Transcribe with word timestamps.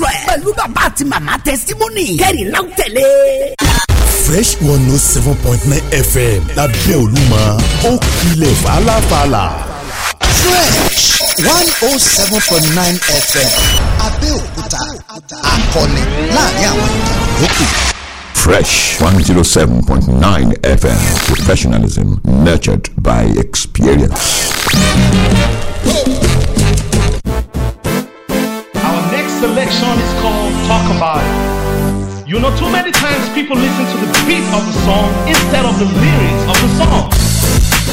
pẹ̀lú 0.00 0.50
bàbá 0.58 0.80
àti 0.88 1.04
màmá 1.12 1.32
tẹsítímọ́nì 1.44 2.04
kẹ́rì 2.20 2.42
láwù 2.52 2.68
tẹ̀lé. 2.78 3.06
fresh 4.26 4.52
one 4.62 4.82
note 4.88 4.94
oh 4.94 4.98
seven 5.12 5.34
point 5.44 5.62
nine 5.70 5.84
fm 6.10 6.40
lábẹ́ 6.56 6.96
olúmọ 7.02 7.40
ó 7.88 7.90
kilẹ̀ 8.18 8.54
fàlàfàlà. 8.62 9.44
fresh 10.42 11.04
one 11.54 11.68
oh 11.88 11.98
seven 12.16 12.40
point 12.48 12.66
nine 12.78 12.98
fm 13.30 13.50
abẹ́òkúta 14.06 14.80
akọni 15.52 16.02
láàárín 16.34 16.68
àwọn 16.70 16.88
ìkànnì 16.96 17.24
yòókù. 17.40 17.64
Fresh 18.44 19.00
107.9 19.00 20.52
FM. 20.80 21.00
Professionalism 21.28 22.08
nurtured 22.44 22.84
by 23.02 23.22
experience. 23.44 24.20
Selection 29.74 29.98
is 29.98 30.12
called 30.22 30.52
Talk 30.66 30.86
About 30.94 31.22
It. 31.22 32.28
You 32.28 32.38
know, 32.40 32.54
too 32.56 32.70
many 32.70 32.90
times 32.90 33.28
people 33.34 33.56
listen 33.56 33.84
to 33.90 33.98
the 34.00 34.10
beat 34.26 34.46
of 34.54 34.62
the 34.64 34.74
song 34.86 35.10
instead 35.28 35.64
of 35.66 35.74
the 35.78 35.86
lyrics 35.86 36.42
of 36.48 36.56
the 36.62 36.70
song. 36.78 37.10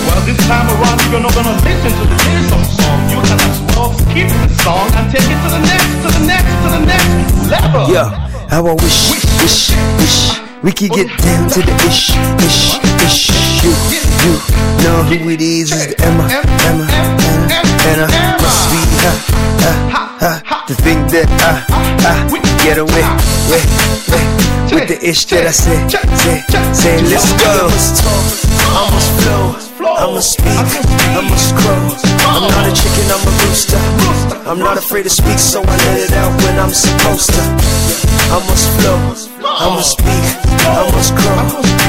Well, 0.08 0.22
this 0.26 0.38
time 0.48 0.68
around, 0.78 1.02
if 1.02 1.12
you're 1.12 1.22
not 1.22 1.34
gonna 1.36 1.58
listen 1.66 1.92
to 1.92 2.06
the 2.06 2.18
lyrics 2.26 2.52
of 2.54 2.60
the 2.62 2.72
song, 2.82 3.00
you 3.10 3.20
can 3.26 3.40
as 3.42 3.60
well 3.74 3.92
skip 3.94 4.30
the 4.30 4.50
song 4.64 4.88
and 4.98 5.06
take 5.12 5.26
it 5.26 5.40
to 5.42 5.50
the 5.52 5.62
next, 5.66 5.94
to 6.06 6.10
the 6.16 6.24
next, 6.26 6.54
to 6.64 6.68
the 6.70 6.84
next 6.86 7.50
level. 7.50 7.84
Yeah, 7.92 8.10
how 8.50 8.66
I 8.66 8.74
wish, 8.74 9.12
wish, 9.12 9.74
wish. 10.00 10.40
We 10.64 10.72
could 10.72 10.92
get 10.94 11.10
down 11.26 11.50
to 11.50 11.60
the 11.66 11.74
ish, 11.90 12.14
ish, 12.46 12.78
ish. 13.02 13.34
You, 13.66 13.74
you 14.22 14.34
know 14.86 15.02
who 15.10 15.30
it 15.30 15.42
is, 15.42 15.72
is 15.74 15.88
the 15.88 16.06
Emma, 16.06 16.30
Emma, 16.30 16.86
Emma, 17.82 18.06
I 18.06 18.38
must 18.40 18.70
be 18.70 20.11
ha. 20.22 20.64
To 20.68 20.74
think 20.78 21.10
that 21.12 21.26
I, 21.42 21.66
I 22.06 22.14
get 22.64 22.78
away, 22.78 23.06
way, 23.50 23.64
way, 24.14 24.26
with 24.70 24.88
the 24.88 24.98
ish 25.02 25.26
that 25.34 25.50
I 25.50 25.52
say, 25.52 25.76
say, 25.90 26.38
say, 26.72 26.96
let's 27.10 27.34
go. 27.42 27.68
I 28.72 28.88
must 28.94 29.10
flow, 29.20 29.58
I 29.84 30.06
must 30.14 30.38
speak, 30.38 30.66
I 31.18 31.22
must 31.26 31.52
grow. 31.58 31.82
I'm 32.30 32.46
not 32.48 32.70
a 32.70 32.74
chicken, 32.78 33.06
I'm 33.10 33.26
a 33.26 33.32
rooster. 33.44 33.82
I'm 34.48 34.60
not 34.60 34.78
afraid 34.78 35.04
to 35.04 35.10
speak, 35.10 35.40
so 35.40 35.60
I 35.66 35.76
let 35.90 36.00
it 36.06 36.14
out 36.14 36.32
when 36.46 36.56
I'm 36.62 36.72
supposed 36.72 37.34
to. 37.34 37.44
I 38.32 38.40
must 38.48 38.70
flow, 38.80 39.00
I 39.44 39.68
must 39.76 39.98
speak, 39.98 40.24
I 40.64 40.88
must 40.94 41.12
grow. 41.18 41.36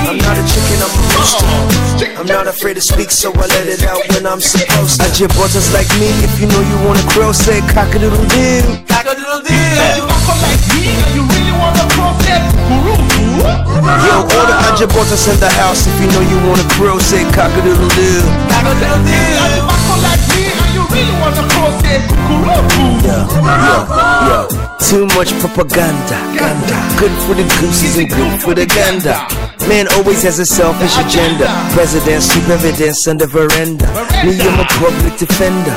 I'm 0.09 0.19
not 0.19 0.35
a 0.41 0.45
chicken, 0.49 0.79
I'm 0.81 0.91
a 0.91 1.03
rooster. 1.15 1.83
I'm 2.19 2.27
not 2.27 2.47
afraid 2.47 2.75
to 2.75 2.81
speak, 2.81 3.11
so 3.11 3.31
I 3.35 3.47
let 3.47 3.67
it 3.67 3.83
out 3.85 4.03
when 4.11 4.27
I'm 4.27 4.41
supposed 4.41 5.01
to. 5.01 5.07
I 5.07 5.11
just 5.11 5.75
like 5.75 5.91
me, 5.99 6.11
if 6.23 6.41
you 6.41 6.47
know 6.47 6.63
you 6.63 6.77
wanna 6.87 7.03
grow, 7.15 7.31
say 7.31 7.61
cock 7.71 7.95
a 7.95 7.99
doodle 7.99 8.22
doo. 8.29 8.63
Cock 8.87 9.07
a 9.07 9.15
doodle 9.15 9.41
doo. 9.43 9.53
You 9.53 10.05
like 10.07 10.65
me, 10.75 10.93
you 11.15 11.23
really 11.27 11.55
wanna 11.59 11.85
cross 11.95 12.19
that 12.27 12.43
Yo, 14.07 14.15
all 14.23 14.47
the 14.47 14.57
Ajabotas 14.71 15.27
in 15.33 15.39
the 15.41 15.51
house. 15.61 15.87
If 15.87 15.97
you 16.01 16.09
know 16.13 16.23
you 16.23 16.39
wanna 16.49 16.67
grow, 16.77 16.99
say 16.99 17.25
cock-a-doodle 17.33 17.89
doo. 17.99 18.23
Cock-a-doodle 18.49 19.03
doo. 19.05 19.63
like 20.07 20.23
me, 20.33 20.49
and 20.49 20.71
you 20.75 20.83
really 20.89 21.15
wanna 21.21 21.45
cross 21.51 21.77
that 21.83 22.01
Yeah, 23.05 23.27
yeah, 23.43 23.91
yeah. 24.29 24.79
Too 24.79 25.07
much 25.19 25.33
propaganda. 25.41 26.19
Ganda. 26.39 26.79
Good 26.99 27.15
for 27.27 27.35
the 27.35 27.45
gooses 27.61 27.99
and 27.99 28.09
good 28.09 28.41
for 28.41 28.55
the 28.55 28.67
gander. 28.67 29.42
Man 29.69 29.87
always 29.97 30.23
has 30.23 30.39
a 30.39 30.47
selfish 30.47 30.97
agenda. 30.99 31.47
President, 31.73 32.23
on 33.09 33.17
the 33.17 33.27
veranda. 33.27 33.87
Me, 34.27 34.35
I'm 34.39 34.61
a 34.61 34.67
public 34.79 35.17
defender. 35.19 35.75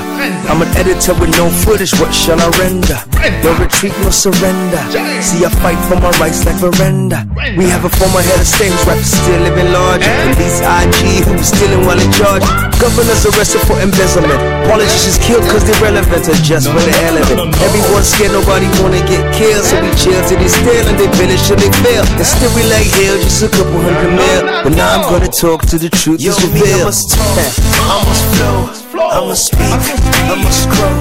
I'm 0.49 0.61
an 0.61 0.69
editor 0.77 1.13
with 1.17 1.31
no 1.37 1.49
footage. 1.63 1.93
What 1.97 2.13
shall 2.13 2.37
I 2.37 2.49
render? 2.61 2.97
No 3.41 3.53
retreat, 3.57 3.93
no 4.05 4.09
surrender. 4.09 4.81
See, 5.21 5.41
I 5.45 5.49
fight 5.61 5.79
for 5.89 5.97
my 5.97 6.11
rights 6.21 6.45
like 6.45 6.57
veranda. 6.61 7.25
We 7.57 7.65
have 7.69 7.85
a 7.85 7.91
former 7.97 8.21
head 8.21 8.39
of 8.41 8.47
state 8.47 8.73
who's 8.73 9.09
still 9.09 9.41
living 9.41 9.69
large. 9.73 10.05
Police 10.33 10.61
IG 10.61 11.25
who's 11.25 11.49
stealing 11.49 11.85
while 11.85 11.99
in 11.99 12.11
charge. 12.13 12.45
Governors 12.77 13.25
arrested 13.25 13.63
for 13.65 13.79
embezzlement. 13.81 14.37
Politicians 14.69 15.17
killed 15.17 15.45
cause 15.49 15.65
they're 15.65 15.81
relevant. 15.81 16.29
or 16.29 16.37
Just 16.45 16.69
for 16.69 16.81
the 16.81 16.93
hell 17.05 17.17
of 17.17 17.25
it. 17.31 17.39
Everyone's 17.65 18.09
scared, 18.09 18.33
nobody 18.33 18.69
wanna 18.81 19.01
get 19.09 19.23
killed. 19.33 19.65
So 19.65 19.81
we 19.81 19.89
chill 19.97 20.19
till 20.29 20.37
they 20.37 20.51
steal 20.51 20.85
and 20.85 20.97
they 20.99 21.09
finish 21.17 21.41
till 21.47 21.57
they 21.57 21.71
fail. 21.81 22.05
And 22.05 22.27
still 22.27 22.51
we 22.53 22.61
like 22.69 22.85
hell, 23.01 23.17
just 23.17 23.41
a 23.41 23.49
couple 23.49 23.74
hundred 23.81 24.11
mil. 24.15 24.41
But 24.63 24.73
now 24.75 24.89
I'm 24.95 25.03
gonna 25.09 25.27
talk 25.31 25.65
to 25.71 25.77
the 25.77 25.89
truth 25.89 26.21
Yo, 26.21 26.31
is 26.31 26.39
revealed. 26.43 26.81
I 26.81 26.85
must 26.85 27.09
talk, 27.11 27.37
I 27.85 27.95
must 28.05 28.23
flow, 28.35 28.57
I 28.99 29.19
must 29.25 29.45
speak, 29.51 29.79
I 30.27 30.35
must 30.35 30.69
grow. 30.69 30.95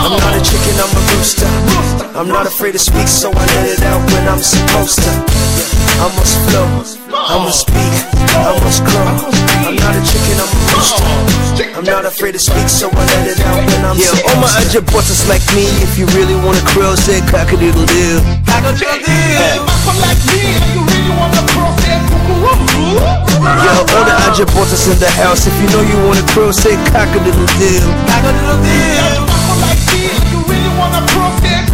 I'm 0.00 0.16
not 0.16 0.32
a 0.32 0.42
chicken, 0.42 0.74
I'm 0.80 0.92
a 0.92 1.02
rooster. 1.12 1.50
I'm 2.16 2.28
not 2.28 2.46
afraid 2.46 2.72
to 2.72 2.78
speak, 2.78 3.08
so 3.08 3.30
I 3.30 3.44
let 3.56 3.68
it 3.68 3.82
out 3.84 4.00
when 4.12 4.28
I'm 4.28 4.40
supposed 4.40 4.98
to. 5.04 5.12
I 6.00 6.08
must 6.16 6.36
flow, 6.48 6.68
I 7.12 7.36
must 7.44 7.68
speak, 7.68 7.92
I 8.32 8.56
must 8.64 8.80
grow. 8.84 9.04
I'm 9.68 9.76
not 9.76 9.92
a 9.92 10.02
chicken, 10.04 10.40
I'm 10.40 10.48
a 10.48 10.60
rooster. 10.72 11.04
I'm 11.76 11.84
not 11.84 12.04
afraid 12.04 12.32
to 12.32 12.38
speak, 12.40 12.68
so 12.68 12.88
I 12.88 13.04
let 13.04 13.28
it 13.28 13.40
out 13.44 13.60
when 13.60 13.84
I'm 13.84 13.96
yeah, 14.00 14.08
supposed 14.08 14.24
to. 14.24 14.32
Yeah, 14.32 14.32
all 14.32 14.40
my 14.40 14.52
other 14.64 14.80
bosses 14.88 15.28
like 15.28 15.44
me, 15.52 15.68
if 15.84 15.98
you 16.00 16.06
really 16.16 16.36
wanna 16.40 16.64
crow, 16.72 16.96
say 16.96 17.20
cock-a-doodle 17.28 17.84
doo. 17.84 18.20
Cock-a-doodle 18.48 19.04
doo. 19.04 19.60
You 19.60 19.64
might 19.84 20.00
like 20.00 20.22
me, 20.32 20.40
and 20.56 20.64
you 20.72 20.80
really 20.80 21.12
wanna 21.20 21.44
crow, 21.52 21.59
Yo, 22.28 23.72
all 23.96 24.04
the 24.04 24.14
Ajabotas 24.28 24.84
in 24.92 24.98
the 24.98 25.10
house. 25.10 25.46
If 25.46 25.54
you 25.60 25.68
know 25.72 25.80
you 25.80 25.96
wanna 26.06 26.22
crow, 26.32 26.50
say 26.52 26.76
cock-a-doodle 26.92 27.46
doo. 27.58 27.80
Cock-a-doodle 28.10 28.60
doo. 28.60 29.24
You 30.30 30.38
really 30.46 30.72
wanna 30.78 31.00
crow, 31.08 31.30
say 31.40 31.64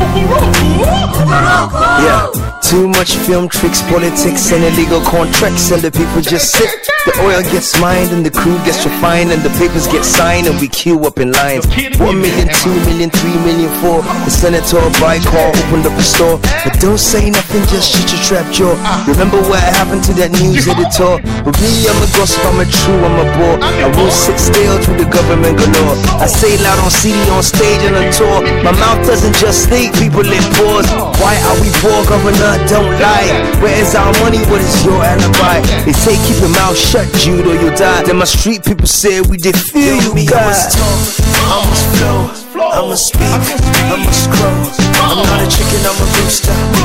Yeah. 2.03 2.31
Too 2.63 2.89
much 2.89 3.15
film 3.15 3.49
tricks, 3.49 3.81
politics, 3.83 4.51
and 4.51 4.65
illegal 4.65 5.01
contracts, 5.07 5.71
and 5.71 5.81
the 5.83 5.91
people 5.91 6.21
just 6.21 6.51
sit. 6.51 6.67
The 7.07 7.15
oil 7.23 7.39
gets 7.55 7.79
mined, 7.79 8.11
and 8.11 8.27
the 8.27 8.35
crude 8.35 8.59
gets 8.67 8.83
refined, 8.83 9.31
and 9.31 9.39
the 9.47 9.55
papers 9.55 9.87
get 9.87 10.03
signed, 10.03 10.51
and 10.51 10.59
we 10.59 10.67
queue 10.67 10.99
up 11.07 11.23
in 11.23 11.31
lines. 11.31 11.63
One 12.03 12.19
million, 12.19 12.51
two 12.59 12.75
million, 12.91 13.15
three 13.15 13.39
million, 13.47 13.71
four. 13.79 14.03
The 14.27 14.35
senator 14.35 14.83
by 14.99 15.23
car 15.23 15.55
opened 15.55 15.87
up 15.87 15.95
a 15.95 16.03
store, 16.03 16.43
but 16.67 16.75
don't 16.83 16.99
say 16.99 17.31
nothing, 17.31 17.63
just 17.71 17.95
shut 17.95 18.11
your 18.11 18.23
trap 18.27 18.47
jaw. 18.51 18.75
Remember 19.07 19.39
what 19.47 19.63
happened 19.63 20.03
to 20.11 20.13
that 20.19 20.35
news 20.35 20.67
editor? 20.67 21.23
But 21.47 21.55
me, 21.63 21.87
I'm 21.87 22.03
a 22.03 22.09
gossip, 22.19 22.43
I'm 22.51 22.59
a 22.59 22.67
true, 22.67 22.99
I'm 22.99 23.15
a 23.15 23.27
bore. 23.39 23.63
I 23.63 23.87
won't 23.95 24.11
sit 24.11 24.43
still 24.43 24.75
through 24.83 25.07
the 25.07 25.07
government 25.07 25.55
galore. 25.63 25.95
I 26.19 26.27
say 26.27 26.59
loud 26.59 26.83
on 26.83 26.91
CD, 26.91 27.15
on 27.31 27.47
stage, 27.47 27.87
and 27.87 27.95
on 27.95 28.11
tour. 28.11 28.43
My 28.67 28.75
mouth 28.75 29.07
doesn't 29.07 29.39
just 29.39 29.71
speak, 29.71 29.95
people 30.07 30.23
in 30.23 30.43
pause. 30.55 30.87
Why 31.19 31.35
are 31.51 31.59
we 31.59 31.69
poor, 31.83 31.99
governor? 32.07 32.55
don't 32.71 32.91
lie. 33.03 33.27
Where 33.61 33.75
is 33.75 33.95
our 33.95 34.13
money? 34.23 34.39
What 34.47 34.61
is 34.63 34.85
your 34.85 35.03
alibi? 35.03 35.61
They 35.85 35.93
say 35.93 36.15
keep 36.27 36.39
your 36.41 36.51
mouth 36.55 36.79
shut, 36.79 37.11
Jude, 37.19 37.47
or 37.47 37.55
you'll 37.55 37.75
die. 37.75 38.05
Then 38.05 38.19
my 38.19 38.25
street 38.25 38.65
people 38.65 38.87
say 38.87 39.21
we 39.21 39.37
did 39.37 39.57
feel 39.59 39.99
you, 39.99 40.15
God. 40.31 40.39
I 40.39 40.47
must 40.47 40.79
talk, 40.79 41.27
I 41.51 41.59
must 41.67 41.87
flow, 41.91 42.71
I 42.71 42.81
must 42.87 43.07
speak, 43.11 43.43
I 43.91 43.97
must 44.07 44.31
grow. 44.31 44.55
I'm 45.03 45.19
not 45.27 45.43
a 45.43 45.49
chicken, 45.51 45.83
I'm 45.83 45.99
a 45.99 46.07
rooster. 46.23 46.76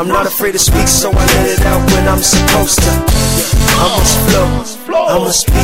I'm 0.00 0.08
not 0.08 0.24
afraid 0.24 0.52
to 0.52 0.58
speak, 0.58 0.88
so 0.88 1.12
I 1.12 1.24
let 1.36 1.60
it 1.60 1.60
out 1.68 1.84
when 1.92 2.08
I'm 2.08 2.24
supposed 2.24 2.80
to. 2.80 2.88
I 2.88 3.84
must 3.92 4.16
flow, 4.24 4.48
I 4.96 5.20
must 5.20 5.44
speak, 5.44 5.60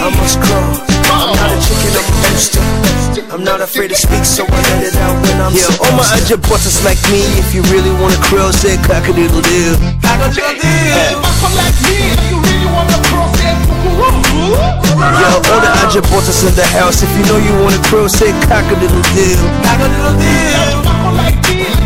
I 0.00 0.08
must 0.16 0.40
grow. 0.40 0.64
I'm 1.12 1.36
not 1.36 1.52
a 1.52 1.60
chicken, 1.60 1.92
I'm 1.92 2.08
a 2.08 2.16
rooster. 2.24 2.64
I'm 3.28 3.44
not 3.44 3.60
afraid 3.60 3.92
to 3.92 3.98
speak, 4.00 4.24
so 4.24 4.48
I 4.48 4.60
let 4.80 4.80
it 4.80 4.96
out 4.96 5.20
when 5.20 5.36
I'm 5.44 5.52
yeah, 5.52 5.68
supposed 5.68 5.92
all 5.92 6.00
my 6.00 6.08
other 6.08 6.40
bosses 6.48 6.80
like 6.88 6.96
me, 7.12 7.20
if 7.36 7.52
you 7.52 7.60
really 7.68 7.92
wanna 8.00 8.16
crow, 8.24 8.48
say 8.48 8.80
cock-a-doodle 8.80 9.44
doo. 9.44 9.76
Cock-a-doodle 10.00 10.56
doo. 10.56 11.12
You 11.12 11.20
like 11.52 11.76
me, 11.84 12.16
if 12.16 12.32
you 12.32 12.40
really 12.40 12.72
wanna 12.72 12.96
crow, 13.12 13.28
say 13.36 13.52
Yo, 15.20 15.36
all 15.52 15.60
the 15.60 15.72
other 15.84 16.00
bosses 16.08 16.48
in 16.48 16.56
the 16.56 16.64
house, 16.72 17.04
if 17.04 17.12
you 17.12 17.28
know 17.28 17.36
you 17.36 17.52
wanna 17.60 17.76
crow, 17.92 18.08
say 18.08 18.32
cock-a-doodle 18.48 19.04
doo. 19.12 19.36
Cock-a-doodle 19.68 20.16
doo. 20.16 20.80
Like 21.12 21.36
me, 21.44 21.68
if 21.68 21.76
you 21.76 21.85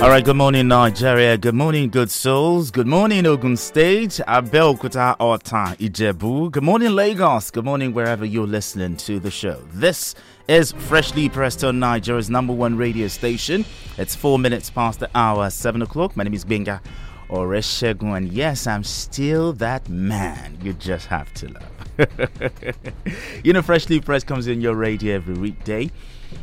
All 0.00 0.08
right, 0.10 0.24
good 0.24 0.36
morning, 0.36 0.68
Nigeria. 0.68 1.36
Good 1.36 1.54
morning, 1.56 1.90
good 1.90 2.10
souls. 2.10 2.70
Good 2.70 2.86
morning, 2.86 3.26
Ogun 3.26 3.56
State, 3.56 4.20
Abeokuta, 4.28 5.16
Ota, 5.18 5.76
Ijebu. 5.78 6.52
Good 6.52 6.62
morning, 6.62 6.94
Lagos. 6.94 7.50
Good 7.50 7.64
morning, 7.64 7.92
wherever 7.92 8.24
you're 8.24 8.46
listening 8.46 8.96
to 8.98 9.18
the 9.18 9.30
show. 9.30 9.60
This 9.72 10.14
is 10.46 10.72
Freshly 10.72 11.28
Pressed 11.28 11.64
on 11.64 11.78
Nigeria's 11.78 12.30
number 12.30 12.52
one 12.52 12.76
radio 12.76 13.08
station. 13.08 13.64
It's 13.98 14.14
four 14.14 14.38
minutes 14.38 14.70
past 14.70 15.00
the 15.00 15.10
hour, 15.14 15.50
seven 15.50 15.82
o'clock. 15.82 16.16
My 16.16 16.24
name 16.24 16.34
is 16.34 16.44
Benga 16.44 16.80
Oreshegun, 17.28 18.16
and 18.16 18.32
yes, 18.32 18.66
I'm 18.66 18.84
still 18.84 19.52
that 19.54 19.88
man 19.88 20.58
you 20.62 20.72
just 20.74 21.06
have 21.08 21.34
to 21.34 21.48
love. 21.52 21.77
you 23.42 23.52
know, 23.52 23.62
Freshly 23.62 24.00
Pressed 24.00 24.26
comes 24.26 24.46
in 24.46 24.60
your 24.60 24.74
radio 24.74 25.16
every 25.16 25.34
weekday, 25.34 25.90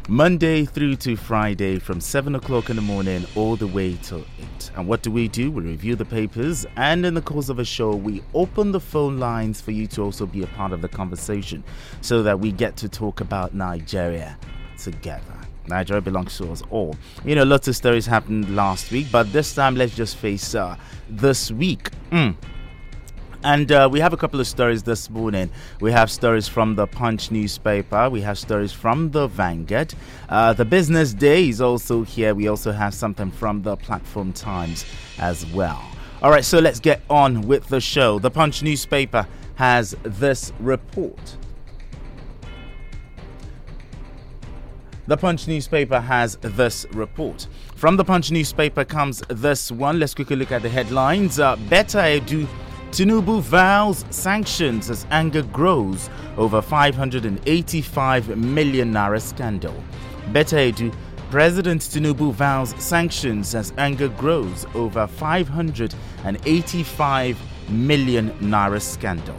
Monday 0.10 0.66
through 0.66 0.98
to 0.98 1.16
Friday 1.16 1.80
from 1.80 2.02
7 2.02 2.36
o'clock 2.36 2.70
in 2.70 2.76
the 2.76 2.82
morning 2.82 3.26
all 3.36 3.56
the 3.56 3.68
way 3.68 3.96
till 4.02 4.26
8. 4.60 4.72
And 4.76 4.88
what 4.88 5.02
do 5.02 5.12
we 5.12 5.30
do? 5.30 5.52
We 5.52 5.64
review 5.64 5.96
the 5.96 6.04
papers, 6.04 6.66
and 6.76 7.06
in 7.06 7.14
the 7.14 7.22
course 7.22 7.48
of 7.48 7.60
a 7.60 7.66
show, 7.66 7.96
we 7.96 8.22
open 8.34 8.74
the 8.74 8.82
phone 8.82 9.18
lines 9.18 9.62
for 9.62 9.72
you 9.72 9.88
to 9.88 10.02
also 10.04 10.26
be 10.26 10.44
a 10.44 10.48
part 10.48 10.74
of 10.74 10.82
the 10.82 10.90
conversation 10.90 11.64
so 12.02 12.22
that 12.24 12.40
we 12.40 12.52
get 12.52 12.76
to 12.78 12.90
talk 12.90 13.22
about 13.22 13.54
Nigeria 13.54 14.38
together. 14.78 15.22
Nigeria 15.68 16.02
belongs 16.02 16.38
to 16.38 16.52
us 16.52 16.64
all. 16.70 16.96
You 17.24 17.36
know, 17.36 17.44
lots 17.44 17.68
of 17.70 17.76
stories 17.78 18.06
happened 18.06 18.56
last 18.56 18.92
week, 18.92 19.08
but 19.10 19.32
this 19.32 19.56
time 19.56 19.76
let's 19.76 19.96
just 19.96 20.18
face 20.18 20.54
uh, 20.54 20.76
this 21.10 21.50
week. 21.50 21.92
Mm. 22.12 22.36
And 23.46 23.72
uh, 23.72 23.88
we 23.92 24.00
have 24.00 24.12
a 24.12 24.18
couple 24.18 24.40
of 24.40 24.48
stories 24.48 24.82
this 24.82 25.08
morning. 25.08 25.52
We 25.80 25.92
have 25.92 26.10
stories 26.10 26.48
from 26.48 26.74
the 26.74 26.88
Punch 26.88 27.30
newspaper. 27.30 28.10
We 28.10 28.22
have 28.22 28.40
stories 28.40 28.72
from 28.72 29.12
the 29.12 29.28
Vanguard. 29.28 29.94
Uh, 30.28 30.54
the 30.54 30.66
Business 30.66 31.14
Day 31.14 31.50
is 31.50 31.62
also 31.62 32.02
here. 32.02 32.34
We 32.34 32.48
also 32.48 32.72
have 32.72 32.96
something 32.96 33.30
from 33.30 33.62
the 33.62 33.78
Platform 33.78 34.34
Times 34.34 34.84
as 35.20 35.46
well. 35.54 35.80
All 36.24 36.32
right, 36.32 36.44
so 36.44 36.58
let's 36.58 36.80
get 36.80 37.04
on 37.08 37.42
with 37.42 37.68
the 37.68 37.80
show. 37.80 38.18
The 38.18 38.32
Punch 38.32 38.64
newspaper 38.64 39.28
has 39.54 39.96
this 40.02 40.52
report. 40.60 41.38
The 45.06 45.18
Punch 45.18 45.48
newspaper 45.48 46.00
has 46.00 46.36
this 46.42 46.88
report. 46.94 47.46
From 47.76 47.96
the 47.96 48.04
Punch 48.04 48.32
newspaper 48.32 48.84
comes 48.84 49.22
this 49.30 49.72
one. 49.72 50.00
Let's 50.00 50.16
quickly 50.16 50.36
look 50.36 50.52
at 50.52 50.64
the 50.64 50.70
headlines. 50.70 51.40
Uh, 51.40 51.56
Betta 51.70 52.00
Edu 52.00 52.48
Tinubu 52.96 53.42
vows 53.42 54.06
sanctions 54.10 54.90
as 54.90 55.06
anger 55.12 55.42
grows 55.42 56.10
over 56.38 56.62
585 56.62 58.38
million 58.38 58.94
naira 58.94 59.22
scandal. 59.22 59.74
Betta 60.32 60.56
Edu, 60.56 60.96
President 61.30 61.82
Tinubu 61.82 62.32
vows 62.32 62.74
sanctions 62.82 63.54
as 63.54 63.74
anger 63.78 64.08
grows 64.08 64.66
over 64.74 65.08
585 65.08 67.38
million 67.70 68.32
naira 68.40 68.82
scandal. 68.82 69.36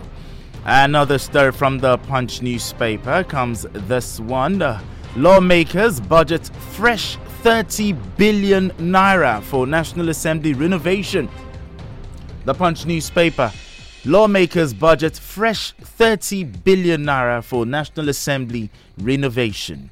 Another 0.66 1.16
story 1.16 1.52
from 1.52 1.78
the 1.78 1.96
Punch 1.96 2.42
newspaper 2.42 3.24
comes 3.24 3.64
this 3.72 4.20
one. 4.20 4.62
Lawmakers 5.16 5.98
budget 5.98 6.50
fresh 6.72 7.16
30 7.42 7.92
billion 8.18 8.70
naira 8.72 9.40
for 9.40 9.66
National 9.66 10.10
Assembly 10.10 10.52
renovation. 10.52 11.30
The 12.46 12.54
Punch 12.54 12.86
newspaper. 12.86 13.52
Lawmakers 14.04 14.72
budget 14.72 15.16
fresh 15.16 15.72
30 15.72 16.44
billion 16.44 17.02
naira 17.02 17.42
for 17.42 17.66
National 17.66 18.08
Assembly 18.08 18.70
renovation. 18.98 19.90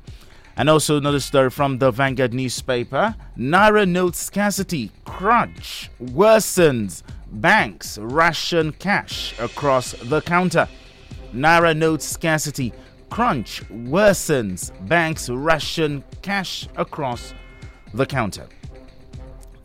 And 0.56 0.70
also 0.70 0.96
another 0.96 1.18
story 1.18 1.50
from 1.50 1.78
the 1.78 1.90
Vanguard 1.90 2.32
newspaper. 2.32 3.16
Naira 3.36 3.88
note 3.88 4.14
scarcity 4.14 4.92
crunch 5.04 5.90
worsens 6.00 7.02
banks 7.32 7.98
ration 7.98 8.70
cash 8.70 9.36
across 9.40 9.90
the 10.04 10.20
counter. 10.20 10.68
Naira 11.34 11.76
note 11.76 12.02
scarcity 12.02 12.72
crunch 13.10 13.64
worsens 13.68 14.70
banks 14.86 15.28
ration 15.28 16.04
cash 16.22 16.68
across 16.76 17.34
the 17.94 18.06
counter. 18.06 18.46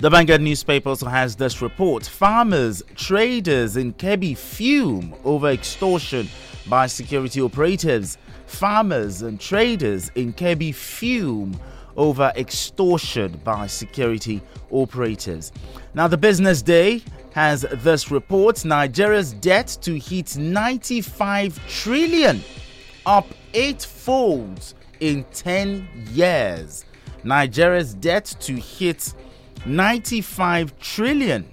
The 0.02 0.10
Vanguard 0.10 0.40
newspaper 0.40 0.88
also 0.88 1.08
has 1.08 1.36
this 1.36 1.62
report. 1.62 2.06
Farmers, 2.06 2.82
traders 2.96 3.76
in 3.76 3.94
Kebbi 3.96 4.38
fume 4.38 5.14
over 5.26 5.50
extortion 5.50 6.30
by 6.70 6.88
security 6.88 7.42
operatives. 7.42 8.18
Farmers 8.46 9.24
and 9.24 9.42
traders 9.42 10.10
in 10.16 10.32
Kebbi 10.32 10.74
fume 10.74 11.60
over 11.98 12.32
extortion 12.38 13.42
by 13.44 13.68
security 13.68 14.42
operatives. 14.72 15.52
Now, 15.94 16.08
the 16.08 16.18
business 16.18 16.62
day 16.62 17.04
has 17.34 17.64
this 17.64 18.10
report 18.10 18.64
Nigeria's 18.64 19.34
debt 19.34 19.78
to 19.82 20.00
hit 20.00 20.38
95 20.38 21.60
trillion, 21.68 22.42
up 23.06 23.28
eightfold 23.54 24.76
in 25.02 25.26
10 25.34 25.90
years. 26.14 26.86
Nigeria's 27.26 27.96
debt 27.96 28.34
to 28.40 28.54
hit 28.54 29.14
95 29.66 30.78
trillion 30.80 31.48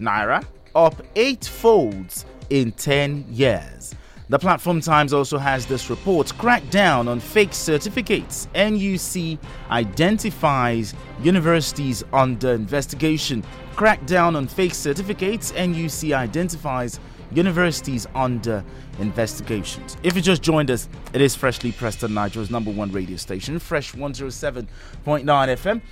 naira, 0.00 0.44
up 0.74 1.02
eight 1.16 1.44
folds 1.44 2.24
in 2.50 2.72
10 2.72 3.26
years. 3.30 3.94
The 4.30 4.38
Platform 4.38 4.80
Times 4.80 5.12
also 5.12 5.36
has 5.36 5.66
this 5.66 5.90
report 5.90 6.28
crackdown 6.28 7.08
on 7.08 7.20
fake 7.20 7.52
certificates. 7.52 8.48
NUC 8.54 9.38
identifies 9.70 10.94
universities 11.20 12.02
under 12.12 12.52
investigation. 12.52 13.44
Crackdown 13.76 14.34
on 14.34 14.46
fake 14.46 14.72
certificates. 14.74 15.52
NUC 15.52 16.14
identifies 16.14 17.00
universities 17.32 18.06
under 18.14 18.64
investigations. 18.98 19.96
If 20.02 20.16
you 20.16 20.22
just 20.22 20.40
joined 20.42 20.70
us, 20.70 20.88
it 21.12 21.20
is 21.20 21.34
Freshly 21.34 21.72
Pressed 21.72 22.02
on 22.02 22.14
Nigeria's 22.14 22.50
number 22.50 22.70
one 22.70 22.92
radio 22.92 23.16
station, 23.16 23.58
Fresh 23.58 23.92
107.9 23.92 24.66
FM. 25.04 25.82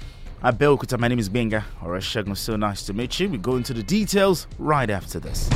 Abeokuta. 0.43 0.99
My 0.99 1.07
name 1.07 1.21
is 1.21 1.29
Benga 1.29 1.65
or 1.85 1.93
Shagun. 1.99 2.37
So 2.37 2.57
nice 2.57 2.83
to 2.87 2.93
meet 2.93 3.21
you. 3.21 3.29
We 3.29 3.39
go 3.39 3.55
into 3.55 3.73
the 3.73 3.83
details 3.85 4.49
right 4.59 4.91
after 4.91 5.21
this. 5.21 5.49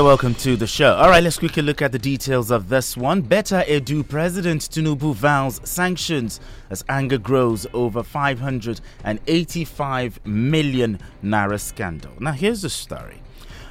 You're 0.00 0.06
welcome 0.06 0.34
to 0.36 0.56
the 0.56 0.66
show. 0.66 0.94
All 0.94 1.10
right, 1.10 1.22
let's 1.22 1.38
quickly 1.38 1.62
look 1.62 1.82
at 1.82 1.92
the 1.92 1.98
details 1.98 2.50
of 2.50 2.70
this 2.70 2.96
one. 2.96 3.20
Betta 3.20 3.66
Edu 3.68 4.08
President 4.08 4.62
Tinubu 4.62 5.14
vows 5.14 5.60
sanctions 5.68 6.40
as 6.70 6.82
anger 6.88 7.18
grows 7.18 7.66
over 7.74 8.02
585 8.02 10.26
million 10.26 10.98
naira 11.22 11.60
scandal. 11.60 12.12
Now, 12.18 12.32
here's 12.32 12.62
the 12.62 12.70
story. 12.70 13.20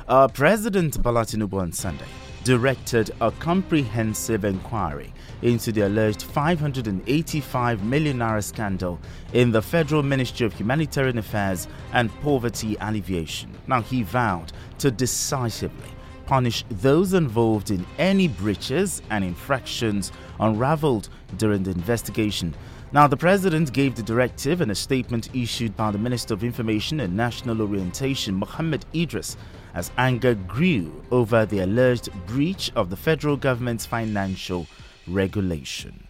Uh, 0.07 0.27
President 0.27 1.01
Bola 1.01 1.21
Tinubu 1.21 1.59
on 1.59 1.71
Sunday 1.71 2.05
directed 2.43 3.09
a 3.21 3.31
comprehensive 3.31 4.45
inquiry 4.45 5.11
into 5.41 5.71
the 5.71 5.81
alleged 5.81 6.21
585 6.21 7.83
million 7.83 8.19
naira 8.19 8.43
scandal 8.43 8.99
in 9.33 9.51
the 9.51 9.63
Federal 9.63 10.03
Ministry 10.03 10.45
of 10.45 10.53
Humanitarian 10.53 11.17
Affairs 11.17 11.67
and 11.91 12.11
Poverty 12.21 12.77
Alleviation. 12.79 13.49
Now, 13.65 13.81
he 13.81 14.03
vowed 14.03 14.51
to 14.77 14.91
decisively 14.91 15.89
punish 16.29 16.63
those 16.69 17.15
involved 17.15 17.71
in 17.71 17.83
any 17.97 18.27
breaches 18.27 19.01
and 19.09 19.23
infractions 19.23 20.11
unraveled 20.39 21.09
during 21.37 21.63
the 21.63 21.71
investigation. 21.71 22.53
Now, 22.91 23.07
the 23.07 23.17
president 23.17 23.73
gave 23.73 23.95
the 23.95 24.03
directive 24.03 24.61
in 24.61 24.69
a 24.69 24.75
statement 24.75 25.33
issued 25.33 25.75
by 25.75 25.89
the 25.89 25.97
Minister 25.97 26.35
of 26.35 26.43
Information 26.43 26.99
and 26.99 27.17
National 27.17 27.59
Orientation, 27.63 28.35
Mohammed 28.35 28.85
Idris, 28.93 29.37
as 29.73 29.89
anger 29.97 30.35
grew 30.35 31.03
over 31.09 31.47
the 31.47 31.61
alleged 31.61 32.09
breach 32.27 32.71
of 32.75 32.91
the 32.91 32.95
federal 32.95 33.35
government's 33.35 33.87
financial 33.87 34.67
regulations. 35.07 36.08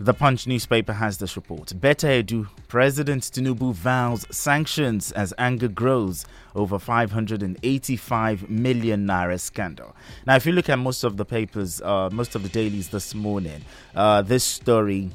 The 0.00 0.14
Punch 0.14 0.46
newspaper 0.46 0.94
has 0.94 1.18
this 1.18 1.36
report. 1.36 1.72
Betta 1.80 2.06
Edu, 2.06 2.48
President 2.66 3.22
Tinubu 3.22 3.72
vows 3.72 4.26
sanctions 4.30 5.12
as 5.12 5.32
anger 5.38 5.68
grows 5.68 6.24
over 6.56 6.78
585 6.78 8.50
million 8.50 9.06
naira 9.06 9.38
scandal. 9.38 9.94
Now, 10.26 10.36
if 10.36 10.46
you 10.46 10.52
look 10.52 10.68
at 10.68 10.78
most 10.78 11.04
of 11.04 11.18
the 11.18 11.24
papers, 11.24 11.80
uh, 11.82 12.08
most 12.10 12.34
of 12.34 12.42
the 12.42 12.48
dailies 12.48 12.88
this 12.88 13.14
morning, 13.14 13.62
uh, 13.94 14.22
this 14.22 14.42
story 14.42 15.10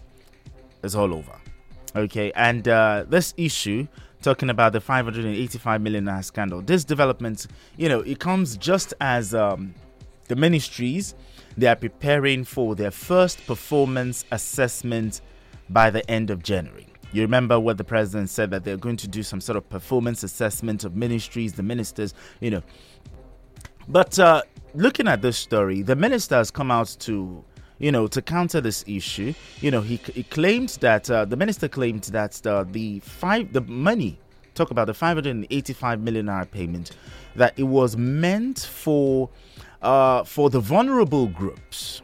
is 0.84 0.96
all 0.96 1.14
over. 1.14 1.36
Okay, 1.96 2.32
and 2.36 2.68
uh, 2.68 3.04
this 3.10 3.34
issue 3.36 3.88
talking 4.22 4.50
about 4.50 4.74
the 4.74 4.82
585 4.82 5.82
million 5.82 6.06
naira 6.06 6.24
scandal. 6.24 6.62
This 6.62 6.84
development, 6.84 7.48
you 7.76 7.90
know, 7.90 8.02
it 8.02 8.20
comes 8.20 8.56
just 8.56 8.94
as 9.02 9.34
um, 9.34 9.74
the 10.28 10.36
ministries 10.36 11.16
they 11.58 11.68
are 11.68 11.76
preparing 11.76 12.44
for 12.44 12.76
their 12.76 12.92
first 12.92 13.46
performance 13.48 14.24
assessment 14.32 15.22
by 15.70 15.90
the 15.90 16.10
end 16.10 16.30
of 16.30 16.44
January. 16.44 16.88
You 17.12 17.22
remember 17.24 17.60
what 17.60 17.78
the 17.78 17.84
president 17.84 18.30
said 18.30 18.52
that 18.52 18.64
they're 18.64 18.78
going 18.78 18.98
to 18.98 19.08
do 19.08 19.24
some 19.24 19.42
sort 19.42 19.58
of 19.58 19.68
performance 19.70 20.24
assessment 20.24 20.84
of 20.84 20.96
ministries, 20.96 21.54
the 21.54 21.64
ministers, 21.64 22.14
you 22.42 22.52
know. 22.52 22.62
But 23.88 24.20
uh, 24.20 24.44
looking 24.74 25.08
at 25.08 25.22
this 25.22 25.38
story, 25.38 25.82
the 25.82 25.96
minister 25.96 26.36
has 26.36 26.52
come 26.52 26.70
out 26.70 26.96
to, 27.00 27.44
you 27.80 27.92
know, 27.92 28.08
to 28.08 28.22
counter 28.22 28.60
this 28.60 28.84
issue. 28.86 29.34
You 29.62 29.72
know, 29.72 29.82
he, 29.82 29.96
he 30.14 30.24
claimed 30.24 30.70
that 30.82 31.10
uh, 31.10 31.26
the 31.26 31.38
minister 31.38 31.68
claimed 31.68 32.04
that 32.04 32.46
uh, 32.46 32.66
the 32.70 33.00
five 33.00 33.54
the 33.54 33.62
money 33.62 34.20
talk 34.54 34.72
about 34.72 34.88
the 34.88 34.94
585 34.94 36.02
million 36.02 36.26
naira 36.26 36.50
payment 36.50 36.92
that 37.36 37.54
it 37.58 37.64
was 37.64 37.96
meant 37.96 38.60
for 38.60 39.30
uh, 39.88 40.24
for 40.26 40.50
the 40.50 40.60
vulnerable 40.60 41.28
groups 41.28 42.02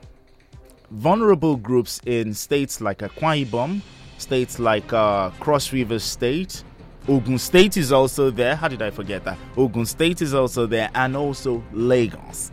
vulnerable 0.90 1.56
groups 1.56 2.00
in 2.06 2.34
states 2.34 2.80
like 2.80 3.00
Akwa 3.00 3.44
Ibom, 3.46 3.82
states 4.20 4.60
like 4.60 4.94
uh, 4.94 5.32
Cross 5.40 5.74
River 5.74 5.98
State, 6.00 6.63
Ogun 7.08 7.38
State 7.38 7.78
is 7.78 7.92
also 7.92 8.30
there. 8.30 8.56
How 8.56 8.68
did 8.68 8.82
I 8.82 8.92
forget 8.92 9.24
that? 9.25 9.38
Ogun 9.58 9.86
State 9.86 10.22
is 10.22 10.34
also 10.34 10.66
there, 10.68 10.90
and 10.96 11.18
also 11.18 11.63
Lagos. 11.74 12.52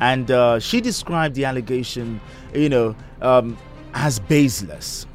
And 0.00 0.30
uh, 0.30 0.60
she 0.60 0.80
described 0.80 1.34
the 1.34 1.46
allegation, 1.46 2.20
you 2.54 2.68
know, 2.68 2.94
um, 3.22 3.56
as 3.94 4.20
baseless. 4.20 5.06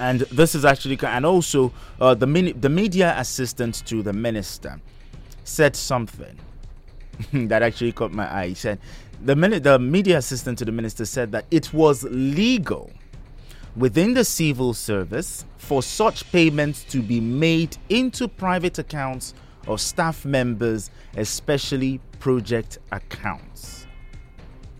And 0.00 0.20
this 0.32 0.54
is 0.54 0.64
actually, 0.64 0.98
and 1.02 1.24
also 1.24 1.72
uh, 2.00 2.14
the 2.14 2.26
the 2.58 2.68
media 2.68 3.14
assistant 3.18 3.86
to 3.86 4.02
the 4.02 4.12
minister 4.12 4.80
said 5.44 5.76
something 5.76 6.38
that 7.48 7.62
actually 7.62 7.92
caught 7.92 8.12
my 8.12 8.32
eye. 8.32 8.48
He 8.48 8.54
said, 8.54 8.78
the, 9.24 9.34
the 9.34 9.78
media 9.78 10.18
assistant 10.18 10.58
to 10.58 10.64
the 10.64 10.72
minister 10.72 11.04
said 11.04 11.32
that 11.32 11.44
it 11.50 11.72
was 11.72 12.04
legal 12.04 12.90
within 13.76 14.14
the 14.14 14.24
civil 14.24 14.74
service 14.74 15.44
for 15.56 15.82
such 15.82 16.30
payments 16.32 16.84
to 16.84 17.02
be 17.02 17.20
made 17.20 17.76
into 17.88 18.28
private 18.28 18.78
accounts 18.78 19.34
of 19.66 19.80
staff 19.80 20.24
members, 20.24 20.90
especially 21.16 22.00
project 22.18 22.78
accounts. 22.90 23.86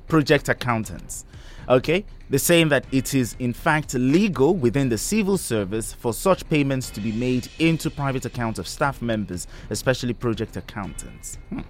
Project 0.08 0.48
accountants. 0.48 1.24
Okay? 1.68 2.04
They're 2.32 2.38
saying 2.38 2.70
that 2.70 2.86
it 2.90 3.12
is 3.12 3.36
in 3.40 3.52
fact 3.52 3.92
legal 3.92 4.54
within 4.54 4.88
the 4.88 4.96
civil 4.96 5.36
service 5.36 5.92
for 5.92 6.14
such 6.14 6.48
payments 6.48 6.88
to 6.92 7.00
be 7.02 7.12
made 7.12 7.46
into 7.58 7.90
private 7.90 8.24
accounts 8.24 8.58
of 8.58 8.66
staff 8.66 9.02
members, 9.02 9.46
especially 9.68 10.14
project 10.14 10.56
accountants. 10.56 11.36
Hmm. 11.50 11.60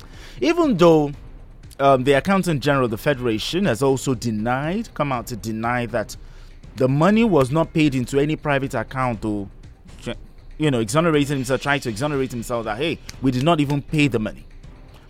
Even 0.41 0.77
though 0.77 1.11
um, 1.81 2.05
the 2.05 2.13
accountant 2.13 2.63
general 2.63 2.85
of 2.85 2.93
the 2.93 2.97
federation 2.97 3.65
has 3.65 3.83
also 3.83 4.15
denied, 4.15 4.95
come 4.95 5.11
out 5.11 5.27
to 5.27 5.37
deny 5.37 5.87
that 5.87 6.17
the 6.77 6.89
money 6.89 7.25
was 7.25 7.51
not 7.51 7.73
paid 7.73 7.97
into 7.97 8.21
any 8.21 8.37
private 8.37 8.75
account 8.75 9.25
or, 9.25 9.49
you 10.59 10.71
know, 10.71 10.79
exonerating 10.79 11.39
himself, 11.39 11.61
trying 11.61 11.81
to 11.81 11.89
exonerate 11.89 12.31
himself 12.31 12.67
that, 12.67 12.79
hey, 12.79 13.01
we 13.21 13.33
did 13.33 13.43
not 13.43 13.59
even 13.59 13.83
pay 13.83 14.07
the 14.07 14.21
money. 14.21 14.47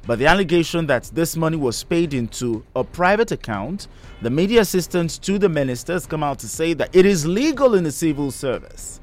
But 0.06 0.18
the 0.18 0.26
allegation 0.26 0.86
that 0.86 1.04
this 1.14 1.36
money 1.36 1.56
was 1.56 1.84
paid 1.84 2.12
into 2.12 2.64
a 2.74 2.82
private 2.82 3.30
account, 3.30 3.86
the 4.20 4.30
media 4.30 4.62
assistants 4.62 5.16
to 5.18 5.38
the 5.38 5.48
ministers 5.48 6.06
come 6.06 6.24
out 6.24 6.40
to 6.40 6.48
say 6.48 6.74
that 6.74 6.94
it 6.94 7.06
is 7.06 7.24
legal 7.24 7.74
in 7.74 7.84
the 7.84 7.92
civil 7.92 8.32
service. 8.32 9.00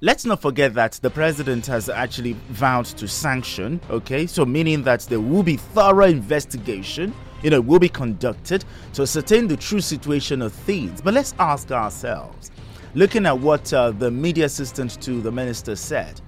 Let's 0.00 0.26
not 0.26 0.42
forget 0.42 0.74
that 0.74 0.92
the 0.92 1.08
president 1.08 1.66
has 1.66 1.88
actually 1.88 2.34
vowed 2.50 2.84
to 2.84 3.08
sanction, 3.08 3.80
okay? 3.88 4.26
So, 4.26 4.44
meaning 4.44 4.82
that 4.82 5.00
there 5.02 5.20
will 5.20 5.42
be 5.42 5.56
thorough 5.56 6.06
investigation, 6.06 7.14
you 7.42 7.50
know, 7.50 7.60
will 7.60 7.78
be 7.78 7.88
conducted 7.88 8.64
to 8.92 9.02
ascertain 9.02 9.46
the 9.46 9.56
true 9.56 9.80
situation 9.80 10.42
of 10.42 10.52
things. 10.52 11.00
But 11.00 11.14
let's 11.14 11.34
ask 11.38 11.70
ourselves, 11.70 12.50
looking 12.94 13.24
at 13.24 13.38
what 13.38 13.72
uh, 13.72 13.92
the 13.92 14.10
media 14.10 14.44
assistant 14.44 15.00
to 15.00 15.22
the 15.22 15.32
minister 15.32 15.74
said, 15.76 16.20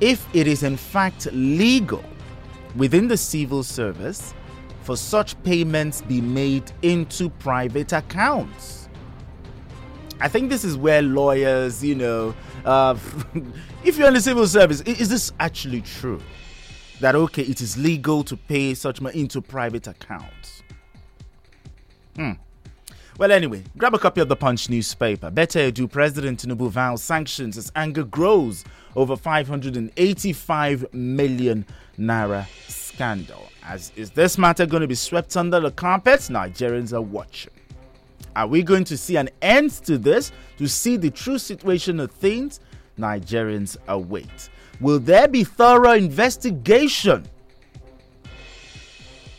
if 0.00 0.26
it 0.34 0.46
is 0.46 0.62
in 0.62 0.76
fact 0.76 1.26
legal 1.32 2.04
within 2.76 3.08
the 3.08 3.16
civil 3.16 3.62
service 3.62 4.34
for 4.82 4.96
such 4.96 5.40
payments 5.42 6.00
be 6.02 6.20
made 6.20 6.70
into 6.82 7.28
private 7.28 7.92
accounts. 7.92 8.88
I 10.20 10.28
think 10.28 10.50
this 10.50 10.64
is 10.64 10.76
where 10.76 11.02
lawyers, 11.02 11.84
you 11.84 11.94
know, 11.94 12.34
uh, 12.64 12.96
if 13.84 13.98
you're 13.98 14.08
in 14.08 14.14
the 14.14 14.20
civil 14.20 14.46
service, 14.46 14.80
is 14.82 15.08
this 15.08 15.32
actually 15.38 15.82
true? 15.82 16.20
That 17.00 17.14
okay, 17.14 17.42
it 17.42 17.60
is 17.60 17.76
legal 17.76 18.24
to 18.24 18.36
pay 18.36 18.74
such 18.74 19.00
money 19.00 19.20
into 19.20 19.40
private 19.40 19.86
accounts. 19.86 20.62
Hmm. 22.16 22.32
Well, 23.18 23.32
anyway, 23.32 23.64
grab 23.76 23.94
a 23.94 23.98
copy 23.98 24.20
of 24.20 24.28
the 24.28 24.36
Punch 24.36 24.70
newspaper. 24.70 25.28
Betta 25.28 25.58
Edu 25.58 25.90
President 25.90 26.38
Tinubu 26.38 26.70
vows 26.70 27.02
sanctions 27.02 27.58
as 27.58 27.72
anger 27.74 28.04
grows 28.04 28.64
over 28.94 29.16
585 29.16 30.94
million 30.94 31.66
naira 31.98 32.46
scandal. 32.70 33.48
As 33.64 33.90
is 33.96 34.12
this 34.12 34.38
matter 34.38 34.66
going 34.66 34.82
to 34.82 34.86
be 34.86 34.94
swept 34.94 35.36
under 35.36 35.58
the 35.58 35.72
carpet? 35.72 36.20
Nigerians 36.30 36.92
are 36.92 37.02
watching. 37.02 37.50
Are 38.36 38.46
we 38.46 38.62
going 38.62 38.84
to 38.84 38.96
see 38.96 39.16
an 39.16 39.30
end 39.42 39.72
to 39.86 39.98
this? 39.98 40.30
To 40.58 40.68
see 40.68 40.96
the 40.96 41.10
true 41.10 41.38
situation 41.38 41.98
of 41.98 42.12
things? 42.12 42.60
Nigerians 43.00 43.76
await. 43.88 44.48
Will 44.80 45.00
there 45.00 45.26
be 45.26 45.42
thorough 45.42 45.94
investigation? 45.94 47.26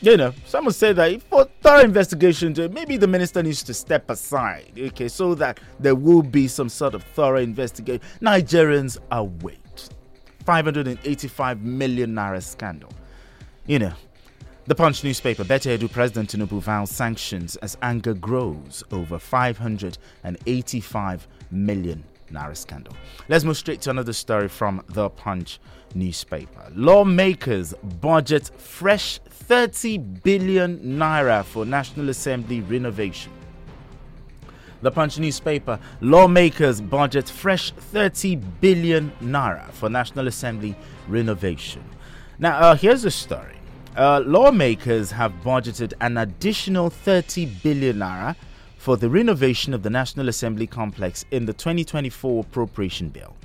You 0.02 0.16
know, 0.16 0.34
some 0.46 0.64
will 0.66 0.72
say 0.72 0.94
that 0.94 1.22
for 1.24 1.46
thorough 1.62 1.82
investigation, 1.82 2.58
uh, 2.60 2.70
maybe 2.72 2.96
the 2.96 3.08
minister 3.08 3.44
needs 3.44 3.62
to 3.64 3.74
step 3.74 4.10
aside, 4.10 4.72
okay, 4.78 5.10
so 5.10 5.36
that 5.36 5.60
there 5.78 5.96
will 5.96 6.22
be 6.22 6.48
some 6.48 6.70
sort 6.70 6.96
of 6.96 7.04
thorough 7.04 7.42
investigation. 7.42 8.02
Nigerians 8.22 8.98
await. 9.12 9.58
585 10.46 11.62
million 11.62 12.16
naira 12.16 12.42
scandal. 12.42 12.90
You 13.68 13.80
know, 13.80 13.94
the 14.68 14.76
Punch 14.76 15.04
newspaper, 15.04 15.44
Betta 15.44 15.68
Edu 15.70 15.92
President 15.92 16.30
Tinubu 16.30 16.62
vows 16.62 16.92
sanctions 16.92 17.58
as 17.58 17.76
anger 17.82 18.14
grows 18.14 18.84
over 18.92 19.20
585 19.20 21.28
million 21.52 22.04
naira 22.32 22.56
scandal. 22.56 22.94
Let's 23.28 23.44
move 23.44 23.58
straight 23.58 23.82
to 23.82 23.90
another 23.90 24.14
story 24.14 24.48
from 24.48 24.82
the 24.88 25.10
Punch 25.10 25.60
newspaper. 25.94 26.72
Lawmakers 26.74 27.74
budget 28.00 28.50
fresh 28.58 29.20
30 29.50 29.98
billion 29.98 30.78
naira 30.78 31.44
for 31.44 31.66
National 31.66 32.10
Assembly 32.10 32.62
renovation. 32.62 33.32
The 34.84 34.92
Punch 34.92 35.18
newspaper, 35.18 35.80
lawmakers 36.02 36.80
budget 36.80 37.28
fresh 37.28 37.72
30 37.72 38.36
billion 38.36 39.12
naira 39.20 39.72
for 39.72 39.90
National 39.90 40.28
Assembly 40.28 40.76
renovation. 41.08 41.84
Now, 42.38 42.60
uh, 42.60 42.76
here's 42.76 43.02
the 43.02 43.10
story. 43.10 43.56
Uh, 43.98 44.22
lawmakers 44.24 45.10
have 45.10 45.34
budgeted 45.44 45.94
an 46.00 46.18
additional 46.18 46.92
30 46.92 47.48
billion 47.64 47.98
naira 47.98 48.36
for 48.78 48.98
the 48.98 49.10
renovation 49.10 49.74
of 49.74 49.82
the 49.82 49.90
National 49.90 50.30
Assembly 50.30 50.68
complex 50.68 51.26
in 51.32 51.48
the 51.48 51.54
2024 51.54 52.42
appropriation 52.42 53.10
bill. 53.10 53.36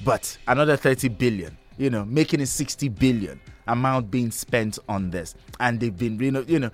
But 0.04 0.36
another 0.48 0.76
30 0.76 1.08
billion, 1.10 1.56
you 1.78 1.88
know, 1.88 2.04
making 2.04 2.40
it 2.40 2.46
60 2.46 2.88
billion 2.88 3.40
amount 3.68 4.10
being 4.10 4.30
spent 4.30 4.78
on 4.88 5.10
this, 5.10 5.34
and 5.60 5.78
they've 5.78 5.96
been, 5.96 6.18
you 6.18 6.32
know, 6.32 6.44
you 6.46 6.58
know 6.58 6.70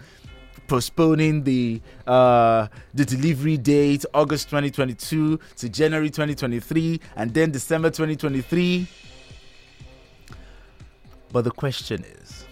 postponing 0.70 1.42
the 1.42 1.82
uh, 2.06 2.68
the 2.94 3.04
delivery 3.04 3.56
date 3.56 4.04
August 4.14 4.48
2022 4.50 5.38
to 5.56 5.68
January 5.68 6.08
2023 6.08 7.00
and 7.16 7.34
then 7.34 7.50
December 7.50 7.90
2023 7.90 8.86
but 11.32 11.44
the 11.44 11.50
question 11.50 12.04
is, 12.04 12.46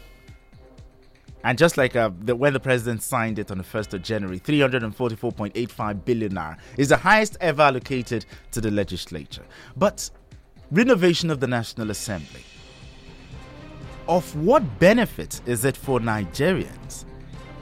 and 1.44 1.56
just 1.56 1.76
like 1.76 1.94
uh, 1.94 2.11
the, 2.20 2.35
when 2.35 2.52
the 2.52 2.61
president 2.61 3.02
signed 3.02 3.38
it 3.38 3.50
on 3.50 3.58
the 3.58 3.64
1st 3.64 3.94
of 3.94 4.02
January, 4.02 4.40
344.85 4.40 6.04
billion 6.04 6.32
naira 6.32 6.58
is 6.76 6.88
the 6.88 6.97
highest 6.97 7.37
ever 7.40 7.62
allocated 7.62 8.26
to 8.50 8.61
the 8.61 8.70
legislature. 8.70 9.44
But 9.76 10.11
renovation 10.70 11.30
of 11.30 11.40
the 11.40 11.47
National 11.47 11.90
Assembly, 11.90 12.42
of 14.08 14.35
what 14.37 14.78
benefit 14.78 15.40
is 15.47 15.64
it 15.64 15.76
for 15.76 16.00
Nigerians 16.00 17.04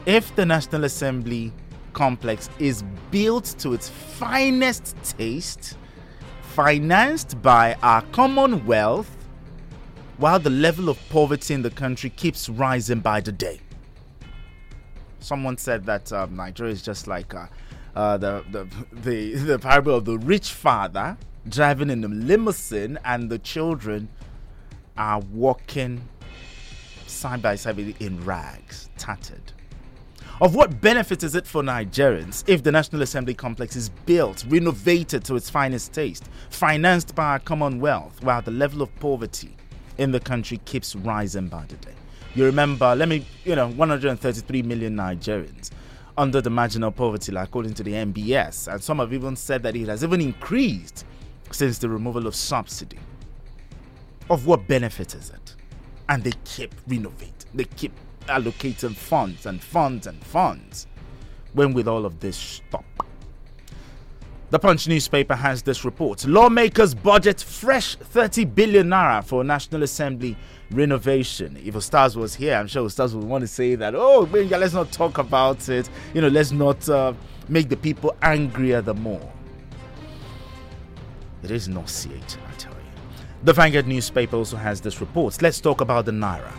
if 0.07 0.35
the 0.37 0.47
National 0.47 0.85
Assembly 0.85 1.53
complex 1.93 2.49
is 2.61 2.85
built 3.11 3.57
to 3.59 3.73
its 3.73 3.89
finest 3.89 4.97
taste, 5.03 5.77
financed 6.43 7.41
by 7.43 7.75
our 7.83 8.03
Commonwealth, 8.13 9.16
while 10.19 10.39
the 10.39 10.51
level 10.51 10.89
of 10.89 10.99
poverty 11.11 11.53
in 11.55 11.63
the 11.63 11.71
country 11.71 12.11
keeps 12.11 12.49
rising 12.49 13.01
by 13.01 13.21
the 13.21 13.33
day. 13.33 13.61
Someone 15.21 15.59
said 15.59 15.85
that 15.85 16.13
um, 16.13 16.37
Nigeria 16.37 16.73
is 16.73 16.83
just 16.83 17.07
like 17.07 17.35
uh, 17.35 17.47
uh, 17.95 18.17
the, 18.17 18.45
the, 18.51 18.69
the, 18.93 19.35
the 19.53 19.59
parable 19.59 19.95
of 19.95 20.05
the 20.05 20.19
rich 20.19 20.53
father 20.53 21.17
driving 21.49 21.91
in 21.91 22.03
a 22.05 22.09
limousine 22.09 22.99
and 23.05 23.31
the 23.31 23.39
children 23.39 24.09
are 24.97 25.21
walking 25.33 26.01
side 27.07 27.43
by 27.43 27.55
side 27.55 27.79
in 28.01 28.25
rags, 28.25 28.89
tattered. 28.97 29.53
Of 30.41 30.55
what 30.55 30.81
benefit 30.83 31.23
is 31.23 31.35
it 31.35 31.47
for 31.47 31.63
Nigerians 31.63 32.45
if 32.47 32.63
the 32.63 32.73
National 32.73 33.03
Assembly 33.03 33.33
complex 33.33 33.75
is 33.75 33.89
built, 33.89 34.45
renovated 34.49 35.25
to 35.25 35.37
its 35.37 35.49
finest 35.49 35.93
taste, 35.95 36.25
financed 36.51 37.15
by 37.15 37.25
our 37.33 37.39
Commonwealth, 37.39 38.23
while 38.23 38.43
the 38.43 38.51
level 38.51 38.83
of 38.83 38.95
poverty 38.97 39.57
in 39.99 40.13
the 40.13 40.21
country 40.21 40.59
keeps 40.65 40.95
rising 40.97 41.49
by 41.49 41.65
the 41.67 41.77
day. 41.77 41.95
You 42.35 42.45
remember, 42.45 42.95
let 42.95 43.09
me, 43.09 43.25
you 43.45 43.57
know, 43.57 43.69
133 43.69 44.63
million 44.63 44.97
Nigerians 44.97 45.71
under 46.19 46.41
the 46.41 46.51
marginal 46.51 46.91
poverty 46.91 47.33
line, 47.33 47.45
according 47.45 47.75
to 47.75 47.83
the 47.83 47.93
NBS. 47.93 48.73
And 48.73 48.83
some 48.83 48.99
have 48.99 49.13
even 49.13 49.37
said 49.37 49.63
that 49.63 49.77
it 49.77 49.89
has 49.89 50.05
even 50.05 50.21
increased 50.21 51.05
since 51.51 51.79
the 51.79 51.89
removal 51.89 52.27
of 52.27 52.35
subsidy. 52.35 52.99
Of 54.29 54.47
what 54.47 54.67
benefit 54.67 55.15
is 55.15 55.31
it? 55.31 55.55
And 56.09 56.25
they 56.25 56.33
keep 56.45 56.75
renovating, 56.87 57.33
they 57.55 57.65
keep 57.65 57.93
allocating 58.27 58.95
funds 58.95 59.47
and 59.47 59.63
funds 59.63 60.07
and 60.07 60.23
funds. 60.25 60.87
When 61.53 61.73
will 61.73 61.89
all 61.89 62.05
of 62.05 62.21
this 62.21 62.37
stop? 62.37 63.06
The 64.49 64.61
Punch 64.61 64.87
newspaper 64.87 65.35
has 65.35 65.63
this 65.63 65.85
report. 65.85 66.25
Lawmakers 66.25 66.95
budget 66.95 67.41
fresh 67.41 67.97
30 67.97 68.45
billion 68.45 68.89
naira 68.89 69.25
for 69.25 69.43
National 69.43 69.83
Assembly 69.83 70.37
renovation. 70.71 71.61
If 71.65 71.83
Stars 71.83 72.17
was 72.17 72.37
here, 72.37 72.55
I'm 72.55 72.69
sure 72.69 72.89
Stars 72.89 73.13
would 73.17 73.25
want 73.25 73.43
to 73.43 73.49
say 73.49 73.75
that, 73.75 73.97
oh, 73.97 74.25
Benja, 74.25 74.57
let's 74.57 74.73
not 74.73 74.93
talk 74.93 75.19
about 75.19 75.69
it. 75.69 75.91
You 76.15 76.21
know, 76.21 76.29
let's 76.29 76.53
not 76.53 76.89
uh, 76.89 77.13
make 77.49 77.69
the 77.69 77.77
people 77.77 78.15
angrier 78.23 78.81
the 78.81 78.95
more. 78.95 79.33
It 81.43 81.51
is 81.51 81.67
nauseating, 81.67 82.43
I 82.49 82.53
tell 82.57 82.73
you. 82.73 82.79
The 83.43 83.53
Vanguard 83.53 83.89
newspaper 83.89 84.37
also 84.37 84.57
has 84.57 84.81
this 84.81 85.01
report. 85.01 85.43
Let's 85.43 85.61
talk 85.61 85.81
about 85.81 86.05
the 86.05 86.13
Naira 86.13 86.53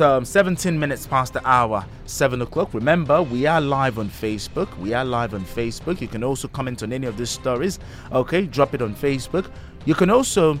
um, 0.00 0.24
17 0.24 0.78
minutes 0.78 1.06
past 1.06 1.32
the 1.32 1.46
hour, 1.46 1.84
7 2.06 2.42
o'clock. 2.42 2.72
Remember, 2.74 3.22
we 3.22 3.46
are 3.46 3.60
live 3.60 3.98
on 3.98 4.08
Facebook. 4.08 4.76
We 4.78 4.94
are 4.94 5.04
live 5.04 5.34
on 5.34 5.44
Facebook. 5.44 6.00
You 6.00 6.08
can 6.08 6.24
also 6.24 6.48
comment 6.48 6.82
on 6.82 6.92
any 6.92 7.06
of 7.06 7.16
these 7.16 7.30
stories. 7.30 7.78
Okay, 8.12 8.46
drop 8.46 8.74
it 8.74 8.82
on 8.82 8.94
Facebook. 8.94 9.50
You 9.84 9.94
can 9.94 10.10
also 10.10 10.58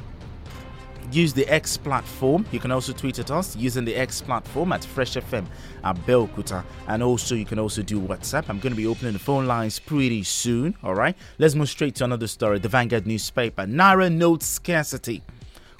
use 1.12 1.32
the 1.32 1.46
X 1.48 1.76
platform. 1.76 2.46
You 2.52 2.60
can 2.60 2.70
also 2.70 2.92
tweet 2.92 3.18
at 3.18 3.30
us 3.30 3.56
using 3.56 3.84
the 3.84 3.94
X 3.94 4.20
platform 4.20 4.72
at 4.72 4.84
Fresh 4.84 5.14
FM 5.14 5.46
at 5.84 5.96
Belkuta. 6.06 6.64
And 6.88 7.02
also, 7.02 7.34
you 7.34 7.44
can 7.44 7.58
also 7.58 7.82
do 7.82 8.00
WhatsApp. 8.00 8.48
I'm 8.48 8.58
going 8.58 8.72
to 8.72 8.76
be 8.76 8.86
opening 8.86 9.12
the 9.12 9.18
phone 9.18 9.46
lines 9.46 9.78
pretty 9.78 10.22
soon. 10.22 10.76
All 10.82 10.94
right, 10.94 11.16
let's 11.38 11.54
move 11.54 11.68
straight 11.68 11.94
to 11.96 12.04
another 12.04 12.26
story. 12.26 12.58
The 12.58 12.68
Vanguard 12.68 13.06
newspaper 13.06 13.64
Naira 13.64 14.12
note 14.12 14.42
scarcity. 14.42 15.22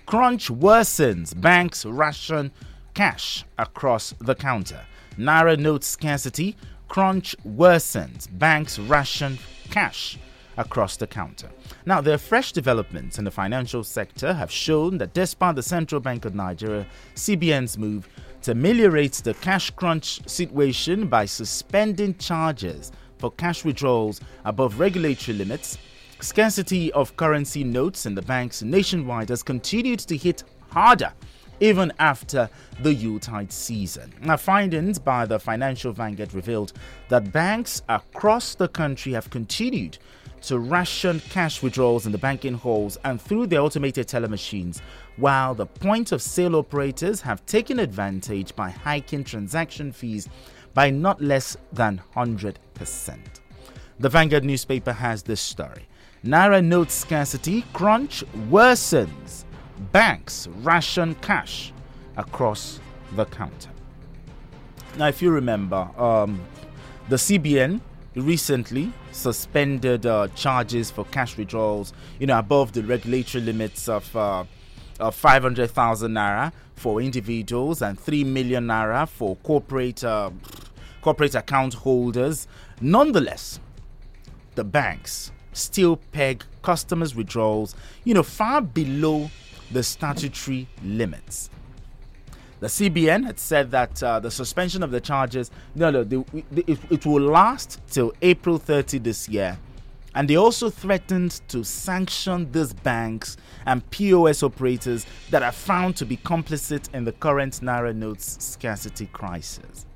Crunch 0.06 0.48
worsens. 0.48 1.38
Banks 1.40 1.84
ration 1.84 2.50
cash 2.94 3.44
across 3.58 4.14
the 4.20 4.34
counter. 4.34 4.84
Naira 5.18 5.58
note 5.58 5.84
scarcity, 5.84 6.56
crunch 6.88 7.36
worsens, 7.46 8.26
banks 8.38 8.78
ration 8.78 9.38
cash 9.70 10.18
across 10.56 10.96
the 10.96 11.06
counter. 11.06 11.50
Now, 11.86 12.00
the 12.00 12.18
fresh 12.18 12.52
developments 12.52 13.18
in 13.18 13.24
the 13.24 13.30
financial 13.30 13.82
sector 13.84 14.32
have 14.34 14.50
shown 14.50 14.98
that 14.98 15.14
despite 15.14 15.56
the 15.56 15.62
Central 15.62 16.00
Bank 16.00 16.24
of 16.24 16.34
Nigeria, 16.34 16.86
CBN's 17.14 17.78
move 17.78 18.08
to 18.42 18.52
ameliorate 18.52 19.14
the 19.14 19.34
cash 19.34 19.70
crunch 19.70 20.26
situation 20.28 21.06
by 21.06 21.24
suspending 21.26 22.16
charges 22.16 22.92
for 23.18 23.30
cash 23.32 23.64
withdrawals 23.64 24.20
above 24.44 24.80
regulatory 24.80 25.36
limits, 25.36 25.78
scarcity 26.20 26.92
of 26.92 27.16
currency 27.16 27.64
notes 27.64 28.06
in 28.06 28.14
the 28.14 28.22
banks 28.22 28.62
nationwide 28.62 29.28
has 29.28 29.42
continued 29.42 29.98
to 30.00 30.16
hit 30.16 30.44
harder 30.70 31.12
even 31.60 31.92
after 31.98 32.48
the 32.80 32.92
Yuletide 32.92 33.52
season. 33.52 34.12
Now, 34.22 34.36
findings 34.36 34.98
by 34.98 35.26
the 35.26 35.38
Financial 35.38 35.92
Vanguard 35.92 36.34
revealed 36.34 36.72
that 37.08 37.32
banks 37.32 37.82
across 37.88 38.54
the 38.54 38.68
country 38.68 39.12
have 39.12 39.30
continued 39.30 39.98
to 40.42 40.58
ration 40.58 41.20
cash 41.28 41.62
withdrawals 41.62 42.06
in 42.06 42.12
the 42.12 42.18
banking 42.18 42.54
halls 42.54 42.96
and 43.04 43.20
through 43.20 43.46
their 43.46 43.60
automated 43.60 44.08
teller 44.08 44.28
machines, 44.28 44.80
while 45.16 45.54
the 45.54 45.66
point 45.66 46.12
of 46.12 46.22
sale 46.22 46.56
operators 46.56 47.20
have 47.20 47.44
taken 47.46 47.78
advantage 47.78 48.56
by 48.56 48.70
hiking 48.70 49.22
transaction 49.22 49.92
fees 49.92 50.28
by 50.72 50.88
not 50.88 51.20
less 51.20 51.56
than 51.72 52.00
100%. 52.16 52.54
The 53.98 54.08
Vanguard 54.08 54.44
newspaper 54.44 54.92
has 54.92 55.22
this 55.22 55.40
story. 55.40 55.86
Naira 56.24 56.64
note 56.64 56.90
scarcity 56.90 57.64
crunch 57.72 58.24
worsens 58.48 59.44
banks 59.92 60.46
ration 60.62 61.14
cash 61.16 61.72
across 62.16 62.80
the 63.12 63.24
counter. 63.26 63.70
Now, 64.96 65.08
if 65.08 65.22
you 65.22 65.30
remember, 65.30 65.88
um, 65.96 66.40
the 67.08 67.16
CBN 67.16 67.80
recently 68.14 68.92
suspended 69.12 70.04
uh, 70.06 70.28
charges 70.34 70.90
for 70.90 71.04
cash 71.06 71.36
withdrawals, 71.36 71.92
you 72.18 72.26
know, 72.26 72.38
above 72.38 72.72
the 72.72 72.82
regulatory 72.82 73.42
limits 73.42 73.88
of, 73.88 74.14
uh, 74.16 74.44
of 74.98 75.14
500,000 75.14 76.12
naira 76.12 76.52
for 76.74 77.00
individuals 77.00 77.82
and 77.82 77.98
3 77.98 78.24
million 78.24 78.66
naira 78.66 79.08
for 79.08 79.36
corporate 79.36 80.02
uh, 80.02 80.30
corporate 81.02 81.34
account 81.34 81.74
holders. 81.74 82.46
Nonetheless, 82.80 83.60
the 84.54 84.64
banks 84.64 85.32
still 85.52 85.96
peg 85.96 86.44
customers' 86.62 87.14
withdrawals, 87.14 87.74
you 88.04 88.14
know, 88.14 88.22
far 88.22 88.60
below 88.60 89.30
the 89.70 89.82
statutory 89.82 90.68
limits. 90.84 91.50
The 92.60 92.66
CBN 92.66 93.24
had 93.24 93.38
said 93.38 93.70
that 93.70 94.02
uh, 94.02 94.20
the 94.20 94.30
suspension 94.30 94.82
of 94.82 94.90
the 94.90 95.00
charges, 95.00 95.50
no, 95.74 95.90
no, 95.90 96.04
the, 96.04 96.24
it, 96.66 96.78
it 96.90 97.06
will 97.06 97.22
last 97.22 97.80
till 97.88 98.12
April 98.20 98.58
30 98.58 98.98
this 98.98 99.28
year, 99.28 99.58
And 100.14 100.28
they 100.28 100.36
also 100.36 100.70
threatened 100.70 101.40
to 101.48 101.62
sanction 101.62 102.50
these 102.50 102.72
banks 102.72 103.36
and 103.64 103.88
POS 103.90 104.42
operators 104.42 105.06
that 105.30 105.42
are 105.42 105.52
found 105.52 105.96
to 105.96 106.04
be 106.04 106.16
complicit 106.16 106.92
in 106.92 107.04
the 107.04 107.12
current 107.12 107.54
Naira 107.60 107.94
notes 107.94 108.36
scarcity 108.44 109.06
crisis. 109.06 109.86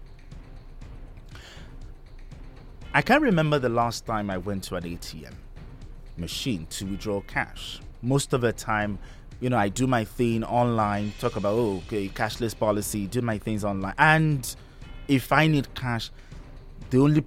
I 2.92 3.02
can't 3.02 3.22
remember 3.22 3.58
the 3.58 3.68
last 3.68 4.06
time 4.06 4.30
I 4.30 4.38
went 4.38 4.62
to 4.64 4.76
an 4.76 4.84
ATM 4.84 5.34
machine 6.16 6.66
to 6.66 6.86
withdraw 6.86 7.20
cash. 7.22 7.80
Most 8.00 8.32
of 8.32 8.42
the 8.42 8.52
time, 8.52 9.00
you 9.40 9.50
know, 9.50 9.56
I 9.56 9.68
do 9.68 9.86
my 9.86 10.04
thing 10.04 10.44
online, 10.44 11.12
talk 11.18 11.36
about, 11.36 11.54
oh, 11.54 11.82
okay, 11.86 12.08
cashless 12.08 12.58
policy, 12.58 13.06
do 13.06 13.20
my 13.20 13.38
things 13.38 13.64
online. 13.64 13.94
And 13.98 14.54
if 15.08 15.32
I 15.32 15.46
need 15.46 15.74
cash, 15.74 16.10
the 16.90 16.98
only 16.98 17.24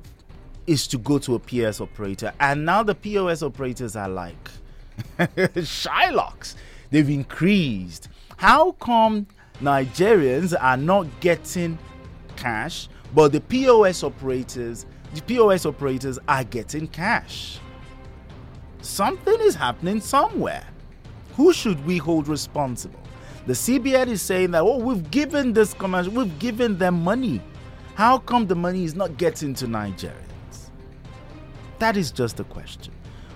is 0.65 0.85
to 0.87 0.97
go 0.97 1.17
to 1.19 1.35
a 1.35 1.39
POS 1.39 1.81
operator. 1.81 2.33
And 2.39 2.65
now 2.65 2.83
the 2.83 2.95
POS 2.95 3.41
operators 3.41 3.95
are 3.95 4.09
like 4.09 4.49
Shylocks. 5.17 6.55
They've 6.89 7.09
increased. 7.09 8.09
How 8.37 8.71
come 8.73 9.27
Nigerians 9.61 10.55
are 10.59 10.77
not 10.77 11.07
getting 11.19 11.77
cash, 12.35 12.89
but 13.15 13.31
the 13.31 13.41
POS 13.41 14.03
operators, 14.03 14.85
the 15.13 15.21
POS 15.21 15.65
operators 15.65 16.19
are 16.27 16.43
getting 16.43 16.87
cash? 16.87 17.59
Something 18.81 19.39
is 19.41 19.55
happening 19.55 20.01
somewhere. 20.01 20.65
Who 21.37 21.53
should 21.53 21.85
we 21.85 21.99
hold 21.99 22.27
responsible? 22.27 22.99
The 23.45 23.53
CBN 23.53 24.07
is 24.07 24.23
saying 24.23 24.51
that, 24.51 24.63
oh, 24.63 24.79
we've 24.79 25.09
given 25.11 25.53
this 25.53 25.71
commercial, 25.75 26.11
we've 26.11 26.39
given 26.39 26.79
them 26.79 27.03
money. 27.03 27.41
How 27.93 28.17
come 28.17 28.47
the 28.47 28.55
money 28.55 28.83
is 28.83 28.95
not 28.95 29.17
getting 29.17 29.53
to 29.53 29.67
Nigerians? 29.67 30.71
That 31.77 31.95
is 31.95 32.11
just 32.11 32.39
a 32.39 32.43
question. 32.43 32.91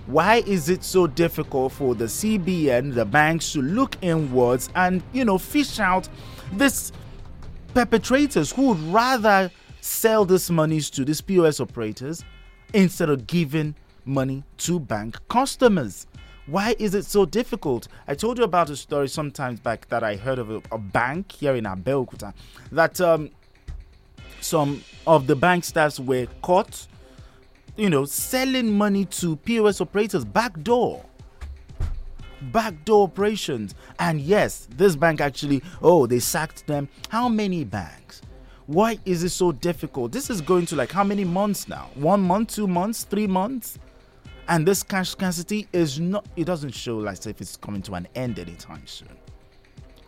Why 0.08 0.38
is 0.48 0.68
it 0.68 0.84
so 0.84 1.06
difficult 1.06 1.74
for 1.74 1.94
the 1.94 2.06
CBN, 2.06 2.96
the 2.96 3.06
banks, 3.06 3.54
to 3.54 3.62
look 3.62 3.96
inwards 4.02 4.70
and, 4.74 5.04
you 5.14 5.24
know, 5.24 5.38
fish 5.38 5.80
out 5.80 6.10
these 6.54 6.92
perpetrators 7.76 8.52
who 8.52 8.70
would 8.70 8.82
rather 8.92 9.52
sell 9.80 10.26
these 10.26 10.50
monies 10.50 10.90
to 10.90 11.06
these 11.06 11.22
POS 11.22 11.60
operators 11.60 12.24
instead 12.74 13.12
of 13.12 13.28
giving 13.28 13.76
money 14.06 14.44
to 14.58 14.80
bank 14.80 15.20
customers? 15.30 16.08
Why 16.48 16.76
is 16.80 16.96
it 16.96 17.06
so 17.06 17.26
difficult? 17.26 17.88
I 18.08 18.16
told 18.16 18.38
you 18.38 18.44
about 18.44 18.70
a 18.70 18.76
story 18.76 19.08
sometimes 19.08 19.60
back 19.60 19.88
that 19.90 20.04
I 20.04 20.16
heard 20.16 20.40
of 20.40 20.50
a, 20.50 20.62
a 20.72 20.78
bank 20.78 21.32
here 21.32 21.56
in 21.56 21.66
Abeokuta 21.66 22.34
that 22.72 23.00
um, 23.00 23.30
some 24.40 24.84
of 25.06 25.28
the 25.28 25.36
bank 25.36 25.64
staffs 25.64 26.00
were 26.00 26.28
caught, 26.42 26.88
you 27.78 27.90
know, 27.90 28.06
selling 28.06 28.76
money 28.76 29.06
to 29.06 29.36
POS 29.38 29.82
operators 29.82 30.26
backdoor. 30.26 31.06
Backdoor 32.42 33.04
operations. 33.04 33.76
And 34.00 34.20
yes, 34.20 34.68
this 34.72 34.96
bank 34.96 35.22
actually, 35.22 35.62
oh, 35.82 36.08
they 36.08 36.20
sacked 36.20 36.66
them. 36.66 36.90
How 37.10 37.30
many 37.30 37.64
banks? 37.64 38.22
Why 38.66 38.98
is 39.06 39.24
it 39.24 39.30
so 39.30 39.52
difficult? 39.52 40.12
This 40.12 40.30
is 40.32 40.42
going 40.42 40.66
to 40.68 40.76
like 40.76 40.92
how 40.92 41.04
many 41.04 41.24
months 41.24 41.68
now? 41.68 41.92
One 41.94 42.22
month, 42.22 42.56
two 42.56 42.68
months, 42.68 43.04
three 43.04 43.28
months? 43.28 43.78
And 44.48 44.68
this 44.68 44.84
cash 44.84 45.10
scarcity 45.10 45.68
is 45.72 46.00
not, 46.00 46.26
it 46.36 46.46
doesn't 46.46 46.72
show 46.72 46.98
like 46.98 47.26
if 47.26 47.40
it's 47.42 47.56
coming 47.58 47.82
to 47.84 47.94
an 47.94 48.08
end 48.16 48.40
anytime 48.40 48.86
soon. 48.86 49.18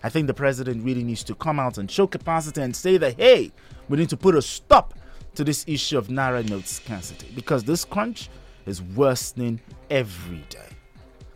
I 0.03 0.09
think 0.09 0.27
the 0.27 0.33
president 0.33 0.83
really 0.83 1.03
needs 1.03 1.23
to 1.25 1.35
come 1.35 1.59
out 1.59 1.77
and 1.77 1.89
show 1.89 2.07
capacity 2.07 2.61
and 2.61 2.75
say 2.75 2.97
that, 2.97 3.15
hey, 3.17 3.51
we 3.87 3.97
need 3.97 4.09
to 4.09 4.17
put 4.17 4.35
a 4.35 4.41
stop 4.41 4.95
to 5.35 5.43
this 5.43 5.63
issue 5.67 5.97
of 5.97 6.07
Naira 6.07 6.47
note 6.49 6.67
scarcity 6.67 7.31
because 7.33 7.63
this 7.63 7.85
crunch 7.85 8.29
is 8.65 8.81
worsening 8.81 9.61
every 9.89 10.43
day. 10.49 10.59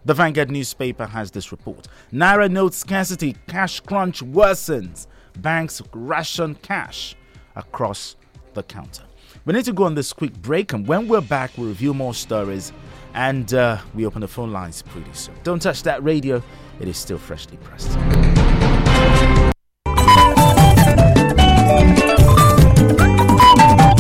The 0.06 0.14
Vanguard 0.14 0.52
newspaper 0.52 1.06
has 1.06 1.32
this 1.32 1.52
report. 1.52 1.88
Naira 2.14 2.50
note 2.50 2.74
scarcity, 2.74 3.36
cash 3.48 3.80
crunch 3.80 4.24
worsens. 4.24 5.08
Banks 5.40 5.82
ration 5.94 6.56
cash 6.56 7.16
across 7.56 8.16
the 8.54 8.64
counter. 8.64 9.04
We 9.48 9.54
need 9.54 9.64
to 9.64 9.72
go 9.72 9.86
on 9.86 9.96
this 9.96 10.12
quick 10.12 10.34
break, 10.42 10.74
and 10.74 10.86
when 10.86 11.08
we're 11.08 11.22
back, 11.22 11.52
we'll 11.58 11.70
review 11.70 11.94
more 11.94 12.14
stories 12.14 12.74
and 13.14 13.54
uh, 13.54 13.78
we 13.96 14.06
open 14.06 14.20
the 14.20 14.28
phone 14.28 14.52
lines 14.52 14.82
pretty 14.82 15.14
soon. 15.14 15.36
Don't 15.44 15.62
touch 15.62 15.84
that 15.84 16.04
radio, 16.04 16.44
it 16.82 16.88
is 16.90 16.98
still 16.98 17.18
freshly 17.18 17.56
pressed. 17.64 17.98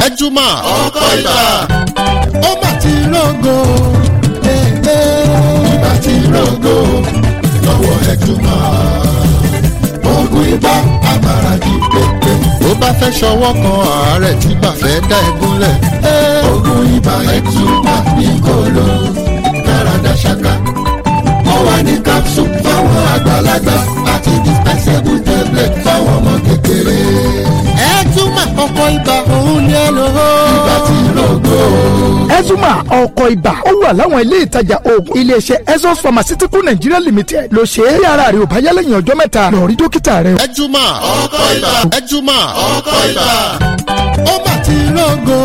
ẹjúmọ́ 0.07 0.49
ọkọ 2.49 2.69
ti 2.81 2.93
rògo 3.13 3.57
ibà 5.73 5.91
ti 6.03 6.13
rògo 6.33 6.75
lọ́wọ́ 7.65 7.95
ibà 10.53 10.73
pépé 11.93 12.46
ó 12.69 12.73
bá 12.81 12.89
fẹ́ 12.99 13.11
ṣọwọ́ 13.19 13.51
kan 13.61 13.77
àárẹ̀ 13.91 14.33
tí 14.41 14.49
bá 14.61 14.71
fẹ́ 14.81 14.95
dá 15.09 15.17
ẹ 15.27 15.31
gúnlẹ̀ 15.39 15.73
oògùn 16.49 16.81
ibà 16.97 17.15
ẹjúmọ́ 17.35 17.99
ní 18.17 18.27
kòló 18.45 18.87
dáradá 19.65 20.13
ṣáká 20.23 20.53
ó 21.53 21.55
wà 21.65 21.75
ní 21.87 21.93
capsule 22.07 22.51
fáwọn 22.63 23.03
àgbàlagbà 23.15 23.75
àti 24.13 24.31
dispensable 24.45 25.19
tablet 25.27 25.71
fáwọn 25.85 26.13
ọmọ 26.17 26.33
kékeré. 26.45 26.99
Ẹjúmọ́ 27.95 28.26
ọkọ 28.63 28.83
ibà 28.95 29.15
òun 29.35 29.67
ni 29.67 29.73
ẹ 29.73 29.91
lò 29.97 30.05
ó. 30.05 30.29
Ibà 30.55 30.75
ti 30.87 30.95
rògo. 31.17 31.59
Ezuma 32.39 32.71
ọkọ̀ 33.01 33.27
ibà 33.33 33.51
ó 33.69 33.71
wà 33.81 33.89
láwọn 33.97 34.21
ilé 34.23 34.37
ìtajà 34.45 34.77
oògùn 34.91 35.15
iléeṣẹ́ 35.21 35.57
Ezos 35.75 35.97
Pharmaceutical 36.03 36.61
Nigeria 36.63 36.99
Limited 36.99 37.47
ló 37.51 37.61
ṣe 37.63 37.81
é. 37.91 37.97
Bí 37.99 38.05
ara 38.05 38.31
rẹ̀ 38.31 38.41
ò 38.43 38.45
bá 38.51 38.57
yá 38.65 38.71
lẹ́yìn 38.77 38.99
ọjọ́ 38.99 39.15
mẹ́ta 39.19 39.51
lọ 39.51 39.67
rí 39.69 39.75
dókítà 39.79 40.23
rẹ̀. 40.25 40.35
ẹjúmọ́ 40.45 40.85
ọkọ 41.23 41.39
ibà. 41.57 41.71
Ẹjúmọ́ 41.97 42.39
ọkọ 42.75 42.95
ibà. 43.11 43.29
Ó 44.31 44.33
bá 44.45 44.53
ti 44.65 44.75
rògo 44.95 45.39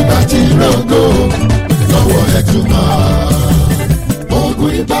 ibà 0.00 0.18
ti 0.30 0.40
rògo 0.60 1.02
lọ́wọ́ 1.92 2.22
ẹjúmọ́ 2.38 2.84
oògùn 4.36 4.72
ibà. 4.80 5.00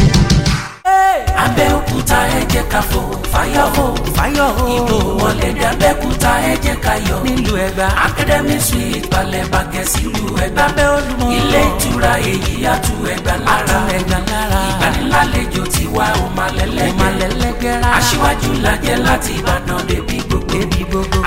Abẹ́òkúta 1.45 2.19
ẹ 2.37 2.41
jẹ́ 2.53 2.63
ká 2.71 2.81
fò 2.89 3.01
fáyọ̀ 3.33 3.67
hó 3.75 3.85
fáyọ̀ 4.17 4.47
hó 4.57 4.63
ìbò 4.77 4.97
wọlé 5.19 5.49
dé 5.59 5.65
Abẹ́òkúta 5.73 6.31
ẹ 6.51 6.53
jẹ́ 6.65 6.75
ká 6.85 6.93
yọ̀. 7.07 7.19
Nílùú 7.25 7.53
Ẹ̀gbá. 7.67 7.87
Academy 8.07 8.57
suite 8.67 9.07
balẹ̀ 9.11 9.45
bàgẹ́ 9.53 9.85
sílùú 9.91 10.27
Ẹ̀gbá. 10.45 10.63
Lábẹ́ 10.67 10.87
Olúmọ. 10.97 11.25
Ilé 11.37 11.61
ìtura 11.69 12.13
èyí 12.31 12.53
àtú 12.73 12.93
Ẹ̀gbá 13.13 13.33
lára. 13.45 13.77
Ẹ̀gbá 13.97 14.17
lára. 14.31 14.61
Ìgbanilálejò 14.69 15.63
tiwa 15.73 16.05
ò 16.23 16.25
má 16.37 16.45
lẹ́lẹ́gẹ́rẹ́ 16.57 17.91
aṣíwájú 17.97 18.51
lajẹ́ 18.65 18.97
láti 19.05 19.31
Ìbàdàn 19.39 19.81
débi 19.89 20.17
gbogbo. 20.27 20.57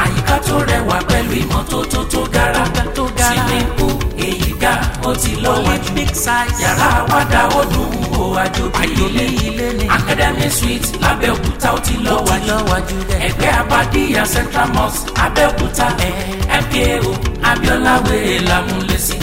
Àyíká 0.03 0.37
tó 0.47 0.57
rẹwà 0.71 0.99
pẹ̀lú 1.09 1.33
ìmọ́tótó 1.43 2.01
tó 2.13 2.21
gara 2.35 2.65
ó 5.09 5.13
ti 5.23 5.33
lọ́wọ́ 5.45 5.77
jù 5.85 5.93
yàrá 6.63 6.89
àwàdà 7.01 7.41
ó 7.59 7.63
dùn 7.73 7.91
gbogbo 8.03 8.25
àjò 8.45 8.65
bí 8.75 8.85
ilé 9.07 9.27
academy 9.97 10.49
suite 10.59 10.89
lábẹ́òkúta 11.03 11.69
ó 11.77 11.79
ti 11.87 11.95
lọ 12.07 12.15
wájú 12.29 12.97
ẹgbẹ́ 13.27 13.51
abadíyà 13.61 14.23
central 14.35 14.69
mosque 14.77 15.11
abẹ́òkúta 15.25 15.87
mko 16.63 17.13
abiola 17.51 17.95
wèrè 18.07 18.37
lámúlẹ́sí 18.49 19.17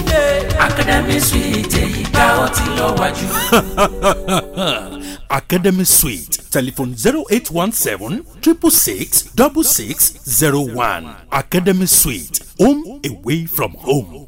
academy 0.67 1.17
suite 1.29 1.77
èyí 1.83 2.01
ó 2.43 2.47
ti 2.55 2.63
lọ 2.77 2.87
wájú. 2.99 3.27
Academy 5.31 5.85
Suite. 5.85 6.39
Telephone 6.51 6.93
0817 6.93 8.23
666 8.41 9.29
6601. 9.33 11.15
Academy 11.31 11.85
Suite. 11.85 12.41
Home 12.59 12.99
away 13.05 13.45
from 13.45 13.71
home. 13.75 14.20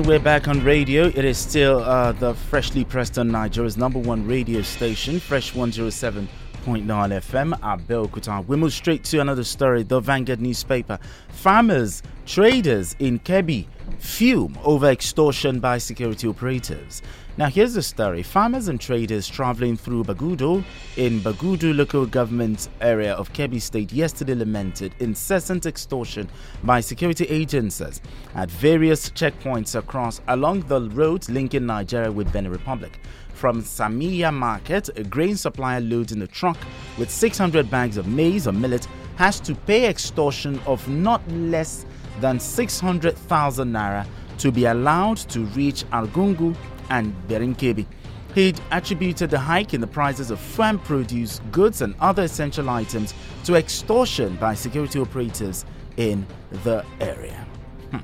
And 0.00 0.08
we're 0.08 0.18
back 0.18 0.48
on 0.48 0.64
radio. 0.64 1.08
It 1.08 1.26
is 1.26 1.36
still 1.36 1.80
uh, 1.80 2.12
the 2.12 2.32
freshly 2.32 2.86
pressed 2.86 3.18
on 3.18 3.28
Nigeria's 3.28 3.76
number 3.76 3.98
one 3.98 4.26
radio 4.26 4.62
station, 4.62 5.20
Fresh 5.20 5.52
107.9 5.52 6.26
FM, 6.64 7.52
Abeokuta. 7.60 8.46
We 8.46 8.56
move 8.56 8.72
straight 8.72 9.04
to 9.04 9.20
another 9.20 9.44
story. 9.44 9.82
The 9.82 10.00
Vanguard 10.00 10.40
newspaper. 10.40 10.98
Farmers, 11.28 12.02
traders 12.24 12.96
in 12.98 13.18
Kebbi 13.18 13.66
fume 13.98 14.58
over 14.64 14.86
extortion 14.86 15.60
by 15.60 15.76
security 15.76 16.26
operators. 16.28 17.02
Now, 17.40 17.48
here's 17.48 17.72
the 17.72 17.80
story. 17.80 18.22
Farmers 18.22 18.68
and 18.68 18.78
traders 18.78 19.26
traveling 19.26 19.74
through 19.74 20.04
Bagudo 20.04 20.62
in 20.98 21.20
Bagudo 21.20 21.74
local 21.74 22.04
government 22.04 22.68
area 22.82 23.14
of 23.14 23.32
Kebbi 23.32 23.62
State 23.62 23.94
yesterday 23.94 24.34
lamented 24.34 24.94
incessant 24.98 25.64
extortion 25.64 26.28
by 26.64 26.82
security 26.82 27.24
agencies 27.28 28.02
at 28.34 28.50
various 28.50 29.08
checkpoints 29.08 29.74
across 29.74 30.20
along 30.28 30.60
the 30.68 30.90
road 30.90 31.26
linking 31.30 31.64
Nigeria 31.64 32.12
with 32.12 32.30
Benin 32.30 32.52
Republic. 32.52 33.00
From 33.32 33.62
Samiya 33.62 34.34
Market, 34.34 34.90
a 34.98 35.02
grain 35.02 35.34
supplier 35.34 35.80
loading 35.80 36.20
a 36.20 36.26
truck 36.26 36.58
with 36.98 37.10
600 37.10 37.70
bags 37.70 37.96
of 37.96 38.06
maize 38.06 38.46
or 38.46 38.52
millet 38.52 38.86
has 39.16 39.40
to 39.40 39.54
pay 39.54 39.88
extortion 39.88 40.58
of 40.66 40.86
not 40.90 41.26
less 41.30 41.86
than 42.20 42.38
600,000 42.38 43.72
naira 43.72 44.06
to 44.36 44.52
be 44.52 44.66
allowed 44.66 45.16
to 45.16 45.46
reach 45.46 45.84
Argungu 45.90 46.54
and 46.90 47.14
Birnin 47.28 47.54
Kebbi. 47.54 47.86
He'd 48.34 48.60
attributed 48.70 49.30
the 49.30 49.38
hike 49.38 49.74
in 49.74 49.80
the 49.80 49.86
prices 49.86 50.30
of 50.30 50.38
farm 50.38 50.78
produce, 50.78 51.40
goods, 51.50 51.82
and 51.82 51.94
other 52.00 52.24
essential 52.24 52.70
items 52.70 53.14
to 53.44 53.54
extortion 53.54 54.36
by 54.36 54.54
security 54.54 55.00
operators 55.00 55.64
in 55.96 56.26
the 56.64 56.84
area. 57.00 57.46
Hmm. 57.90 57.98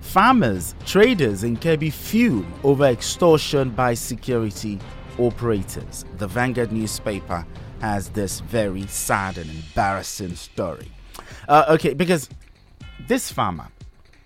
Farmers, 0.00 0.74
traders 0.86 1.44
in 1.44 1.56
Kebbi 1.58 1.92
fume 1.92 2.50
over 2.64 2.84
extortion 2.84 3.70
by 3.70 3.92
security 3.92 4.78
operators. 5.18 6.06
The 6.16 6.26
Vanguard 6.26 6.72
newspaper 6.72 7.46
has 7.80 8.08
this 8.10 8.40
very 8.40 8.86
sad 8.86 9.36
and 9.36 9.50
embarrassing 9.50 10.34
story. 10.34 10.90
Uh, 11.46 11.66
okay, 11.68 11.92
because 11.92 12.30
this 13.06 13.30
farmer, 13.30 13.68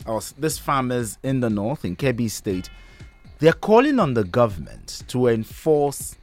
or 0.06 0.20
this 0.38 0.58
farmers 0.58 1.18
in 1.22 1.40
the 1.40 1.50
north 1.50 1.84
in 1.84 1.96
Kebbi 1.96 2.30
State, 2.30 2.70
they're 3.38 3.52
calling 3.52 3.98
on 3.98 4.14
the 4.14 4.24
government 4.24 5.02
to 5.08 5.28
enforce 5.28 6.16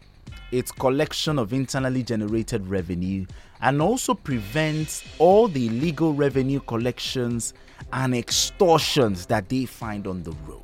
its 0.51 0.71
collection 0.71 1.37
of 1.37 1.51
internally 1.51 2.03
generated 2.03 2.65
revenue 2.67 3.25
and 3.61 3.81
also 3.81 4.13
prevent 4.13 5.03
all 5.19 5.47
the 5.47 5.67
illegal 5.67 6.13
revenue 6.13 6.59
collections 6.61 7.53
and 7.93 8.15
extortions 8.15 9.25
that 9.25 9.49
they 9.49 9.65
find 9.65 10.07
on 10.07 10.23
the 10.23 10.31
road. 10.45 10.63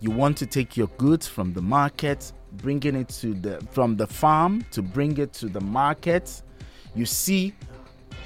You 0.00 0.10
want 0.10 0.36
to 0.38 0.46
take 0.46 0.76
your 0.76 0.88
goods 0.98 1.26
from 1.26 1.52
the 1.52 1.62
market, 1.62 2.32
bringing 2.54 2.96
it 2.96 3.08
to 3.20 3.34
the 3.34 3.64
from 3.70 3.96
the 3.96 4.06
farm 4.06 4.64
to 4.72 4.82
bring 4.82 5.16
it 5.18 5.32
to 5.34 5.48
the 5.48 5.60
market. 5.60 6.42
You 6.94 7.06
see 7.06 7.54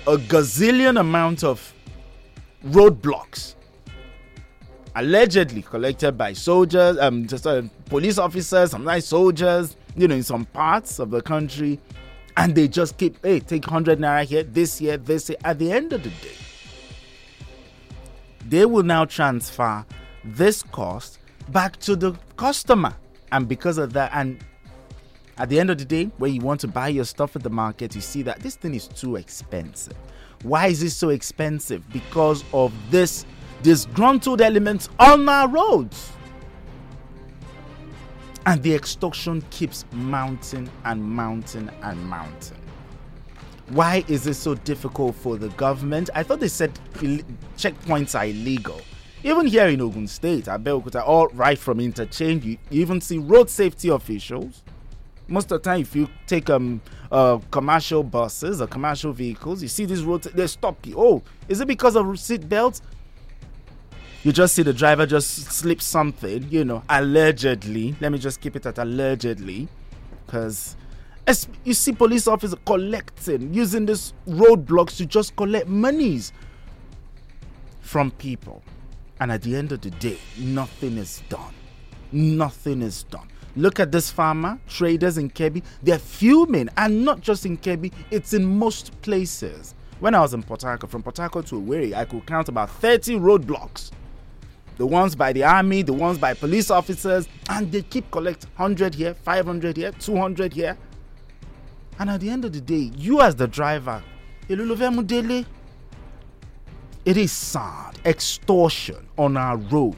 a 0.07 0.17
gazillion 0.17 0.99
amount 0.99 1.45
of 1.45 1.75
roadblocks 2.64 3.57
allegedly 4.97 5.61
collected 5.61 6.12
by 6.16 6.33
soldiers, 6.33 6.99
um, 6.99 7.27
just 7.27 7.47
uh, 7.47 7.62
police 7.85 8.19
officers, 8.19 8.71
sometimes 8.71 9.05
soldiers, 9.05 9.77
you 9.95 10.09
know, 10.09 10.14
in 10.14 10.23
some 10.23 10.47
parts 10.47 10.99
of 10.99 11.11
the 11.11 11.21
country, 11.21 11.79
and 12.38 12.55
they 12.55 12.66
just 12.66 12.97
keep, 12.97 13.23
hey, 13.23 13.38
take 13.38 13.64
100 13.66 13.99
naira 13.99 14.25
here, 14.25 14.42
this 14.42 14.81
year, 14.81 14.97
this 14.97 15.29
year. 15.29 15.38
At 15.45 15.59
the 15.59 15.71
end 15.71 15.92
of 15.92 16.03
the 16.03 16.09
day, 16.09 16.35
they 18.49 18.64
will 18.64 18.83
now 18.83 19.05
transfer 19.05 19.85
this 20.25 20.62
cost 20.62 21.19
back 21.51 21.77
to 21.81 21.95
the 21.95 22.12
customer, 22.37 22.95
and 23.33 23.47
because 23.47 23.77
of 23.77 23.92
that, 23.92 24.11
and 24.14 24.42
at 25.37 25.51
the 25.51 25.61
end 25.61 25.69
of 25.69 25.77
the 25.77 25.85
day, 25.85 26.05
when 26.16 26.33
you 26.33 26.40
want 26.40 26.61
to 26.62 26.69
buy 26.69 26.88
your 26.88 27.05
stuff 27.05 27.37
at 27.37 27.42
the 27.42 27.51
market, 27.51 27.95
you 27.95 28.01
see 28.01 28.23
that 28.23 28.40
this 28.40 28.57
thing 28.57 28.75
is 28.75 28.88
too 28.88 29.16
expensive. 29.16 29.97
Why 30.46 30.68
is 30.68 30.80
it 30.85 30.90
so 30.90 31.09
expensive? 31.09 31.82
Because 31.92 32.44
of 32.52 32.72
this 32.88 33.26
disgruntled 33.64 34.40
elements 34.40 34.88
on 35.00 35.28
our 35.28 35.48
roads. 35.48 36.12
And 38.46 38.62
the 38.62 38.72
extortion 38.72 39.42
keeps 39.50 39.85
mounting 39.90 40.70
and 40.85 41.02
mounting 41.02 41.68
and 41.82 42.00
mounting. 42.06 42.59
Why 43.70 44.04
is 44.06 44.28
it 44.28 44.35
so 44.35 44.54
difficult 44.54 45.16
for 45.16 45.37
the 45.37 45.48
government? 45.48 46.11
I 46.14 46.22
thought 46.22 46.38
they 46.38 46.46
said 46.46 46.78
checkpoints 47.56 48.16
are 48.16 48.26
illegal. 48.26 48.80
Even 49.24 49.48
here 49.48 49.66
in 49.66 49.80
Ogun 49.80 50.06
State, 50.06 50.44
Abeokuta, 50.44 51.02
all 51.04 51.26
right 51.30 51.59
from 51.59 51.80
interchange, 51.80 52.44
you 52.44 52.59
even 52.70 53.00
see 53.00 53.18
road 53.18 53.50
safety 53.50 53.88
officials. 53.88 54.62
Most 55.29 55.51
of 55.51 55.62
the 55.62 55.71
time, 55.71 55.81
if 55.81 55.97
you 55.97 56.09
take 56.27 56.51
um 56.51 56.81
uh, 57.11 57.39
commercial 57.51 58.03
buses 58.03 58.61
or 58.61 58.67
commercial 58.67 59.12
vehicles, 59.12 59.62
you 59.62 59.69
see 59.69 59.85
these 59.85 60.03
roads, 60.03 60.29
they 60.35 60.47
stop 60.47 60.87
you. 60.87 60.95
Oh, 60.97 61.23
is 61.49 61.61
it 61.61 61.69
because 61.69 61.97
of 61.97 62.19
seat 62.19 62.49
belts? 62.49 62.83
you 64.27 64.33
just 64.33 64.57
see 64.57 64.62
the 64.62 64.73
driver 64.73 65.07
just 65.07 65.53
slip 65.53 65.81
something, 65.81 66.49
you 66.51 66.65
know, 66.65 66.83
allegedly. 66.89 67.95
Let 68.01 68.11
me 68.11 68.19
just 68.19 68.41
keep 68.41 68.57
it 68.57 68.67
at 68.67 68.77
allegedly, 68.77 69.69
because 70.27 70.77
you 71.65 71.75
see 71.75 71.93
police 71.93 72.27
officers 72.27 72.59
collecting, 72.67 73.55
using 73.55 73.87
these 73.87 74.15
roadblocks 74.27 74.97
to 74.97 75.07
just 75.07 75.37
collect 75.37 75.69
monies 75.69 76.33
from 77.79 78.11
people, 78.11 78.65
and 79.21 79.31
at 79.31 79.43
the 79.43 79.55
end 79.55 79.71
of 79.71 79.81
the 79.81 79.91
day, 79.91 80.19
nothing 80.37 80.97
is 80.97 81.23
done. 81.29 81.55
Nothing 82.11 82.83
is 82.83 83.05
done. 83.05 83.29
Look 83.57 83.81
at 83.81 83.90
this 83.90 84.11
farmer, 84.11 84.61
traders 84.69 85.19
in 85.19 85.31
Kebbi, 85.31 85.62
they're 85.83 85.99
fuming, 85.99 86.69
and 86.77 87.05
not 87.05 87.21
just 87.21 87.47
in 87.47 87.57
Kebbi, 87.57 87.92
it's 88.11 88.35
in 88.35 88.45
most 88.45 89.01
places. 89.03 89.75
When 89.99 90.14
I 90.14 90.21
was 90.21 90.35
in 90.35 90.42
Port 90.42 90.62
Harcourt, 90.62 90.90
from 90.90 91.03
Port 91.03 91.16
Harcourt 91.16 91.47
to 91.47 91.55
Owerri, 91.55 91.95
I 91.95 92.05
could 92.05 92.27
count 92.27 92.49
about 92.51 92.71
30 92.71 93.14
roadblocks 93.14 93.90
the 94.77 94.87
ones 94.87 95.14
by 95.14 95.33
the 95.33 95.42
army, 95.45 95.83
the 95.83 95.92
ones 95.92 96.19
by 96.19 96.35
police 96.35 96.71
officers, 96.71 97.29
and 97.49 97.73
they 97.73 97.83
keep 97.83 98.11
collect 98.11 98.45
100 98.57 98.95
here, 98.95 99.14
500 99.14 99.77
here, 99.77 99.92
200 99.92 100.53
here. 100.53 100.77
And 101.99 102.11
at 102.11 102.21
the 102.21 102.29
end 102.29 102.45
of 102.45 102.53
the 102.53 102.61
day, 102.61 102.92
you 102.97 103.23
as 103.23 103.35
the 103.37 103.47
driver, 103.47 104.03
it 104.49 104.61
is 107.16 107.33
sad. 107.33 107.99
Extortion 108.05 109.09
on 109.16 109.37
our 109.37 109.57
roads. 109.57 109.97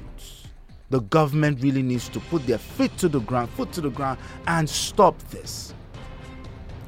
The 0.91 1.01
government 1.01 1.63
really 1.63 1.83
needs 1.83 2.09
to 2.11 2.21
put 2.21 2.47
their 2.47 2.59
feet 2.59 2.97
to 2.99 3.09
the 3.09 3.21
ground, 3.21 3.51
foot 3.51 3.73
to 3.73 3.81
the 3.81 3.91
ground, 3.91 4.19
and 4.47 4.69
stop 4.69 5.19
this. 5.29 5.75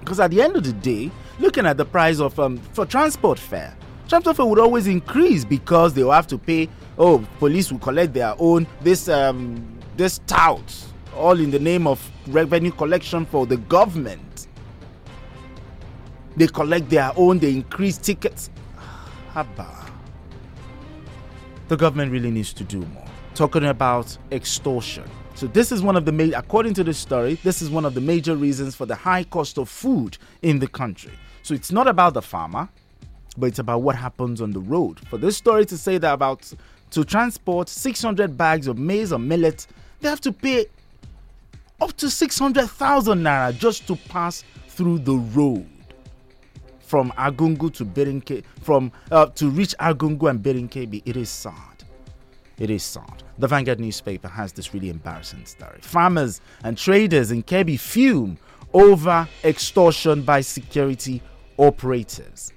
Because 0.01 0.21
at 0.21 0.31
the 0.31 0.41
end 0.41 0.57
of 0.57 0.65
the 0.65 0.73
day, 0.73 1.11
looking 1.39 1.67
at 1.67 1.77
the 1.77 1.85
price 1.85 2.21
of 2.21 2.39
um, 2.41 2.57
for 2.73 2.87
transport 2.87 3.39
fare, 3.39 3.77
transport 4.09 4.37
fare 4.37 4.47
would 4.47 4.59
always 4.59 4.87
increase 4.87 5.45
because 5.45 5.93
they 5.93 6.03
will 6.03 6.13
have 6.13 6.27
to 6.29 6.39
pay 6.39 6.69
oh 6.99 7.25
police 7.39 7.71
will 7.71 7.79
collect 7.79 8.13
their 8.13 8.35
own 8.39 8.67
this 8.83 9.09
um 9.09 9.79
this 9.97 10.21
tout 10.27 10.91
all 11.17 11.39
in 11.39 11.51
the 11.51 11.59
name 11.59 11.87
of 11.87 12.11
revenue 12.29 12.71
collection 12.71 13.27
for 13.27 13.47
the 13.47 13.57
government. 13.57 14.47
They 16.37 16.47
collect 16.47 16.89
their 16.89 17.13
own, 17.17 17.39
they 17.39 17.53
increase 17.53 17.99
tickets. 17.99 18.51
Haba. 19.35 19.91
The 21.69 21.77
government 21.77 22.13
really 22.13 22.31
needs 22.31 22.53
to 22.55 22.65
do 22.65 22.79
more. 22.79 23.10
Talking 23.35 23.65
about 23.67 24.17
extortion. 24.33 25.05
So 25.35 25.47
this 25.47 25.73
is 25.73 25.83
one 25.83 25.97
of 25.97 26.05
the 26.05 26.13
main, 26.13 26.35
according 26.35 26.75
to 26.75 26.85
the 26.85 26.93
story, 26.93 27.35
this 27.43 27.63
is 27.63 27.71
one 27.71 27.85
of 27.85 27.95
the 27.95 28.01
major 28.01 28.37
reasons 28.37 28.75
for 28.75 28.85
the 28.85 28.95
high 28.95 29.25
cost 29.25 29.59
of 29.59 29.69
food 29.69 30.19
in 30.43 30.59
the 30.59 30.67
country. 30.67 31.13
So 31.43 31.55
it's 31.55 31.73
not 31.73 31.89
about 31.89 32.15
the 32.15 32.23
farmer, 32.23 32.69
but 33.39 33.47
it's 33.47 33.59
about 33.59 33.83
what 33.83 33.97
happens 33.97 34.41
on 34.41 34.51
the 34.51 34.61
road. 34.61 35.01
For 35.09 35.17
this 35.17 35.37
story 35.37 35.65
to 35.67 35.79
say 35.79 35.99
that 35.99 36.13
about 36.13 36.53
to 36.91 37.05
transport 37.05 37.69
600 37.69 38.37
bags 38.37 38.67
of 38.67 38.79
maize 38.79 39.13
or 39.13 39.19
millet, 39.19 39.67
they 40.01 40.09
have 40.09 40.21
to 40.23 40.33
pay 40.33 40.67
up 41.81 41.97
to 41.97 42.11
600,000 42.11 43.19
naira 43.23 43.57
just 43.57 43.87
to 43.87 43.97
pass 43.97 44.45
through 44.69 44.99
the 44.99 45.15
road 45.15 45.67
from 46.81 47.13
Argungu 47.13 47.73
to 47.75 47.85
Berinke, 47.85 48.43
from 48.63 48.91
uh, 49.11 49.27
to 49.27 49.49
reach 49.49 49.75
Argungu 49.79 50.29
and 50.29 50.43
Birnin 50.43 50.69
Kebbi. 50.69 51.03
It 51.07 51.17
is 51.17 51.31
sad. 51.31 51.70
It 52.61 52.69
is 52.69 52.83
sad. 52.83 53.23
The 53.39 53.49
Vanguard 53.49 53.81
newspaper 53.81 54.29
has 54.29 54.53
this 54.53 54.75
really 54.75 54.91
embarrassing 54.91 55.47
story. 55.47 55.79
Farmers 55.81 56.43
and 56.63 56.77
traders 56.77 57.31
in 57.31 57.43
Kebbi 57.43 57.81
fume 57.81 58.37
over 58.75 59.27
extortion 59.43 60.23
by 60.23 60.43
security 60.43 61.23
operators. 61.57 62.53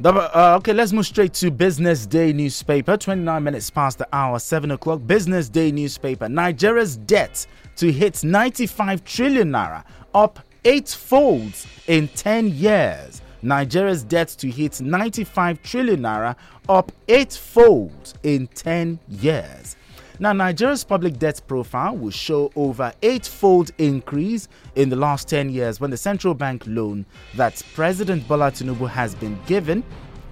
The, 0.00 0.12
uh, 0.12 0.56
okay, 0.58 0.72
let's 0.72 0.92
move 0.92 1.06
straight 1.06 1.34
to 1.34 1.52
Business 1.52 2.04
Day 2.04 2.32
newspaper. 2.32 2.96
29 2.96 3.42
minutes 3.42 3.70
past 3.70 3.98
the 3.98 4.08
hour, 4.12 4.40
7 4.40 4.72
o'clock. 4.72 5.06
Business 5.06 5.48
Day 5.48 5.70
newspaper. 5.70 6.28
Nigeria's 6.28 6.96
debt 6.96 7.46
to 7.76 7.92
hit 7.92 8.24
95 8.24 9.04
trillion 9.04 9.50
naira, 9.52 9.84
up 10.14 10.40
eight 10.64 10.88
folds 10.88 11.66
in 11.86 12.08
10 12.08 12.48
years. 12.48 13.22
Nigeria's 13.42 14.02
debt 14.02 14.28
to 14.38 14.50
hit 14.50 14.80
95 14.80 15.62
trillion 15.62 16.00
naira, 16.00 16.36
up 16.68 16.92
eight 17.08 17.32
folds 17.32 18.14
in 18.22 18.46
10 18.48 18.98
years. 19.08 19.76
Now, 20.20 20.32
Nigeria's 20.32 20.82
public 20.82 21.16
debt 21.20 21.40
profile 21.46 21.96
will 21.96 22.10
show 22.10 22.50
over 22.56 22.92
eight-fold 23.02 23.70
increase 23.78 24.48
in 24.74 24.88
the 24.88 24.96
last 24.96 25.28
10 25.28 25.48
years 25.50 25.80
when 25.80 25.92
the 25.92 25.96
central 25.96 26.34
bank 26.34 26.64
loan 26.66 27.06
that 27.36 27.62
President 27.72 28.26
Bola 28.26 28.50
Tinubu 28.50 28.88
has 28.88 29.14
been 29.14 29.38
given, 29.46 29.84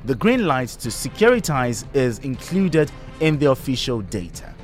the 0.04 0.16
green 0.16 0.44
light 0.44 0.70
to 0.70 0.88
securitize 0.88 1.84
is 1.94 2.18
included 2.20 2.90
in 3.20 3.38
the 3.38 3.46
official 3.52 4.00
data. 4.00 4.55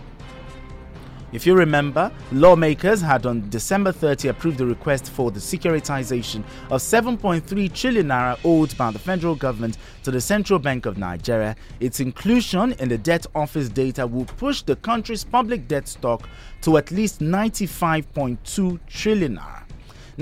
If 1.33 1.47
you 1.47 1.55
remember, 1.55 2.13
lawmakers 2.31 3.01
had 3.01 3.25
on 3.25 3.49
December 3.49 3.91
30 3.91 4.29
approved 4.29 4.59
the 4.59 4.67
request 4.67 5.11
for 5.11 5.31
the 5.31 5.41
securitization 5.41 6.45
of 6.71 6.83
7.3 6.83 7.73
trillion 7.73 8.09
naira 8.09 8.39
owed 8.45 8.77
by 8.77 8.91
the 8.91 8.99
federal 8.99 9.35
government 9.35 9.79
to 10.03 10.11
the 10.11 10.21
Central 10.21 10.59
Bank 10.59 10.85
of 10.85 10.99
Nigeria. 10.99 11.57
Its 11.81 12.01
inclusion 12.01 12.73
in 12.73 12.91
the 12.91 12.99
debt 12.99 13.25
office 13.35 13.71
data 13.71 14.07
will 14.07 14.27
push 14.27 14.61
the 14.61 14.77
country's 14.77 15.25
public 15.25 15.67
debt 15.69 15.89
stock 15.89 16.29
to 16.61 16.77
at 16.77 16.91
least 16.91 17.21
95.2 17.21 18.79
trillion 18.87 19.37
naira. 19.39 19.62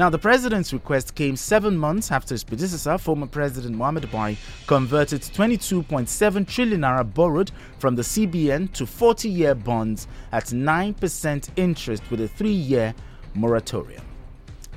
Now, 0.01 0.09
the 0.09 0.19
president's 0.19 0.73
request 0.73 1.15
came 1.15 1.37
seven 1.37 1.77
months 1.77 2.11
after 2.11 2.33
his 2.33 2.43
predecessor, 2.43 2.97
former 2.97 3.27
President 3.27 3.77
Muhammad 3.77 4.05
Buhari, 4.05 4.39
converted 4.67 5.21
22.7 5.21 6.49
trillion 6.49 6.81
naira 6.81 7.05
borrowed 7.05 7.51
from 7.79 7.97
the 7.97 8.01
CBN 8.03 8.73
to 8.73 8.85
40-year 8.85 9.55
bonds 9.55 10.09
at 10.33 10.45
9% 10.45 11.49
interest 11.57 12.11
with 12.11 12.23
a 12.23 12.29
three-year 12.29 12.95
moratorium. 13.35 14.03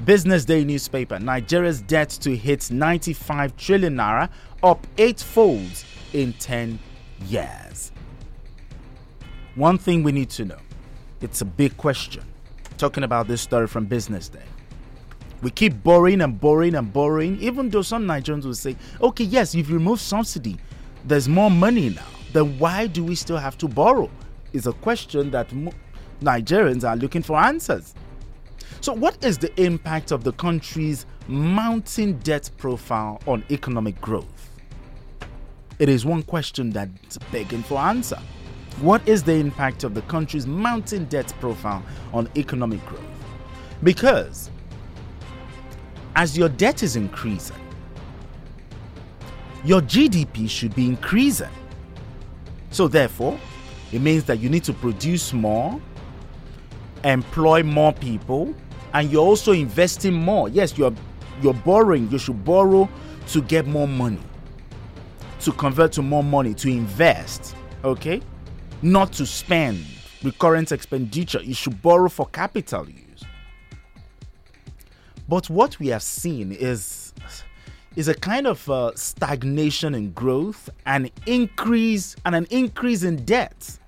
Business 0.04 0.44
Day 0.44 0.66
newspaper: 0.66 1.18
Nigeria's 1.20 1.82
debt 1.82 2.10
to 2.10 2.36
hit 2.36 2.70
95 2.70 3.56
trillion 3.56 3.96
naira, 3.96 4.30
up 4.62 4.86
eight 4.98 5.22
folds 5.22 5.86
in 6.12 6.34
10 6.34 6.78
years. 7.28 7.94
One 9.56 9.78
thing 9.78 10.04
we 10.04 10.12
need 10.12 10.32
to 10.32 10.44
know: 10.44 10.60
it's 11.22 11.40
a 11.40 11.46
big 11.46 11.78
question. 11.78 12.26
Talking 12.78 13.06
about 13.06 13.30
this 13.30 13.40
story 13.40 13.68
from 13.68 13.86
Business 13.86 14.28
Day. 14.28 14.42
We 15.44 15.52
keep 15.52 15.84
borrowing 15.84 16.22
and 16.22 16.40
borrowing 16.40 16.74
and 16.76 16.92
borrowing, 16.92 17.38
even 17.42 17.70
though 17.70 17.82
some 17.82 18.06
Nigerians 18.06 18.46
will 18.46 18.56
say, 18.56 18.78
okay, 19.02 19.26
yes, 19.26 19.54
you've 19.54 19.72
removed 19.72 20.02
subsidy, 20.02 20.58
there's 21.04 21.28
more 21.28 21.52
money 21.52 21.90
now. 21.90 22.06
Then 22.32 22.58
why 22.58 22.88
do 22.88 23.04
we 23.04 23.14
still 23.14 23.36
have 23.38 23.58
to 23.58 23.68
borrow? 23.68 24.10
Is 24.54 24.68
a 24.68 24.72
question 24.74 25.32
that 25.32 25.50
Nigerians 26.22 26.88
are 26.88 26.96
looking 26.96 27.22
for 27.24 27.38
answers. 27.38 27.94
So, 28.80 28.94
what 28.94 29.22
is 29.24 29.38
the 29.38 29.54
impact 29.62 30.12
of 30.12 30.24
the 30.24 30.32
country's 30.34 31.06
mounting 31.28 32.20
debt 32.20 32.50
profile 32.58 33.22
on 33.28 33.44
economic 33.52 34.00
growth? 34.00 34.50
It 35.80 35.90
is 35.90 36.06
one 36.06 36.24
question 36.24 36.70
that's 36.70 37.18
begging 37.32 37.64
for 37.64 37.80
answer. 37.80 38.20
What 38.80 39.06
is 39.08 39.24
the 39.24 39.34
impact 39.34 39.84
of 39.84 39.94
the 39.94 40.04
country's 40.04 40.48
mounting 40.48 41.06
debt 41.06 41.34
profile 41.42 41.84
on 42.14 42.30
economic 42.38 42.86
growth? 42.86 43.02
Because 43.84 44.50
as 46.16 46.38
your 46.38 46.50
debt 46.50 46.84
is 46.84 46.96
increasing, 46.96 47.58
your 49.64 49.82
GDP 49.82 50.50
should 50.50 50.76
be 50.76 50.88
increasing. 50.88 51.50
So, 52.72 52.88
therefore, 52.88 53.40
it 53.92 54.02
means 54.02 54.24
that 54.26 54.40
you 54.40 54.50
need 54.50 54.64
to 54.66 54.74
produce 54.74 55.34
more, 55.34 55.80
employ 57.04 57.64
more 57.64 57.94
people, 57.94 58.54
and 58.94 59.12
you're 59.12 59.26
also 59.26 59.52
investing 59.52 60.14
more. 60.14 60.50
Yes, 60.50 60.78
you're 60.78 60.94
you're 61.42 61.54
borrowing. 61.54 62.10
You 62.12 62.18
should 62.18 62.44
borrow 62.44 62.90
to 63.28 63.42
get 63.42 63.66
more 63.68 63.88
money, 63.88 64.20
to 65.42 65.52
convert 65.52 65.92
to 65.94 66.02
more 66.02 66.24
money, 66.24 66.54
to 66.56 66.70
invest. 66.70 67.56
Okay, 67.84 68.22
not 68.82 69.14
to 69.14 69.26
spend 69.26 69.86
recurrent 70.24 70.72
expenditure. 70.72 71.42
You 71.42 71.54
should 71.54 71.82
borrow 71.82 72.10
for 72.10 72.28
capital. 72.28 72.88
But 75.28 75.50
what 75.50 75.80
we 75.80 75.88
have 75.88 76.04
seen 76.04 76.52
is 76.52 77.14
is 77.96 78.08
a 78.08 78.14
kind 78.16 78.48
of 78.48 78.68
uh, 78.70 78.92
stagnation 78.96 79.94
in 79.94 80.12
growth, 80.14 80.68
an 80.88 81.12
increase 81.28 82.16
and 82.26 82.34
an 82.34 82.48
increase 82.50 83.04
in 83.04 83.24
debt. 83.24 83.80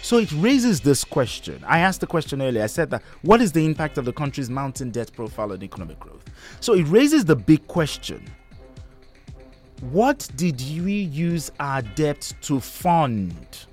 So 0.00 0.16
it 0.16 0.32
raises 0.32 0.80
this 0.80 1.04
question. 1.04 1.62
I 1.66 1.80
asked 1.80 2.00
the 2.00 2.06
question 2.06 2.40
earlier. 2.40 2.62
I 2.62 2.66
said 2.68 2.88
that 2.90 3.02
what 3.20 3.42
is 3.42 3.52
the 3.52 3.66
impact 3.66 3.98
of 3.98 4.06
the 4.06 4.12
country's 4.12 4.48
mounting 4.48 4.90
debt 4.90 5.12
profile 5.12 5.52
on 5.52 5.62
economic 5.62 6.00
growth? 6.00 6.24
So 6.60 6.72
it 6.72 6.84
raises 6.84 7.26
the 7.26 7.36
big 7.36 7.66
question. 7.66 8.24
What 9.90 10.26
did 10.34 10.58
we 10.60 10.94
use 10.94 11.52
our 11.60 11.82
debt 11.82 12.32
to 12.42 12.58
fund? 12.58 13.66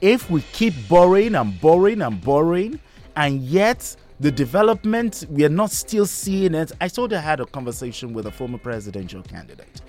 If 0.00 0.30
we 0.30 0.40
keep 0.52 0.72
borrowing 0.88 1.34
and 1.34 1.60
borrowing 1.60 2.00
and 2.00 2.20
borrowing, 2.22 2.80
and 3.16 3.42
yet 3.42 3.94
the 4.20 4.32
development 4.32 5.24
we 5.30 5.44
are 5.44 5.50
not 5.50 5.70
still 5.70 6.06
seeing 6.06 6.54
it. 6.54 6.72
I 6.80 6.88
sort 6.88 7.12
of 7.12 7.22
had 7.22 7.40
a 7.40 7.46
conversation 7.46 8.12
with 8.12 8.26
a 8.26 8.32
former 8.32 8.58
presidential 8.58 9.22
candidate. 9.22 9.80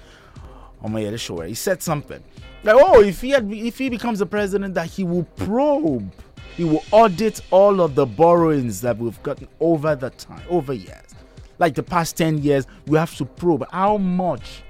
Omoyele 0.83 1.19
Sowore. 1.19 1.47
He 1.47 1.55
said 1.55 1.81
something 1.81 2.23
like, 2.63 2.75
"Oh, 2.77 3.01
if 3.01 3.21
he 3.21 3.31
had, 3.31 3.51
if 3.51 3.77
he 3.77 3.89
becomes 3.89 4.19
the 4.19 4.25
president, 4.25 4.75
that 4.75 4.87
he 4.87 5.03
will 5.03 5.23
probe, 5.35 6.11
he 6.55 6.63
will 6.63 6.83
audit 6.91 7.41
all 7.51 7.81
of 7.81 7.95
the 7.95 8.05
borrowings 8.05 8.81
that 8.81 8.97
we've 8.97 9.21
gotten 9.23 9.47
over 9.59 9.95
the 9.95 10.09
time, 10.11 10.43
over 10.49 10.73
years, 10.73 11.15
like 11.57 11.75
the 11.75 11.83
past 11.83 12.15
ten 12.15 12.37
years. 12.37 12.65
We 12.87 12.97
have 12.97 13.15
to 13.17 13.25
probe 13.25 13.65
how 13.71 13.97
much. 13.97 14.63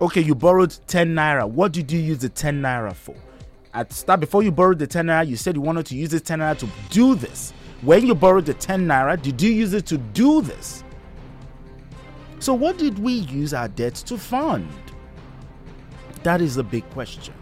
Okay, 0.00 0.20
you 0.20 0.34
borrowed 0.34 0.76
ten 0.88 1.14
naira. 1.14 1.48
What 1.48 1.72
did 1.72 1.92
you 1.92 2.00
use 2.00 2.18
the 2.18 2.28
ten 2.28 2.60
naira 2.60 2.94
for? 2.94 3.14
At 3.74 3.92
start 3.92 4.20
before 4.20 4.42
you 4.42 4.50
borrowed 4.50 4.80
the 4.80 4.86
ten 4.86 5.06
naira, 5.06 5.26
you 5.28 5.36
said 5.36 5.54
you 5.54 5.60
wanted 5.60 5.86
to 5.86 5.96
use 5.96 6.10
the 6.10 6.20
ten 6.20 6.40
naira 6.40 6.58
to 6.58 6.68
do 6.90 7.14
this." 7.14 7.52
When 7.82 8.06
you 8.06 8.14
borrowed 8.14 8.46
the 8.46 8.54
10 8.54 8.86
naira, 8.86 9.20
did 9.20 9.42
you 9.42 9.50
use 9.50 9.74
it 9.74 9.86
to 9.86 9.98
do 9.98 10.40
this? 10.40 10.84
So, 12.38 12.54
what 12.54 12.78
did 12.78 12.98
we 12.98 13.12
use 13.12 13.52
our 13.52 13.68
debt 13.68 13.94
to 14.06 14.16
fund? 14.16 14.68
That 16.22 16.40
is 16.40 16.56
a 16.56 16.62
big 16.62 16.88
question. 16.90 17.34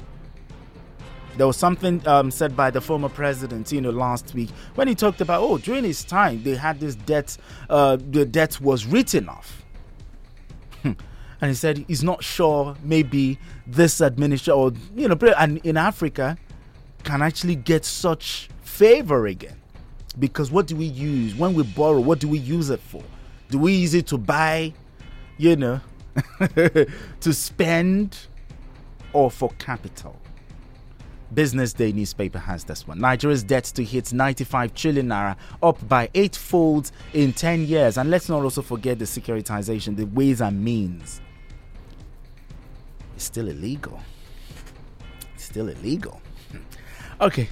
There 1.37 1.47
was 1.47 1.57
something 1.57 2.07
um, 2.09 2.31
said 2.31 2.57
by 2.57 2.71
the 2.71 2.81
former 2.81 3.11
president, 3.11 3.71
you 3.71 3.81
know, 3.81 3.91
last 3.91 4.35
week 4.35 4.51
when 4.75 4.89
he 4.89 4.95
talked 4.95 5.21
about, 5.21 5.43
oh, 5.43 5.59
during 5.59 5.85
his 5.85 6.05
time 6.05 6.43
they 6.43 6.55
had 6.55 6.81
this 6.81 6.95
debt, 6.95 7.37
uh, 7.69 7.97
the 7.97 8.25
debt 8.25 8.61
was 8.61 8.87
written 8.87 9.29
off, 9.29 9.63
and 10.85 10.97
he 11.43 11.55
said 11.55 11.85
he's 11.87 12.03
not 12.03 12.25
sure 12.25 12.77
maybe 12.83 13.39
this 13.67 14.01
administration 14.01 14.59
or 14.59 14.73
you 14.95 15.07
know, 15.09 15.17
and 15.39 15.59
in 15.65 15.77
Africa 15.77 16.37
can 17.05 17.23
actually 17.23 17.57
get 17.57 17.85
such 17.85 18.49
favor 18.63 19.27
again. 19.27 19.60
Because 20.21 20.51
what 20.53 20.67
do 20.67 20.77
we 20.77 20.85
use 20.85 21.35
when 21.35 21.55
we 21.55 21.63
borrow? 21.65 21.99
What 21.99 22.21
do 22.21 22.29
we 22.29 22.39
use 22.39 22.71
it 22.71 22.81
for? 22.81 23.03
Do 23.49 23.59
we 23.59 23.75
use 23.75 23.95
it 23.95 24.07
to 24.09 24.19
buy, 24.19 24.73
you 25.39 25.57
know, 25.57 25.81
to 27.21 27.33
spend, 27.33 28.17
or 29.13 29.31
for 29.31 29.51
capital? 29.59 30.17
Business 31.33 31.73
Day 31.73 31.93
newspaper 31.93 32.39
has 32.39 32.65
this 32.65 32.87
one. 32.87 32.99
Nigeria's 32.99 33.43
debt 33.43 33.65
to 33.65 33.85
hit 33.85 34.13
95 34.13 34.75
trillion 34.75 35.09
naira, 35.09 35.37
up 35.63 35.89
by 35.89 36.11
eight 36.15 36.37
folds 36.37 36.93
in 37.15 37.33
10 37.33 37.67
years. 37.67 37.99
And 37.99 38.11
let's 38.11 38.29
not 38.29 38.43
also 38.43 38.63
forget 38.63 38.99
the 38.99 39.05
securitization, 39.05 39.97
the 39.97 40.05
ways 40.07 40.41
and 40.41 40.63
means. 40.63 41.21
It's 43.15 43.25
still 43.25 43.49
illegal. 43.49 44.01
It's 45.35 45.45
still 45.45 45.69
illegal. 45.69 46.21
Okay, 47.23 47.51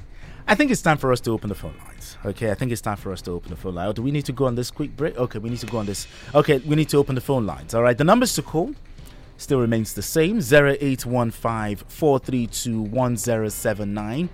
I 0.50 0.54
think 0.54 0.70
it's 0.70 0.80
time 0.80 0.96
for 0.96 1.12
us 1.12 1.20
to 1.20 1.30
open 1.32 1.50
the 1.50 1.54
phone 1.54 1.74
lines. 1.86 2.16
Okay, 2.24 2.50
I 2.50 2.54
think 2.54 2.72
it's 2.72 2.80
time 2.80 2.96
for 2.96 3.12
us 3.12 3.20
to 3.22 3.32
open 3.32 3.50
the 3.50 3.56
phone 3.56 3.74
line. 3.74 3.86
Or 3.86 3.92
do 3.92 4.00
we 4.00 4.10
need 4.10 4.24
to 4.24 4.32
go 4.32 4.46
on 4.46 4.54
this 4.54 4.70
quick 4.70 4.96
break? 4.96 5.18
Okay, 5.18 5.38
we 5.38 5.50
need 5.50 5.58
to 5.58 5.66
go 5.66 5.76
on 5.76 5.84
this. 5.84 6.06
Okay, 6.34 6.56
we 6.60 6.74
need 6.74 6.88
to 6.88 6.96
open 6.96 7.16
the 7.16 7.20
phone 7.20 7.44
lines. 7.44 7.74
All 7.74 7.82
right, 7.82 7.98
the 7.98 8.04
numbers 8.04 8.34
to 8.36 8.40
call 8.40 8.74
still 9.36 9.60
remains 9.60 9.92
the 9.92 10.00
same 10.00 10.38
0815 10.38 11.84
432 11.86 12.80
1079, 12.80 14.30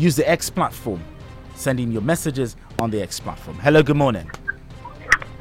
use 0.00 0.16
the 0.16 0.28
X 0.28 0.50
platform. 0.50 1.02
Sending 1.54 1.92
your 1.92 2.00
messages 2.00 2.56
on 2.78 2.90
the 2.90 3.02
X 3.02 3.20
platform. 3.20 3.58
Hello, 3.58 3.82
good 3.82 3.96
morning. 3.96 4.30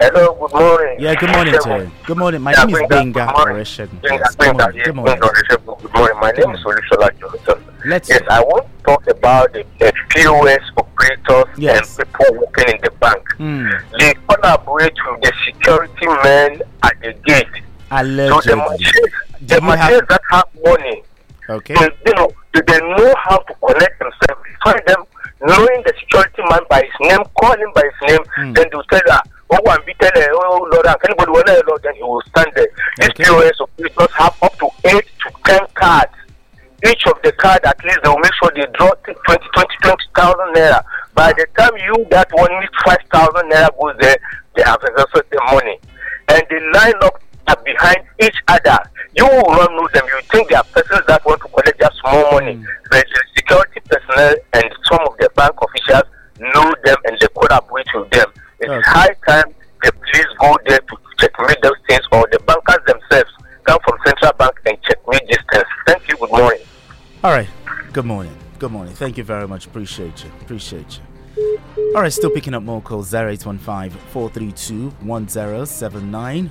Hello, 0.01 0.34
good 0.34 0.51
morning. 0.60 0.95
Yeah, 0.99 1.16
good 1.16 1.32
morning 1.32 1.53
to 1.62 1.78
you. 1.80 1.91
Good 2.05 2.18
morning. 2.18 2.41
My 2.41 2.51
Yeah, 2.51 2.66
name 2.66 2.76
is 2.76 2.82
Benga. 2.89 3.26
Good 3.26 3.38
morning. 3.38 3.55
Oreshegun. 3.55 3.99
Yes, 4.03 4.36
Good 4.36 4.53
morning. 4.57 4.82
Good 4.84 4.95
morning. 4.95 5.20
Benga 5.20 5.28
Oreshegun. 5.28 5.82
Good 5.82 5.93
morning. 5.93 6.20
My 6.20 6.32
name 6.32 6.51
is 6.51 6.60
Olushola. 6.66 7.86
Let's 7.86 8.10
yes, 8.10 8.22
I 8.30 8.41
want 8.41 8.66
to 8.66 8.84
talk 8.84 9.07
about 9.07 9.53
the, 9.53 9.66
the 9.80 9.93
POS 10.10 10.60
operators 10.76 11.45
and 11.57 12.07
people 12.07 12.36
working 12.41 12.76
in 12.76 12.82
the 12.84 12.91
bank. 12.99 13.24
Hmm. 13.38 13.70
They 13.97 14.14
collaborate 14.28 14.93
with 15.10 15.22
the 15.22 15.34
security 15.45 16.07
men 16.24 16.62
at 16.84 16.99
the 17.01 17.14
gate. 17.26 17.47
So 17.53 17.62
the 17.89 18.01
Allegedly. 18.01 18.55
machines, 18.55 19.14
the 19.41 19.55
you 19.55 19.62
have- 19.62 19.80
machines 19.80 20.07
that 20.10 20.22
have 20.32 20.45
money, 20.66 21.03
Okay. 21.49 21.74
they, 21.76 21.89
you 22.07 22.14
know, 22.16 22.30
they, 22.53 22.62
they 22.68 22.80
know 22.80 23.14
how 23.18 23.38
to 23.38 23.53
connect 23.66 23.99
themselves. 23.99 24.49
Find 24.64 24.82
them, 24.88 25.03
knowing 25.41 25.84
the 25.86 25.93
security 25.99 26.41
man 26.49 26.62
by 26.70 26.82
his 26.84 26.97
name, 27.10 27.24
call 27.39 27.53
him 27.53 27.72
by 27.76 27.84
his 27.84 28.10
name, 28.10 28.24
Hmm. 28.36 28.53
then 28.53 28.66
they'll 28.72 28.84
tell 28.91 29.01
her, 29.07 29.22
oh, 29.51 29.60
one 29.64 29.80
be 29.86 29.93
tell 29.99 30.12
her, 30.14 30.28
oh, 30.32 30.68
Lord, 30.72 30.86
if 30.86 31.05
anybody 31.05 31.32
want 31.32 31.47
to 31.47 31.64
Lord, 31.68 31.82
then 31.84 31.95
he 31.95 32.03
will 32.03 32.22
stand 32.30 32.51
there. 32.55 32.68
These 32.99 33.14
POS 33.26 33.60
operators 33.62 34.14
have 34.16 34.36
up 34.41 34.57
to 34.60 34.68
8 34.86 34.93
to 34.93 35.32
10 35.45 35.60
cards. 35.76 36.14
Each 36.88 37.05
of 37.07 37.20
the 37.24 37.32
card, 37.34 37.60
at 37.66 37.84
least, 37.84 37.99
they 38.03 38.10
will 38.10 38.20
make 38.20 38.34
sure 38.41 38.51
they 38.55 38.66
draw 38.78 38.91
20, 39.03 39.20
20, 39.26 39.76
20,000 39.84 40.55
naira. 40.55 40.82
By 41.14 41.34
the 41.34 41.45
time 41.57 41.76
you, 41.76 42.05
that 42.12 42.30
one 42.32 42.51
needs 42.60 42.72
5,000 42.86 43.51
naira 43.51 43.70
goes 43.80 43.95
there, 43.99 44.16
they 44.55 44.64
have 44.64 44.80
exhausted 44.84 45.26
the 45.32 45.41
money. 45.51 45.78
And 46.30 46.43
they 46.49 46.60
line 46.72 46.93
up 47.03 47.20
behind 47.66 47.97
each 48.22 48.38
other. 48.47 48.78
You 49.16 49.26
will 49.26 49.51
not 49.51 49.72
know 49.72 49.88
them. 49.93 50.05
You 50.07 50.22
think 50.32 50.49
they 50.49 50.55
are 50.55 50.64
persons 50.66 51.01
that 51.07 51.26
want 51.26 51.41
to 51.41 51.47
collect 51.49 51.80
just 51.82 51.97
small 51.99 52.32
money. 52.32 52.64
But 52.89 53.05
the 53.10 53.22
security 53.36 53.82
personnel 53.89 54.36
and 54.53 54.66
some 54.86 54.99
of 55.01 55.18
the 55.18 55.30
bank 55.36 55.55
officials 55.60 56.07
know 56.39 56.74
them 56.86 56.95
and 57.05 57.18
they 57.20 57.28
collaborate 57.34 57.88
with 57.93 58.10
them. 58.12 58.32
It's 58.60 58.88
high 58.88 59.14
time 59.28 59.53
the 59.84 59.91
police 59.91 60.32
go 60.39 60.57
there 60.68 60.80
to 60.80 60.97
checkmate 61.20 61.62
those 61.62 61.80
things 61.89 62.05
or 62.12 62.28
the 62.32 62.39
bankers 62.45 62.86
themselves 62.86 63.32
come 63.64 63.80
from 63.84 63.97
central 64.05 64.32
bank 64.34 64.53
and 64.66 64.78
checkmate 64.84 65.26
these 65.28 65.43
things. 65.51 65.66
Thank 65.88 66.07
you. 66.07 66.18
Good 66.18 66.30
morning. 66.32 66.60
All 67.24 67.32
right. 67.32 67.47
Good 68.00 68.06
morning. 68.06 68.38
Good 68.60 68.72
morning. 68.72 68.93
Thank 68.95 69.18
you 69.18 69.26
very 69.26 69.45
much. 69.45 69.66
Appreciate 69.66 70.24
you. 70.24 70.32
Appreciate 70.39 71.02
you. 71.36 71.60
All 71.93 72.02
right. 72.02 72.14
Still 72.14 72.30
picking 72.30 72.54
up 72.54 72.64
more 72.64 72.82
calls 72.82 73.14
0815 73.14 73.89
432 73.89 74.91
1079. 75.02 76.50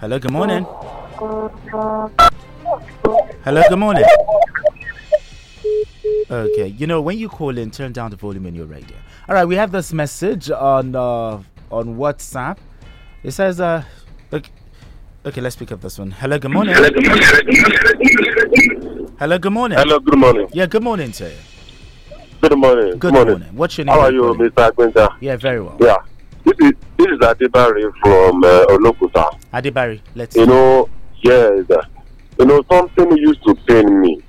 Hello. 0.00 0.18
Good 0.18 0.32
morning. 0.32 0.64
Hello. 3.44 3.62
Good 3.68 3.78
morning. 3.78 4.04
Okay. 6.28 6.66
You 6.66 6.88
know, 6.88 7.00
when 7.00 7.18
you 7.18 7.28
call 7.28 7.56
in, 7.56 7.70
turn 7.70 7.92
down 7.92 8.10
the 8.10 8.16
volume 8.16 8.46
in 8.46 8.56
your 8.56 8.66
radio. 8.66 8.96
All 9.28 9.36
right. 9.36 9.44
We 9.44 9.54
have 9.54 9.70
this 9.70 9.92
message 9.92 10.50
on 10.50 10.96
uh, 10.96 11.40
on 11.70 11.94
WhatsApp. 11.98 12.58
It 13.22 13.30
says, 13.30 13.60
uh, 13.60 13.84
okay, 14.32 14.50
okay, 15.24 15.40
let's 15.40 15.54
pick 15.54 15.70
up 15.70 15.82
this 15.82 16.00
one. 16.00 16.10
Hello. 16.10 16.36
Good 16.36 16.50
morning. 16.50 16.74
Hello. 16.74 16.90
Good 16.90 17.06
morning. 18.66 18.96
Hello, 19.20 19.38
good 19.38 19.52
morning. 19.52 19.78
Hello, 19.78 19.98
good 20.00 20.18
morning. 20.18 20.48
Yeah, 20.52 20.66
good 20.66 20.82
morning 20.82 21.12
to 21.12 21.24
you. 21.28 21.36
Good 22.40 22.56
morning. 22.56 22.98
Good 22.98 23.12
morning. 23.12 23.42
What's 23.52 23.76
your 23.76 23.84
name? 23.84 23.94
How 23.94 24.00
are 24.06 24.12
you, 24.12 24.22
Mr. 24.22 24.70
Agbenda? 24.72 25.14
Yeah, 25.20 25.36
very 25.36 25.60
well. 25.60 25.76
Yeah. 25.78 25.96
This 26.44 26.54
is 26.60 26.72
this 26.96 27.06
is 27.08 27.18
Adebari 27.18 27.84
from 28.02 28.42
uh, 28.42 28.64
Olokuta. 28.74 29.38
Adibari, 29.52 30.00
let's. 30.14 30.34
You 30.36 30.46
know, 30.46 30.88
yes. 31.22 31.70
uh, 31.70 31.82
You 32.38 32.46
know, 32.46 32.64
something 32.72 33.14
used 33.16 33.42
to 33.44 33.54
pain 33.66 34.00
me. 34.00 34.22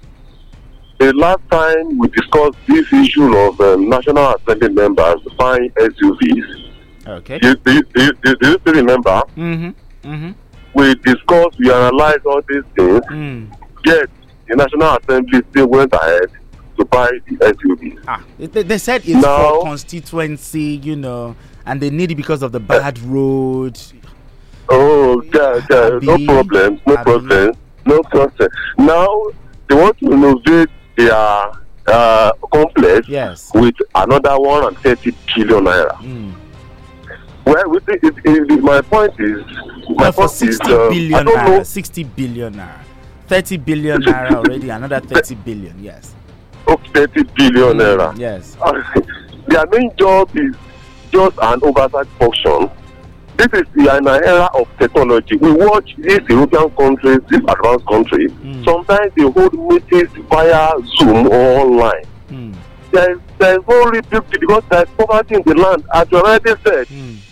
The 0.99 1.13
last 1.13 1.39
time 1.49 1.97
we 1.97 2.09
discussed 2.09 2.57
this 2.67 2.91
issue 2.93 3.33
of 3.37 3.59
um, 3.61 3.89
National 3.89 4.35
Assembly 4.35 4.69
members 4.69 5.21
buying 5.37 5.69
SUVs, 5.71 6.69
Okay. 7.07 7.39
do, 7.39 7.47
you- 7.47 7.55
do, 7.55 7.73
you- 7.73 7.83
do, 7.93 8.03
you- 8.03 8.13
do, 8.21 8.29
you- 8.29 8.35
do 8.41 8.49
you 8.49 8.57
still 8.59 8.73
remember? 8.73 9.21
Mm-hmm. 9.37 9.69
Mm-hmm. 10.11 10.31
We 10.75 10.93
discussed, 10.95 11.57
we 11.59 11.71
analyzed 11.71 12.25
all 12.25 12.41
these 12.47 12.63
things, 12.75 13.01
Mm. 13.09 13.51
yet 13.85 14.09
the 14.51 14.55
National 14.57 14.97
Assembly 14.97 15.41
still 15.49 15.67
went 15.67 15.93
ahead 15.93 16.29
to 16.77 16.85
buy 16.85 17.09
the 17.27 17.35
SUVs. 17.37 18.03
Ah, 18.07 18.23
they, 18.37 18.63
they 18.63 18.77
said 18.77 19.01
it's 19.05 19.21
Now- 19.21 19.59
for 19.61 19.63
constituency, 19.63 20.79
you 20.83 20.95
know, 20.95 21.35
and 21.65 21.81
they 21.81 21.89
need 21.89 22.11
it 22.11 22.15
because 22.15 22.41
of 22.43 22.51
the 22.51 22.59
bad 22.59 22.99
road. 22.99 23.79
Oh, 24.69 25.21
yeah, 25.33 25.59
yeah, 25.69 25.99
no 26.01 26.17
problem, 26.25 26.79
no 26.87 26.95
problem, 26.97 27.53
no 27.85 28.01
problem. 28.03 28.49
Now 28.77 29.07
they 29.67 29.75
want 29.75 29.97
to 29.99 30.11
innovate 30.11 30.69
their 30.95 31.51
uh, 31.87 32.31
complex 32.53 33.07
Yes. 33.09 33.51
with 33.53 33.75
another 33.95 34.39
one 34.39 34.65
and 34.67 34.77
thirty 34.77 35.11
billion 35.35 35.65
naira. 35.65 35.95
Mm. 35.97 36.33
Well, 37.43 37.75
it, 37.75 37.83
it, 37.87 38.13
it, 38.23 38.63
my 38.63 38.81
point 38.81 39.13
is, 39.19 39.43
my 39.89 39.95
Well, 39.95 40.11
for 40.13 40.27
point 40.27 40.41
is, 40.43 40.57
60 40.57 40.71
uh, 40.71 40.75
I 40.85 40.89
billion 40.89 41.25
don't 41.25 41.25
know. 41.25 41.59
naira, 41.59 41.65
60 41.65 42.03
billion 42.03 42.53
naira, 42.53 42.79
30 43.31 43.57
billion 43.57 44.01
naira 44.01 44.35
already, 44.35 44.69
another 44.69 44.99
30 44.99 45.35
billion, 45.35 45.81
yes. 45.81 46.13
Up 46.67 46.81
30 46.93 47.23
billion 47.33 47.77
naira. 47.77 48.13
Yes. 48.17 48.57
Their 49.47 49.65
main 49.67 49.89
job 49.95 50.29
is 50.35 50.53
just 51.11 51.37
an 51.41 51.59
oversight 51.63 52.07
function. 52.19 52.69
This 53.37 53.47
is 53.53 53.63
the 53.73 53.95
in 53.97 54.05
an 54.05 54.21
era 54.25 54.49
of 54.53 54.67
technology. 54.77 55.37
We 55.37 55.53
watch 55.53 55.95
these 55.97 56.19
European 56.27 56.69
countries, 56.71 57.19
these 57.29 57.39
advanced 57.47 57.87
countries. 57.87 58.31
Sometimes 58.65 59.13
they 59.15 59.23
hold 59.23 59.53
meetings 59.53 60.11
via 60.29 60.73
Zoom 60.99 61.27
or 61.27 61.59
online. 61.61 62.03
There 62.91 63.13
is, 63.13 63.19
there 63.39 63.57
is 63.57 63.65
no 63.65 63.91
beauty 63.91 64.37
because 64.41 64.63
there 64.69 64.83
is 64.83 64.89
poverty 64.97 65.35
in 65.35 65.43
the 65.45 65.55
land. 65.55 65.85
As 65.93 66.05
you 66.11 66.17
already 66.17 66.51
said, 66.65 66.85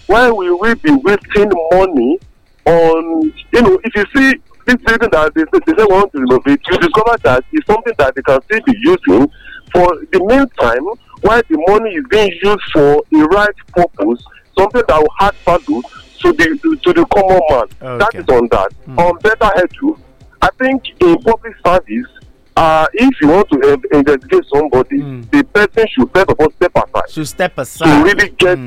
why 0.08 0.32
will 0.32 0.58
we 0.62 0.74
be 0.76 0.92
wasting 0.92 1.52
money 1.74 2.20
on, 2.66 3.34
you 3.52 3.62
know, 3.62 3.78
if 3.84 3.94
you 3.98 4.06
see 4.16 4.40
this 4.66 4.76
building 4.84 5.10
that 5.12 5.34
they, 5.34 5.44
they 5.44 5.74
say 5.78 5.86
want 5.86 6.12
to 6.14 6.20
innovate, 6.20 6.62
you 6.70 6.78
discover 6.78 7.18
that 7.24 7.44
it's 7.52 7.66
something 7.68 7.94
that 7.98 8.16
they 8.16 8.22
can 8.22 8.42
still 8.44 8.62
be 8.66 8.74
using 8.82 9.28
for 9.72 9.88
the 10.12 10.20
meantime 10.26 10.86
while 11.22 11.42
the 11.50 11.58
money 11.68 11.92
is 11.96 12.06
being 12.10 12.32
used 12.44 12.64
for 12.74 13.04
the 13.12 13.24
right 13.32 13.56
purpose, 13.76 14.24
something 14.58 14.82
that 14.88 14.98
will 15.00 15.16
add 15.22 15.36
value 15.46 15.82
to 16.22 16.34
the 16.34 16.78
to, 16.84 16.94
the 16.94 17.06
common 17.14 17.40
man. 17.50 18.00
That 18.00 18.16
is 18.16 18.28
on 18.30 18.48
that. 18.52 18.72
On 18.98 19.18
better 19.20 19.52
head 19.56 19.70
too, 19.80 19.98
I 20.42 20.50
think 20.58 20.84
in 21.02 21.18
public 21.22 21.56
service, 21.66 22.08
uh, 22.56 22.88
if 22.94 23.22
you 23.22 23.28
want 23.30 23.50
to 23.50 23.74
uh, 23.74 23.98
investigate 23.98 24.46
somebody, 24.54 24.98
the 25.32 25.44
person 25.54 25.88
should 25.90 26.12
first 26.14 26.30
of 26.30 26.40
all 26.40 26.52
step 26.52 26.72
aside. 26.76 27.10
Should 27.10 27.28
step 27.28 27.58
aside 27.58 27.86
To 27.86 28.04
really 28.04 28.30
get 28.32 28.58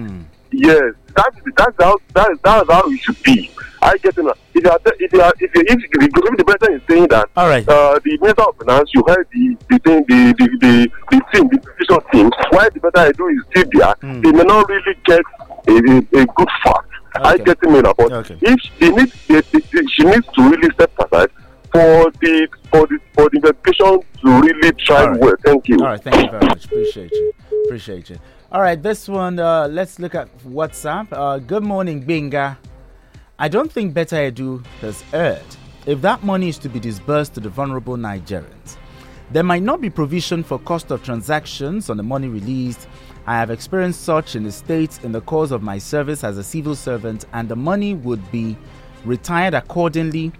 yes, 0.52 0.94
that's 1.16 1.36
that's 1.56 1.76
how 1.78 1.96
that 2.14 2.30
is 2.32 2.38
that's 2.42 2.70
how 2.72 2.82
it 2.90 3.00
should 3.00 3.22
be. 3.22 3.50
I 3.82 3.96
get 3.98 4.16
it. 4.16 4.24
now. 4.24 4.34
If 4.54 4.64
you 4.64 4.70
are 4.70 4.78
if 4.84 5.12
you 5.12 5.20
are 5.20 5.32
if 5.38 5.54
you, 5.54 5.64
if, 5.66 5.78
if, 5.78 6.04
if 6.04 6.36
the 6.38 6.44
person 6.44 6.74
is 6.74 6.82
saying 6.88 7.08
that, 7.08 7.28
all 7.36 7.48
right, 7.48 7.68
uh, 7.68 7.98
the 8.04 8.18
minister 8.20 8.42
of 8.42 8.56
finance, 8.56 8.90
you 8.94 9.02
heard 9.08 9.26
the 9.32 9.56
the 9.68 9.78
thing, 9.80 10.04
the 10.08 10.34
the 10.38 10.46
the, 10.60 10.90
the 11.10 11.20
team, 11.32 11.48
the 11.48 11.58
decision 11.58 12.00
team. 12.12 12.30
Why 12.50 12.68
the 12.70 12.80
Betta 12.80 13.12
Edu 13.12 13.26
is 13.34 13.42
still 13.50 13.68
there. 13.72 13.94
They 14.22 14.32
may 14.32 14.44
not 14.44 14.68
really 14.68 14.94
get 15.04 15.20
a, 15.68 15.72
a, 15.72 16.22
a 16.22 16.26
good 16.26 16.48
fact. 16.64 16.88
I 17.14 17.36
get 17.36 17.58
it, 17.60 17.68
now, 17.68 17.92
but 17.92 18.30
if 18.40 18.60
she 18.60 18.88
needs, 18.90 19.12
she 19.92 20.04
needs 20.04 20.26
to 20.34 20.42
really 20.48 20.70
step 20.74 20.92
aside 20.98 21.30
for 21.72 22.10
the 22.20 22.48
for 22.70 22.86
the 22.86 22.98
for 23.14 23.28
the 23.30 23.36
investigation 23.36 24.00
to 24.22 24.40
really 24.40 24.72
try 24.72 25.10
well. 25.16 25.34
Thank 25.44 25.68
you. 25.68 25.78
All 25.80 25.86
right, 25.86 26.02
thank 26.02 26.24
you 26.24 26.30
very 26.30 26.46
much. 26.46 26.64
Appreciate 26.66 27.10
you. 27.10 27.32
Appreciate 27.66 28.10
you. 28.10 28.18
All 28.50 28.60
right, 28.60 28.80
this 28.80 29.08
one, 29.08 29.38
uh, 29.38 29.66
let's 29.68 29.98
look 29.98 30.14
at 30.14 30.28
WhatsApp. 30.44 31.08
Uh, 31.10 31.38
good 31.38 31.62
morning, 31.62 32.00
Benga. 32.00 32.58
I 33.42 33.48
don't 33.48 33.72
think 33.72 33.92
Betta 33.92 34.14
Edu 34.14 34.64
has 34.82 35.02
erred. 35.12 35.42
If 35.84 36.00
that 36.02 36.22
money 36.22 36.48
is 36.48 36.58
to 36.58 36.68
be 36.68 36.78
disbursed 36.78 37.34
to 37.34 37.40
the 37.40 37.48
vulnerable 37.48 37.96
Nigerians, 37.96 38.76
There 39.32 39.42
might 39.42 39.64
not 39.64 39.80
be 39.80 39.90
provision 39.90 40.44
for 40.44 40.60
cost 40.60 40.92
of 40.92 41.02
transactions 41.02 41.90
on 41.90 41.96
the 41.96 42.04
money 42.04 42.28
released. 42.28 42.86
I 43.26 43.34
have 43.36 43.50
experienced 43.50 44.02
such 44.04 44.36
in 44.36 44.44
the 44.44 44.52
States 44.52 45.00
in 45.02 45.10
the 45.10 45.22
course 45.22 45.50
of 45.50 45.60
my 45.60 45.78
service 45.78 46.22
as 46.22 46.38
a 46.38 46.44
civil 46.44 46.76
servant, 46.76 47.24
and 47.32 47.48
the 47.48 47.56
money 47.56 47.94
would 47.94 48.22
be 48.30 48.56
retired 49.04 49.54
accordingly 49.54 50.30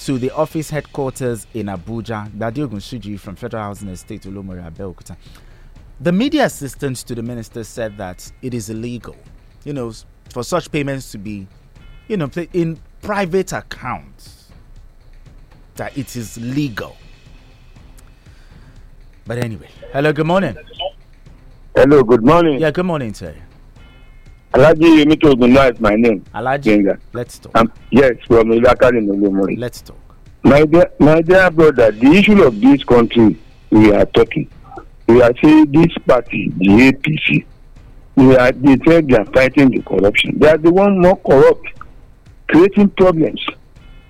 to 0.00 0.18
the 0.18 0.30
office 0.32 0.68
headquarters 0.68 1.46
in 1.54 1.68
Abuja. 1.68 2.30
Dadiogun 2.36 2.82
Suji 2.82 3.18
from 3.18 3.34
Federal 3.34 3.62
Housing 3.62 3.88
Estate, 3.88 4.24
Olomori 4.24 4.62
Abeokuta. 4.70 5.16
The 6.00 6.12
media 6.12 6.44
assistant 6.44 6.98
to 6.98 7.14
the 7.14 7.22
minister 7.22 7.64
said 7.64 7.96
that 7.96 8.30
it 8.42 8.52
is 8.52 8.68
illegal, 8.68 9.16
you 9.64 9.72
know, 9.72 9.90
for 10.28 10.42
such 10.44 10.70
payments 10.70 11.10
to 11.12 11.18
be, 11.18 11.46
you 12.12 12.18
know, 12.18 12.30
in 12.52 12.78
private 13.00 13.52
accounts. 13.54 14.48
That 15.76 15.96
it 15.96 16.14
is 16.14 16.36
legal. 16.36 16.94
But 19.26 19.38
anyway, 19.38 19.68
hello, 19.94 20.12
good 20.12 20.26
morning. 20.26 20.54
Hello, 21.74 22.02
good 22.02 22.22
morning. 22.22 22.60
Yeah, 22.60 22.70
good 22.70 22.84
morning, 22.84 23.14
sir. 23.14 23.34
Alaji 24.52 25.02
Yemito 25.02 25.32
Ogunla 25.32 25.72
is 25.72 25.80
my 25.80 25.94
name. 25.94 26.22
Alaji, 26.34 26.84
Jenga. 26.84 26.98
let's 27.14 27.38
talk. 27.38 27.56
Um, 27.56 27.72
yes, 27.90 28.12
from 28.26 28.48
Ilakari 28.50 29.00
Nolomori. 29.00 29.56
Let's 29.58 29.80
talk. 29.80 29.96
My 30.42 30.66
dear, 30.66 30.90
my 31.00 31.22
dear 31.22 31.50
brother, 31.50 31.90
the 31.92 32.08
issue 32.08 32.42
of 32.42 32.60
this 32.60 32.84
country 32.84 33.38
we 33.70 33.90
are 33.94 34.04
talking, 34.04 34.50
we 35.08 35.22
are 35.22 35.32
saying 35.42 35.72
this 35.72 35.96
party, 36.06 36.52
the 36.58 36.92
APC, 36.92 37.46
we 38.16 38.36
are, 38.36 38.52
they 38.52 38.76
say 38.86 39.00
they 39.00 39.16
are 39.16 39.24
fighting 39.24 39.70
the 39.70 39.80
corruption. 39.80 40.38
They 40.38 40.50
are 40.50 40.58
the 40.58 40.70
one 40.70 41.00
more 41.00 41.16
corrupt, 41.16 41.68
creating 42.52 42.90
problems. 42.90 43.44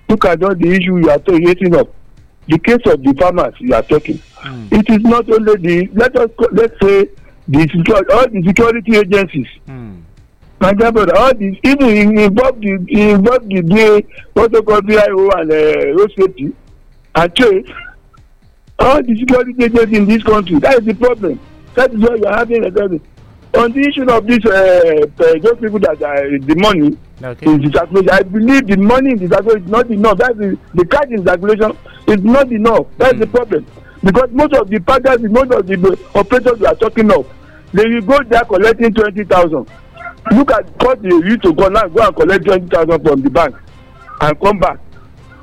Look 0.09 0.25
at 0.25 0.43
all 0.43 0.55
the 0.55 0.69
issue 0.69 0.97
you 0.99 1.09
are 1.09 1.19
talking 1.19 1.75
of. 1.75 1.89
The 2.47 2.59
case 2.59 2.85
of 2.85 3.01
the 3.01 3.15
farmers 3.17 3.55
you 3.59 3.73
are 3.73 3.81
talking. 3.81 4.17
Mm. 4.17 4.73
It 4.73 4.89
is 4.89 5.01
not 5.01 5.29
only 5.31 5.55
the, 5.55 5.89
let 5.93 6.15
us, 6.17 6.29
let's 6.51 6.73
say, 6.81 7.09
the 7.47 8.07
all 8.13 8.27
the 8.29 8.43
security 8.45 8.97
agencies. 8.97 9.47
Mm 9.67 10.03
my 10.63 10.71
dear 10.71 10.91
brother 10.93 11.15
all 11.17 11.33
this 11.33 11.55
even 11.63 11.89
involve 12.17 12.59
the 12.61 12.73
involve 12.87 13.43
the 13.49 13.61
day 13.61 14.01
protocol 14.33 14.81
vio 14.81 15.29
and 15.37 15.51
uh, 15.51 15.93
road 15.97 16.11
safety 16.17 16.53
and 17.15 17.35
trade 17.35 17.65
all 18.79 19.03
the 19.03 19.13
security 19.19 19.53
agents 19.61 19.97
in 19.97 20.05
this 20.05 20.23
country 20.23 20.57
that 20.59 20.79
is 20.79 20.85
the 20.85 20.93
problem 20.93 21.37
that 21.75 21.93
is 21.93 21.99
why 21.99 22.15
you 22.15 22.25
are 22.25 22.37
having 22.37 22.65
a 22.65 22.71
problem 22.71 23.01
on 23.57 23.73
the 23.73 23.81
issue 23.81 24.09
of 24.09 24.25
this 24.25 24.45
uh, 24.45 25.03
uh, 25.25 25.39
those 25.43 25.59
people 25.59 25.79
that 25.79 26.01
are 26.01 26.39
the 26.39 26.55
money 26.55 26.97
okay. 27.23 27.45
in 27.45 27.61
the 27.61 27.71
circulation 27.71 28.09
i 28.09 28.21
believe 28.23 28.67
the 28.67 28.77
money 28.77 29.11
in 29.11 29.17
the 29.17 29.27
circulation 29.27 29.63
is 29.63 29.69
not 29.71 29.89
enough. 29.89 30.17
That 30.17 30.31
is 30.39 30.57
the 30.73 30.85
cash 30.85 31.09
in 31.09 31.25
circulation 31.25 31.77
is 32.07 32.23
not 32.23 32.51
enough. 32.51 32.85
That 32.97 33.15
is 33.15 33.19
mm. 33.19 33.19
the 33.19 33.27
problem. 33.27 33.65
Because 34.03 34.29
most 34.31 34.53
of 34.53 34.69
the 34.69 34.79
packers 34.79 35.21
most 35.21 35.51
of 35.51 35.65
the 35.65 35.99
operators 36.15 36.59
we 36.59 36.65
are 36.65 36.75
talking 36.75 37.11
of 37.11 37.25
they 37.71 37.85
will 37.87 38.01
go 38.01 38.21
there 38.23 38.43
collecting 38.43 38.93
twenty 38.93 39.23
thousand. 39.23 39.67
Look 40.31 40.51
at 40.51 40.65
what 40.83 41.01
they 41.01 41.09
used 41.09 41.43
to 41.43 41.53
go 41.53 41.67
now 41.69 41.87
go 41.87 42.05
and 42.05 42.15
collect 42.15 42.45
twenty 42.45 42.67
thousand 42.67 43.03
from 43.03 43.21
the 43.21 43.29
bank 43.29 43.55
and 44.21 44.39
come 44.39 44.59
back. 44.59 44.79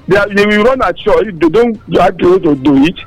They 0.07 0.16
are 0.16 0.28
they 0.28 0.47
will 0.47 0.64
run 0.64 0.83
ashore 0.83 1.26
if 1.26 1.39
they 1.39 1.49
don't 1.49 1.76
have 1.97 2.16
to 2.18 2.39
to 2.39 2.55
do 2.57 2.85
it. 2.85 2.99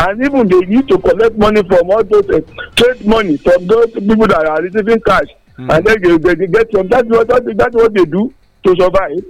And 0.00 0.24
even 0.24 0.46
they 0.46 0.60
need 0.60 0.86
to 0.88 0.98
collect 0.98 1.36
money 1.36 1.62
from 1.64 1.90
all 1.90 2.04
those 2.04 2.28
uh, 2.30 2.40
trade 2.76 3.04
money 3.04 3.36
from 3.36 3.66
those 3.66 3.90
people 3.90 4.28
that 4.28 4.46
are 4.46 4.62
receiving 4.62 5.00
cash 5.00 5.26
mm. 5.58 5.74
and 5.74 5.86
then 5.86 6.02
they, 6.02 6.18
they, 6.18 6.34
they 6.34 6.46
get 6.46 6.70
some 6.72 6.88
that's 6.88 7.08
what 7.08 7.28
that's 7.28 7.46
that's 7.54 7.74
what 7.74 7.92
they 7.94 8.04
do 8.04 8.32
to 8.64 8.76
survive 8.76 9.24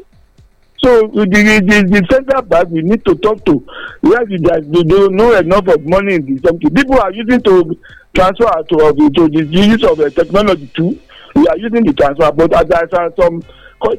so 0.78 1.08
the 1.08 1.24
the 1.24 1.82
the 1.88 2.06
central 2.10 2.42
bank 2.42 2.68
we 2.70 2.82
need 2.82 3.04
to 3.04 3.14
talk 3.16 3.44
to 3.44 3.64
yes 4.02 4.24
they, 4.28 4.60
they 4.60 4.82
don't 4.84 5.14
know 5.14 5.34
enough 5.34 5.66
of 5.68 5.84
money 5.86 6.14
in 6.14 6.24
the 6.24 6.40
something 6.46 6.70
people 6.72 7.00
are 7.00 7.12
using 7.12 7.40
to 7.42 7.78
transfer 8.14 8.62
to 8.68 9.10
to 9.10 9.28
the 9.28 9.44
use 9.50 9.82
of 9.84 9.98
uh, 10.00 10.08
technology 10.10 10.70
too 10.74 10.98
we 11.34 11.46
are 11.48 11.58
using 11.58 11.84
the 11.84 11.92
transfer 11.92 12.30
but 12.32 12.52
as 12.54 12.68
there 12.68 13.00
are 13.00 13.12
some 13.18 13.42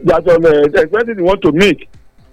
there 0.04 0.16
are 0.16 0.24
some 0.26 0.46
uh, 0.46 0.82
expenses 0.82 1.18
you 1.18 1.24
want 1.24 1.42
to 1.42 1.52
make 1.52 1.90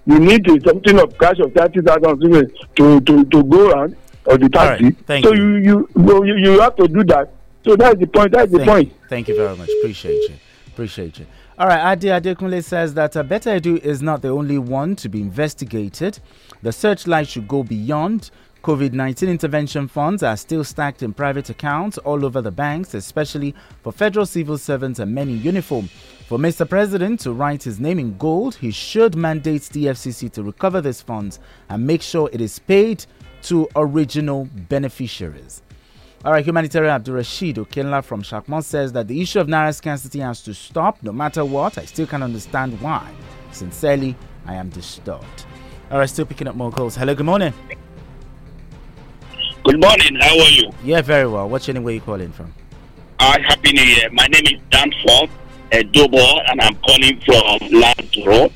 you 0.07 0.19
need 0.19 0.49
uh, 0.49 0.57
something 0.65 0.99
of 0.99 1.17
cash 1.19 1.39
of 1.41 1.53
thirty 1.53 1.81
thousand 1.81 2.53
to 2.77 3.01
to 3.01 3.25
to 3.25 3.43
go 3.45 3.71
around 3.71 3.97
or 4.27 4.39
the 4.39 4.49
taxi 4.49 4.97
right, 5.09 5.25
so 5.25 5.33
you. 5.33 5.57
You, 5.57 5.89
you 6.25 6.37
you 6.37 6.61
have 6.61 6.77
to 6.77 6.89
do 6.89 7.05
that 7.05 7.33
so 7.65 7.77
that's 7.77 7.99
the 7.99 8.07
point 8.07 8.33
that's 8.33 8.51
the 8.51 8.59
thank 8.59 8.69
point. 8.69 8.93
Thank 9.09 9.29
you 9.29 9.37
very 9.37 9.57
much 9.57 9.71
appreciate 9.81 10.29
you 10.29 10.37
appreciate 10.77 11.19
you. 11.19 11.27
All 11.59 11.67
right, 11.67 11.81
Adi 11.81 12.09
Adekunle 12.09 12.63
says 12.63 12.93
that 12.95 13.17
uh, 13.17 13.23
Betta 13.23 13.49
Edu 13.49 13.79
is 13.79 14.03
not 14.03 14.21
the 14.21 14.29
only 14.29 14.59
one 14.59 14.95
to 14.97 15.09
be 15.09 15.23
investigated. 15.23 16.19
The 16.63 16.71
searchlight 16.71 17.29
should 17.29 17.49
go 17.49 17.63
beyond 17.63 18.31
COVID 18.63 18.93
19 18.93 19.31
intervention 19.31 19.89
funds 19.89 20.23
are 20.23 20.37
still 20.37 20.65
stacked 20.65 21.03
in 21.03 21.15
private 21.15 21.49
accounts 21.49 21.97
all 21.99 22.27
over 22.27 22.43
the 22.43 22.51
banks, 22.51 22.93
especially 22.93 23.55
for 23.83 23.91
federal 23.91 24.27
civil 24.27 24.59
servants 24.59 24.99
and 24.99 25.15
men 25.15 25.31
in 25.31 25.41
uniform. 25.43 25.89
For 26.29 26.37
Mr. 26.37 26.69
President 26.69 27.21
to 27.21 27.33
write 27.33 27.63
his 27.63 27.81
name 27.81 27.99
in 27.99 28.19
gold, 28.19 28.57
he 28.57 28.71
should 28.71 29.17
mandate 29.17 29.63
the 29.73 29.87
FCC 29.87 30.31
to 30.33 30.43
recover 30.43 30.83
these 30.83 31.01
funds 31.01 31.39
and 31.71 31.87
make 31.87 32.03
sure 32.03 32.29
it 32.35 32.43
is 32.43 32.59
paid 32.59 33.07
to 33.43 33.67
original 33.77 34.47
beneficiaries. 34.69 35.63
All 36.25 36.33
right, 36.33 36.45
humanitarian 36.45 36.93
Abdul 36.93 37.15
Rashid 37.17 37.57
Okenla 37.57 38.03
from 38.03 38.23
Shakmon 38.23 38.65
says 38.65 38.93
that 38.95 39.07
the 39.07 39.21
issue 39.21 39.39
of 39.39 39.47
Naira 39.47 39.73
scarcity 39.75 40.19
has 40.21 40.43
to 40.43 40.55
stop 40.55 41.03
no 41.03 41.13
matter 41.13 41.45
what. 41.45 41.79
I 41.79 41.85
still 41.85 42.07
can't 42.07 42.23
understand 42.23 42.81
why. 42.81 43.09
Sincerely, 43.53 44.17
I 44.45 44.55
am 44.55 44.69
disturbed. 44.71 45.45
All 45.91 45.99
right, 45.99 46.09
still 46.09 46.27
picking 46.27 46.49
up 46.49 46.57
more 46.57 46.73
calls. 46.73 46.97
Hello, 46.97 47.15
good 47.15 47.27
morning. 47.27 47.53
Good 49.65 49.81
morning. 49.81 50.17
How 50.21 50.31
are 50.39 50.51
you? 50.51 50.71
Yeah, 50.83 51.01
very 51.03 51.29
well. 51.29 51.49
What's 51.49 51.69
your 51.69 51.75
name? 51.75 51.85
Where 51.85 51.95
you 51.95 52.01
calling 52.01 52.33
from? 52.33 52.53
Uh, 53.19 53.39
happy 53.43 53.73
New 53.73 53.83
Year. 53.83 54.11
My 54.11 54.27
name 54.27 54.45
is 54.47 54.61
Dan 54.71 54.93
Ford, 55.07 55.31
a 55.73 55.85
double, 55.85 56.41
and 56.49 56.61
I'm 56.61 56.75
calling 56.77 57.21
from 57.21 57.59
Lantoro. 57.71 58.53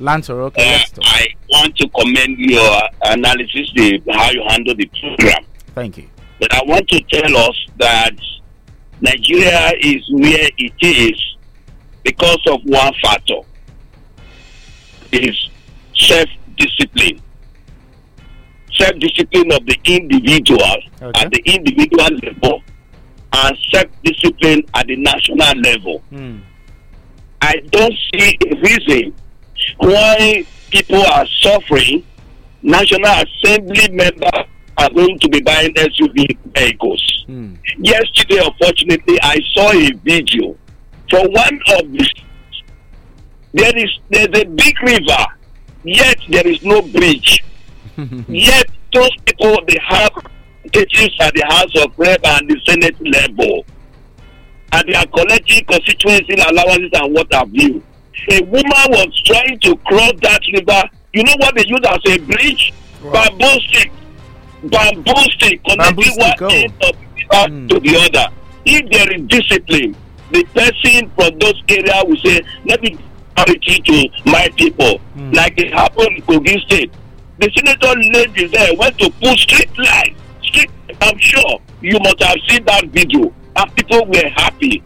Lantoro, 0.00 0.46
okay. 0.46 0.74
Uh, 0.74 1.00
I 1.02 1.26
want 1.50 1.76
to 1.76 1.88
commend 1.88 2.38
your 2.38 2.82
analysis, 3.02 3.70
the, 3.74 4.02
how 4.10 4.30
you 4.30 4.42
handle 4.48 4.74
the 4.74 4.86
program. 4.86 5.44
Thank 5.74 5.98
you. 5.98 6.08
But 6.42 6.52
I 6.54 6.62
want 6.64 6.88
to 6.88 7.00
tell 7.02 7.36
us 7.36 7.56
that 7.76 8.16
Nigeria 9.00 9.74
is 9.78 10.02
where 10.10 10.48
it 10.58 10.72
is 10.80 11.36
because 12.02 12.40
of 12.48 12.58
one 12.64 12.92
factor. 13.00 13.36
Is 15.12 15.50
self-discipline 15.94 17.22
self 18.76 18.98
discipline 18.98 19.52
of 19.52 19.64
the 19.66 19.78
individual 19.84 20.76
okay. 21.00 21.20
at 21.20 21.30
the 21.30 21.42
individual 21.44 22.08
level 22.24 22.62
and 23.34 23.58
self 23.72 23.86
discipline 24.02 24.64
at 24.74 24.88
the 24.88 24.96
national 24.96 25.60
level. 25.60 26.02
Mm. 26.10 26.40
I 27.40 27.54
don't 27.70 27.94
see 28.12 28.36
a 28.50 28.56
reason 28.56 29.14
why 29.76 30.44
people 30.70 31.04
are 31.06 31.26
suffering. 31.40 32.04
National 32.62 33.12
Assembly 33.12 33.88
members 33.92 34.46
are 34.78 34.90
going 34.90 35.18
to 35.18 35.28
be 35.28 35.40
buying 35.40 35.72
SUV 35.74 36.36
vehicles. 36.54 37.24
Mm. 37.28 37.56
Yesterday, 37.78 38.40
unfortunately, 38.44 39.18
I 39.22 39.38
saw 39.54 39.70
a 39.72 39.90
video 40.04 40.56
for 41.10 41.20
one 41.28 41.60
of 41.78 41.92
the. 41.92 42.08
There 43.54 43.76
is 43.76 43.98
there's 44.08 44.28
a 44.40 44.44
big 44.44 44.82
river, 44.82 45.24
yet 45.84 46.18
there 46.28 46.46
is 46.46 46.62
no 46.62 46.80
bridge. 46.82 47.44
Yet 48.28 48.66
those 48.94 49.10
people 49.26 49.58
they 49.68 49.76
have 49.86 50.12
cases 50.72 51.14
at 51.20 51.34
the 51.34 51.44
House 51.46 51.84
of 51.84 51.92
Rep 51.98 52.20
and 52.24 52.48
the 52.48 52.58
Senate 52.66 52.96
level, 53.00 53.64
and 54.72 54.88
they 54.88 54.94
are 54.94 55.06
collecting 55.06 55.62
constituency 55.66 56.34
allowances 56.34 56.90
and 56.94 57.14
what 57.14 57.30
have 57.34 57.50
you. 57.52 57.82
A 58.30 58.42
woman 58.44 58.86
was 58.88 59.22
trying 59.26 59.58
to 59.60 59.76
cross 59.76 60.12
that 60.22 60.40
river. 60.54 60.88
You 61.12 61.24
know 61.24 61.34
what 61.38 61.54
they 61.54 61.66
use 61.66 61.80
as 61.86 62.00
a 62.06 62.18
bridge? 62.20 62.72
Wow. 63.02 63.12
Bamboo 63.12 63.60
stick. 63.68 63.92
Bamboo 64.64 65.22
stick 65.32 65.60
connecting 65.64 66.16
one 66.18 66.52
end 66.52 66.72
of 66.82 66.96
the 66.96 67.06
river 67.16 67.48
mm. 67.48 67.68
to 67.68 67.80
the 67.80 67.96
other. 67.96 68.34
If 68.64 68.90
there 68.90 69.12
is 69.12 69.22
discipline, 69.26 69.96
the 70.30 70.44
person 70.54 71.10
from 71.16 71.38
those 71.38 71.60
areas 71.68 72.04
will 72.06 72.16
say, 72.16 72.40
let 72.66 72.80
me 72.82 72.96
priority 73.34 73.80
to 73.80 74.30
my 74.30 74.48
people. 74.56 75.00
Mm. 75.16 75.34
Like 75.34 75.58
it 75.58 75.72
happened 75.72 76.16
in 76.16 76.22
Kogi 76.22 76.60
State 76.66 76.92
the 77.42 77.50
senator 77.56 77.94
lady 78.14 78.46
there 78.46 78.72
went 78.76 78.96
to 78.98 79.10
put 79.20 79.36
street 79.38 79.70
line 79.78 80.14
i'm 81.00 81.18
sure 81.18 81.58
you 81.80 81.98
must 82.00 82.22
have 82.22 82.36
seen 82.48 82.62
that 82.64 82.84
video 82.90 83.32
and 83.56 83.74
people 83.74 84.04
were 84.06 84.28
happy 84.36 84.82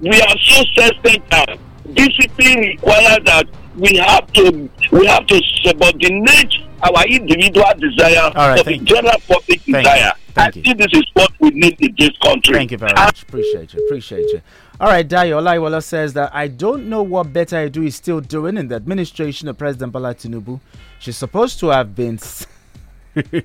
we 0.00 0.20
are 0.20 0.36
so 0.38 0.64
self-centered 0.74 1.58
discipline 1.94 2.58
requires 2.58 3.18
that 3.24 3.46
we 3.76 3.94
have 3.96 4.26
to 4.32 4.68
we 4.90 5.06
have 5.06 5.24
to 5.26 5.40
subordinate 5.62 6.54
our 6.82 7.06
individual 7.06 7.72
desire 7.78 8.30
right, 8.34 8.64
the 8.64 8.78
general 8.78 9.18
public 9.28 9.60
thank 9.60 9.84
desire. 9.84 10.04
You. 10.06 10.12
Thank 10.34 10.56
I 10.56 10.58
you. 10.58 10.62
think 10.62 10.78
this 10.78 10.92
is 10.92 11.04
what 11.14 11.30
we 11.40 11.50
need 11.50 11.80
in 11.80 11.94
this 11.98 12.16
country. 12.18 12.54
Thank 12.54 12.70
you 12.72 12.78
very 12.78 12.92
much. 12.94 13.22
Appreciate 13.22 13.74
you. 13.74 13.84
Appreciate 13.86 14.26
you. 14.32 14.40
All 14.80 14.88
right, 14.88 15.06
Dayo 15.06 15.40
Olaiwola 15.40 15.82
says 15.82 16.12
that 16.14 16.34
I 16.34 16.48
don't 16.48 16.88
know 16.88 17.02
what 17.02 17.32
Betta 17.32 17.56
Edu 17.56 17.86
is 17.86 17.94
still 17.96 18.20
doing 18.20 18.56
in 18.56 18.68
the 18.68 18.74
administration 18.76 19.48
of 19.48 19.58
President 19.58 19.92
Bola 19.92 20.14
Tinubu. 20.14 20.60
She's 20.98 21.16
supposed 21.16 21.60
to 21.60 21.68
have 21.68 21.94
been. 21.94 22.18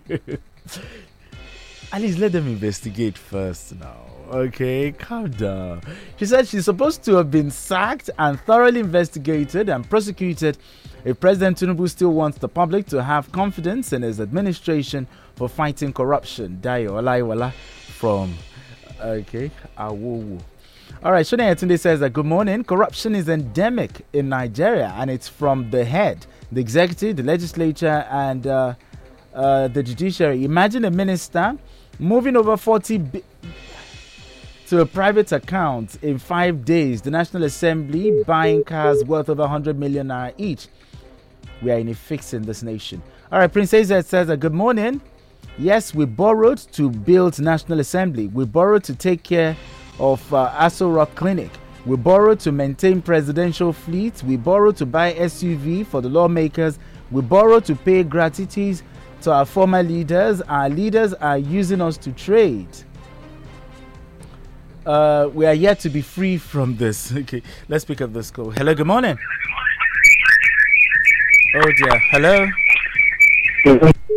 At 1.91 2.01
least 2.01 2.17
let 2.19 2.31
them 2.31 2.47
investigate 2.47 3.17
first 3.17 3.75
now. 3.79 4.16
Okay, 4.29 4.91
calm 4.91 5.29
down. 5.31 5.81
She 6.17 6.25
said 6.25 6.47
she's 6.47 6.65
supposed 6.65 7.01
to 7.03 7.15
have 7.15 7.31
been 7.31 7.49
sacked 7.49 8.09
and 8.19 8.37
thoroughly 8.41 8.81
investigated 8.81 9.69
and 9.69 9.89
prosecuted 9.89 10.57
if 11.05 11.17
President 11.19 11.57
Tinubu 11.57 11.89
still 11.89 12.11
wants 12.11 12.37
the 12.37 12.49
public 12.49 12.85
to 12.87 13.01
have 13.01 13.31
confidence 13.31 13.93
in 13.93 14.01
his 14.01 14.19
administration 14.19 15.07
for 15.35 15.47
fighting 15.47 15.93
corruption. 15.93 16.59
Dayo 16.61 16.91
Olaiwala 17.01 17.53
from 17.53 18.33
okay, 18.99 19.49
Awowo. 19.77 20.41
All 21.03 21.11
right, 21.13 21.25
Shone 21.25 21.39
Etunde 21.39 21.79
says 21.79 22.01
that 22.01 22.11
good 22.11 22.25
morning. 22.25 22.65
Corruption 22.65 23.15
is 23.15 23.29
endemic 23.29 24.05
in 24.11 24.27
Nigeria 24.27 24.93
and 24.97 25.09
it's 25.09 25.27
from 25.29 25.69
the 25.69 25.85
head, 25.85 26.25
the 26.51 26.59
executive, 26.59 27.15
the 27.17 27.23
legislature, 27.23 28.05
and 28.09 28.45
uh, 28.45 28.73
uh, 29.33 29.67
the 29.69 29.83
judiciary. 29.83 30.43
Imagine 30.43 30.83
a 30.85 30.91
minister 30.91 31.57
moving 31.99 32.35
over 32.35 32.57
40 32.57 32.97
bi- 32.97 33.21
to 34.67 34.81
a 34.81 34.85
private 34.85 35.31
account 35.31 35.97
in 36.03 36.17
five 36.17 36.65
days. 36.65 37.01
The 37.01 37.11
National 37.11 37.43
Assembly 37.43 38.23
buying 38.25 38.65
cars 38.65 39.03
worth 39.05 39.29
over 39.29 39.43
100 39.43 39.79
million 39.79 40.07
naira 40.07 40.33
each. 40.37 40.67
We 41.61 41.71
are 41.71 41.77
in 41.77 41.87
a 41.87 41.93
fix 41.95 42.33
in 42.33 42.41
this 42.41 42.63
nation. 42.63 43.01
All 43.31 43.39
right, 43.39 43.51
Princess 43.51 43.87
says 44.07 44.27
that 44.27 44.39
good 44.39 44.53
morning. 44.53 45.01
Yes, 45.57 45.95
we 45.95 46.05
borrowed 46.05 46.57
to 46.73 46.89
build 46.89 47.39
National 47.39 47.79
Assembly. 47.79 48.27
We 48.27 48.43
borrowed 48.43 48.83
to 48.83 48.95
take 48.95 49.23
care 49.23 49.55
of 49.99 50.33
uh, 50.33 50.51
Aso 50.57 50.93
Rock 50.93 51.15
Clinic. 51.15 51.49
We 51.85 51.95
borrowed 51.95 52.41
to 52.41 52.51
maintain 52.51 53.01
presidential 53.01 53.71
fleet. 53.71 54.21
We 54.23 54.35
borrowed 54.35 54.75
to 54.77 54.85
buy 54.85 55.13
SUV 55.13 55.85
for 55.85 56.01
the 56.01 56.09
lawmakers. 56.09 56.77
We 57.09 57.21
borrowed 57.21 57.63
to 57.65 57.75
pay 57.75 58.03
gratuities 58.03 58.83
to 59.21 59.31
our 59.31 59.45
former 59.45 59.81
leaders. 59.81 60.41
Our 60.41 60.69
leaders 60.69 61.13
are 61.13 61.37
using 61.37 61.79
us 61.79 61.97
to 61.99 62.11
trade. 62.11 62.67
Uh, 64.87 65.29
we 65.33 65.45
are 65.45 65.53
yet 65.53 65.81
to 65.81 65.89
be 65.89 66.01
free 66.01 66.37
from 66.37 66.77
this. 66.77 67.11
Okay, 67.17 67.41
let's 67.67 67.83
pick 67.83 67.99
up 67.99 68.13
this 68.13 68.31
call. 68.31 68.51
Hello, 68.51 68.73
good 68.73 68.87
morning. 68.87 69.17
Oh 71.55 71.71
dear. 71.77 71.99
Hello. 72.11 72.47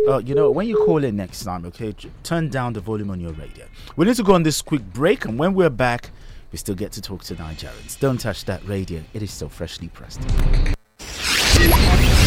Oh, 0.07 0.19
you 0.19 0.33
know, 0.33 0.49
when 0.49 0.67
you 0.67 0.77
call 0.77 1.03
in 1.03 1.17
next 1.17 1.43
time, 1.43 1.65
okay, 1.65 1.93
turn 2.23 2.49
down 2.49 2.71
the 2.73 2.79
volume 2.79 3.09
on 3.09 3.19
your 3.19 3.33
radio. 3.33 3.65
We 3.97 4.05
need 4.05 4.15
to 4.15 4.23
go 4.23 4.33
on 4.33 4.43
this 4.43 4.61
quick 4.61 4.81
break, 4.93 5.25
and 5.25 5.37
when 5.37 5.53
we're 5.53 5.69
back, 5.69 6.09
we 6.53 6.57
still 6.57 6.75
get 6.75 6.93
to 6.93 7.01
talk 7.01 7.23
to 7.25 7.35
Nigerians. 7.35 7.99
Don't 7.99 8.19
touch 8.19 8.45
that 8.45 8.65
radio; 8.65 9.03
it 9.13 9.21
is 9.21 9.31
still 9.31 9.49
freshly 9.49 9.89
pressed. 9.89 10.21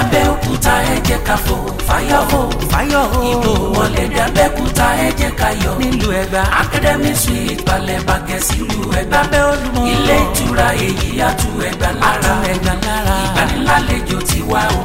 Abẹ́òkúta 0.00 0.74
ẹ 0.94 0.96
jẹ́ 1.08 1.18
ká 1.26 1.36
fò 1.44 1.56
fáyọ̀ 1.88 2.22
hó 2.30 2.40
fáyọ̀ 2.72 3.04
hó 3.12 3.18
ìbò 3.32 3.52
wọlé 3.74 4.04
dé 4.14 4.20
Abẹ́òkúta 4.28 4.86
ẹ 5.06 5.08
jẹ́ 5.20 5.30
ká 5.40 5.48
yọ̀. 5.62 5.74
Nílùú 5.80 6.10
Ẹ̀gbá. 6.22 6.42
Academy 6.62 7.12
Suite 7.22 7.62
balẹ̀ 7.66 8.00
bàgẹ́ 8.08 8.40
sílùú 8.46 8.82
Ẹ̀gbá. 9.00 9.18
Lábẹ́ 9.22 9.42
Olúmọ. 9.50 9.80
Ilé 9.94 10.16
ìtura 10.24 10.68
èyí 10.86 11.08
àtú 11.28 11.48
Ẹ̀gbá 11.68 11.88
lára. 12.00 12.32
Ẹ̀gbá 12.52 12.74
lára. 12.86 13.14
Ìgbanilálejò 13.26 14.18
tiwa 14.28 14.60
ò 14.78 14.80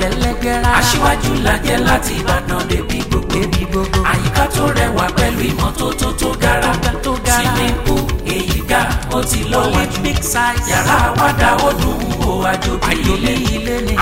lẹ́lẹ́gẹ́. 0.00 0.56
Aṣíwájú 0.78 1.30
lajẹ́ 1.46 1.78
láti 1.86 2.12
Ìbàdàn 2.20 2.62
débi 2.70 2.98
gbogbo. 3.10 3.38
Àyíká 4.10 4.44
tó 4.54 4.64
rẹwà 4.78 5.06
pẹ̀lú 5.16 5.40
ìmọ́tótó 5.50 6.08
tó 6.20 6.28
gara. 6.42 6.72
Swimming 7.36 7.76
pool 7.84 7.95
ó 9.16 9.22
ti 9.30 9.40
lọ́wọ́jú 9.52 10.00
yàrá 10.70 10.96
àwàdà 11.08 11.48
ó 11.66 11.70
dùn 11.80 12.00
ó 12.28 12.32
àjòjì 12.52 12.92
ilé 13.14 13.34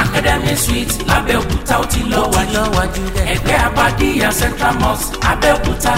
academy 0.03 0.55
suite 0.65 0.95
lábẹ́òkúta 1.09 1.75
ó 1.83 1.85
ti 1.93 2.01
lọ́wọ́jú 2.13 3.03
ẹgbẹ́ 3.33 3.57
abadíyà 3.67 4.29
central 4.41 4.75
mosque 4.83 5.17
abẹ́òkúta 5.31 5.93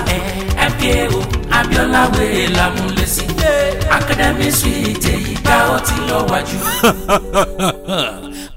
fkao 0.73 1.19
abiola 1.59 2.03
wèrè 2.15 2.45
lámúlẹ́sí 2.59 3.25
academy 3.99 4.49
suite 4.59 5.09
èyí 5.15 5.35
ó 5.75 5.79
ti 5.87 5.95
lọ́wọ́jú. 6.09 6.59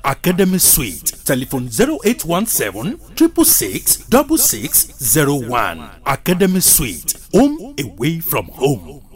Academy 0.04 0.58
Suite. 0.60 1.12
Telephone 1.26 1.68
0817 1.68 2.98
666 3.16 4.06
6601. 4.10 5.90
Academy 6.06 6.60
Suite. 6.62 7.14
Home 7.34 7.76
away 7.80 8.20
from 8.20 8.46
home. 8.48 9.09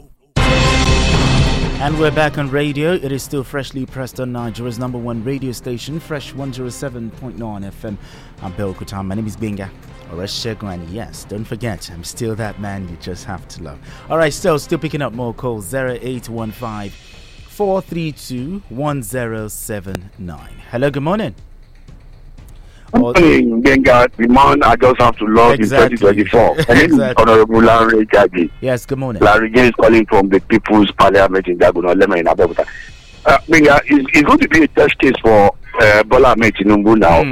And 1.81 1.99
we're 1.99 2.11
back 2.11 2.37
on 2.37 2.49
radio. 2.49 2.93
It 2.93 3.11
is 3.11 3.23
still 3.23 3.43
freshly 3.43 3.85
pressed 3.85 4.19
on 4.19 4.31
Nigeria's 4.31 4.79
number 4.79 4.97
one 4.97 5.23
radio 5.23 5.51
station, 5.51 5.99
Fresh 5.99 6.33
107.9 6.33 7.11
FM. 7.37 7.97
I'm 8.41 8.53
Bill 8.53 8.73
Kutam. 8.73 9.07
My 9.07 9.15
name 9.15 9.27
is 9.27 9.35
Benga. 9.35 9.69
Oreshegun, 10.09 10.73
and 10.75 10.89
yes, 10.89 11.25
don't 11.25 11.43
forget, 11.43 11.89
I'm 11.91 12.03
still 12.03 12.35
that 12.35 12.59
man 12.61 12.87
you 12.87 12.95
just 12.97 13.25
have 13.25 13.47
to 13.49 13.63
love. 13.63 13.79
All 14.09 14.17
right, 14.17 14.31
still, 14.31 14.59
still 14.59 14.79
picking 14.79 15.01
up 15.01 15.11
more 15.13 15.33
calls 15.33 15.73
0815 15.73 16.91
432 17.49 18.61
1079. 18.69 20.49
Hello, 20.71 20.89
good 20.89 21.03
morning. 21.03 21.35
Morning, 22.95 23.61
Benga. 23.61 24.07
The 24.17 24.27
man 24.27 24.63
I 24.63 24.75
just 24.75 24.99
have 25.01 25.15
to 25.17 25.25
love 25.25 25.53
Exactly. 25.55 25.93
in 25.93 26.15
2024. 26.29 26.55
My 26.67 26.73
name 26.81 26.99
is. 27.01 27.15
Honorable 27.17 27.61
Larry 27.61 28.05
Gaji. 28.05 28.49
Yes, 28.61 28.85
good 28.85 28.97
morning. 28.99 29.21
Larry 29.21 29.49
Gaji 29.51 29.65
is 29.65 29.71
calling 29.71 30.05
from 30.05 30.29
the 30.29 30.39
People's 30.41 30.91
Parliament 30.91 31.47
in 31.47 31.57
Dagono, 31.57 31.97
Lemon 31.99 32.19
in 32.19 32.25
Abeokuta. 32.25 32.65
Uh, 33.25 33.37
Benga, 33.49 33.81
it's, 33.85 34.05
it's 34.13 34.23
going 34.23 34.39
to 34.39 34.49
be 34.49 34.63
a 34.63 34.67
test 34.67 34.97
case 34.99 35.13
for 35.21 35.55
uh, 35.81 36.03
Bola 36.03 36.31
Ahmed 36.33 36.53
Tinubu 36.55 36.97
now. 36.97 37.23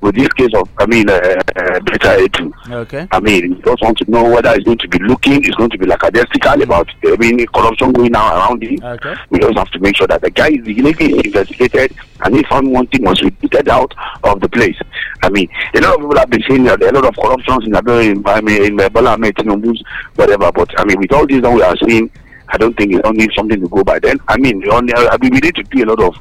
With 0.00 0.14
this 0.14 0.28
case 0.32 0.48
of, 0.54 0.66
I 0.78 0.86
mean, 0.86 1.10
uh, 1.10 1.14
uh, 1.14 1.80
Betta 1.80 2.16
Edu. 2.18 2.52
Okay. 2.70 3.06
I 3.10 3.20
mean, 3.20 3.56
we 3.56 3.62
just 3.62 3.82
want 3.82 3.98
to 3.98 4.10
know 4.10 4.30
whether 4.30 4.54
it's 4.54 4.64
going 4.64 4.78
to 4.78 4.88
be 4.88 4.98
looking, 5.00 5.44
it's 5.44 5.54
going 5.56 5.68
to 5.68 5.76
be 5.76 5.86
lackadaisical 5.86 6.62
about, 6.62 6.88
I 7.04 7.16
mean, 7.16 7.46
corruption 7.48 7.92
going 7.92 8.16
on 8.16 8.32
around 8.32 8.62
him. 8.62 8.82
Okay. 8.82 9.14
We 9.28 9.40
just 9.40 9.58
have 9.58 9.70
to 9.72 9.78
make 9.78 9.96
sure 9.96 10.06
that 10.06 10.22
the 10.22 10.30
guy 10.30 10.48
is 10.48 10.66
legally 10.66 11.20
investigated 11.22 11.94
and 12.24 12.34
if 12.34 12.46
found 12.46 12.72
wanting 12.72 13.04
was 13.04 13.20
repeated 13.22 13.68
out 13.68 13.94
of 14.24 14.40
the 14.40 14.48
place. 14.48 14.76
I 15.22 15.28
mean, 15.28 15.48
a 15.74 15.80
lot 15.80 15.94
of 15.94 16.00
people 16.00 16.18
have 16.18 16.30
been 16.30 16.42
saying 16.48 16.64
that 16.64 16.82
a 16.82 16.92
lot 16.92 17.04
of 17.04 17.14
corruptions 17.16 17.66
in, 17.66 17.74
in, 17.74 18.26
I 18.26 18.40
mean, 18.40 18.64
in 18.64 18.92
Bola 18.92 19.12
Ahmed 19.12 19.34
Tinubu's 19.36 19.82
whatever, 20.16 20.50
but 20.52 20.78
I 20.80 20.84
mean, 20.84 20.98
with 20.98 21.12
all 21.12 21.26
this 21.26 21.42
that 21.42 21.52
we 21.52 21.62
are 21.62 21.76
seeing, 21.86 22.10
I 22.52 22.56
don't 22.56 22.76
think 22.76 22.92
it's 22.92 23.06
only 23.06 23.28
something 23.36 23.60
to 23.60 23.68
go 23.68 23.84
by. 23.84 23.98
Then, 24.00 24.18
I 24.26 24.36
mean, 24.36 24.62
I 24.70 24.80
mean, 24.80 25.30
we 25.32 25.40
need 25.40 25.54
to 25.54 25.62
do 25.62 25.84
a 25.84 25.86
lot 25.86 26.02
of 26.02 26.16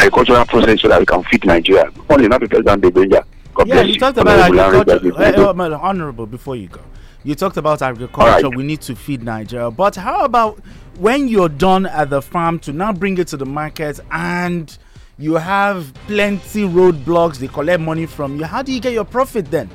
agricultural 0.00 0.44
process 0.46 0.80
so 0.80 0.88
that 0.88 0.98
we 1.00 1.06
can 1.06 1.22
feed 1.24 1.44
Nigeria. 1.44 1.90
Only 2.08 2.28
not 2.28 2.40
because 2.40 2.64
than 2.64 2.80
the 2.80 2.90
danger. 2.90 3.22
God 3.54 3.68
yeah, 3.68 3.82
you 3.82 3.94
you. 3.94 3.98
talked 4.00 4.18
about 4.18 4.38
agriculture. 4.38 5.22
Eh, 5.22 5.52
well, 5.52 5.74
honorable, 5.74 6.26
before 6.26 6.56
you 6.56 6.68
go, 6.68 6.80
you 7.24 7.34
talked 7.34 7.56
about 7.56 7.82
agriculture. 7.82 8.48
We 8.48 8.62
need 8.62 8.80
to 8.82 8.96
feed 8.96 9.22
Nigeria. 9.22 9.70
But 9.70 9.96
how 9.96 10.24
about 10.24 10.58
when 10.98 11.28
you're 11.28 11.48
done 11.48 11.86
at 11.86 12.10
the 12.10 12.22
farm 12.22 12.58
to 12.60 12.72
now 12.72 12.92
bring 12.92 13.18
it 13.18 13.28
to 13.28 13.36
the 13.36 13.46
market 13.46 14.00
and 14.10 14.76
you 15.18 15.34
have 15.34 15.92
plenty 16.06 16.62
roadblocks, 16.62 17.36
they 17.36 17.48
collect 17.48 17.80
money 17.80 18.06
from 18.06 18.38
you. 18.38 18.44
How 18.46 18.62
do 18.62 18.72
you 18.72 18.80
get 18.80 18.94
your 18.94 19.04
profit 19.04 19.50
then? 19.50 19.68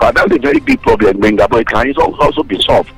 But 0.00 0.16
that's 0.16 0.34
a 0.34 0.38
very 0.38 0.58
big 0.60 0.80
problem, 0.82 1.20
Benga, 1.20 1.46
but 1.48 1.60
it 1.60 1.68
can 1.68 1.88
also 1.96 2.16
also 2.20 2.42
be 2.42 2.60
solved. 2.62 2.90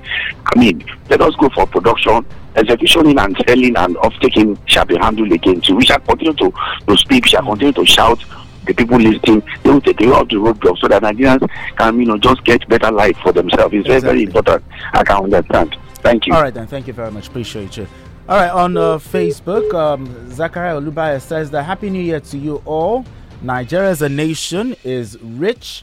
I 0.55 0.59
mean, 0.59 0.85
let 1.09 1.21
us 1.21 1.35
go 1.37 1.49
for 1.51 1.67
production, 1.67 2.25
execution 2.57 3.19
and 3.19 3.37
selling 3.47 3.77
and 3.77 3.97
off-taking 3.99 4.59
shall 4.67 4.85
be 4.85 4.97
handled 4.97 5.33
again. 5.33 5.63
So 5.63 5.75
we 5.75 5.85
shall 5.85 6.01
continue 6.01 6.35
to, 6.35 6.53
to 6.89 6.97
speak, 6.97 7.25
we 7.25 7.31
shall 7.31 7.45
continue 7.45 7.73
to 7.73 7.85
shout. 7.87 8.23
The 8.67 8.75
people 8.75 8.99
listening, 8.99 9.43
they 9.63 9.71
will 9.71 9.81
take 9.81 10.01
away 10.01 10.13
all 10.13 10.25
the 10.25 10.37
roadblocks 10.37 10.79
so 10.81 10.89
that 10.89 11.03
Nigerians 11.03 11.49
can, 11.77 11.99
you 11.99 12.07
know, 12.07 12.19
just 12.19 12.45
get 12.45 12.69
better 12.69 12.91
life 12.93 13.17
for 13.23 13.33
themselves. 13.33 13.75
It's 13.75 13.87
very, 13.89 14.01
very 14.01 14.23
important. 14.25 14.63
I 14.93 15.03
can 15.03 15.25
understand. 15.25 15.77
Thank 15.97 16.27
you. 16.27 16.35
All 16.35 16.43
right, 16.43 16.53
then. 16.53 16.67
Thank 16.67 16.87
you 16.87 16.93
very 16.93 17.11
much. 17.11 17.29
Appreciate 17.29 17.77
you. 17.77 17.87
All 18.29 18.37
right, 18.37 18.51
on 18.51 18.77
uh, 18.77 18.99
Facebook, 18.99 19.73
um, 19.75 20.31
Zachariah 20.31 20.81
Olubaya 20.81 21.21
says 21.21 21.51
that 21.51 21.65
Happy 21.65 21.91
New 21.91 22.03
Year 22.03 22.21
to 22.21 22.39
you 22.39 22.63
all. 22.65 23.05
Nigeria 23.43 23.89
as 23.91 24.03
a 24.03 24.09
nation 24.09 24.77
is 24.85 25.19
rich, 25.23 25.83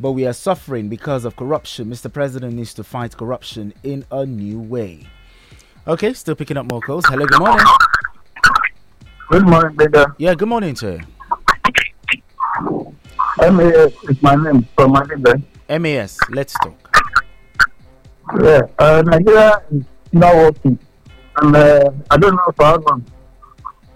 but 0.00 0.12
we 0.12 0.26
are 0.26 0.32
suffering 0.32 0.88
because 0.88 1.24
of 1.24 1.36
corruption. 1.36 1.86
Mr. 1.86 2.12
President 2.12 2.54
needs 2.54 2.74
to 2.74 2.84
fight 2.84 3.16
corruption 3.16 3.72
in 3.84 4.04
a 4.10 4.26
new 4.26 4.58
way. 4.58 5.06
Okay, 5.88 6.12
still 6.12 6.34
picking 6.34 6.56
up 6.58 6.70
more 6.70 6.80
calls. 6.80 7.04
Hello, 7.06 7.24
good 7.24 7.40
morning. 7.40 7.66
Good 9.30 9.46
morning, 9.46 9.76
Beda. 9.76 10.14
Yeah, 10.18 10.34
good 10.34 10.48
morning 10.48 10.74
to 10.74 11.00
you. 12.60 12.94
MAS 13.50 13.92
is 14.04 14.22
my 14.22 14.34
name 14.34 14.66
from 14.76 14.92
Manila. 14.92 15.40
MAS, 15.80 16.18
let's 16.30 16.52
talk. 16.62 16.76
Yeah, 18.42 18.60
uh, 18.78 19.02
Nigeria 19.06 19.62
is 19.72 19.84
not 20.12 20.34
working. 20.36 20.78
And 21.40 21.56
uh, 21.56 21.90
I 22.10 22.16
don't 22.18 22.34
know 22.34 22.52
for 22.54 22.64
how 22.64 22.76
long 22.76 23.04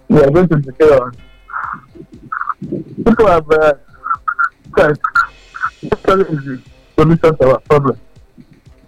we 0.08 0.20
are 0.22 0.30
going 0.30 0.48
to 0.48 0.56
declare 0.56 1.02
on. 1.04 1.12
People 3.04 3.26
have 3.26 3.50
uh, 3.50 3.74
said, 4.78 4.98
actually 5.92 6.24
is 6.24 6.44
the 6.44 6.62
solution 6.96 7.36
to 7.36 7.50
our 7.50 7.60
problem. 7.60 8.00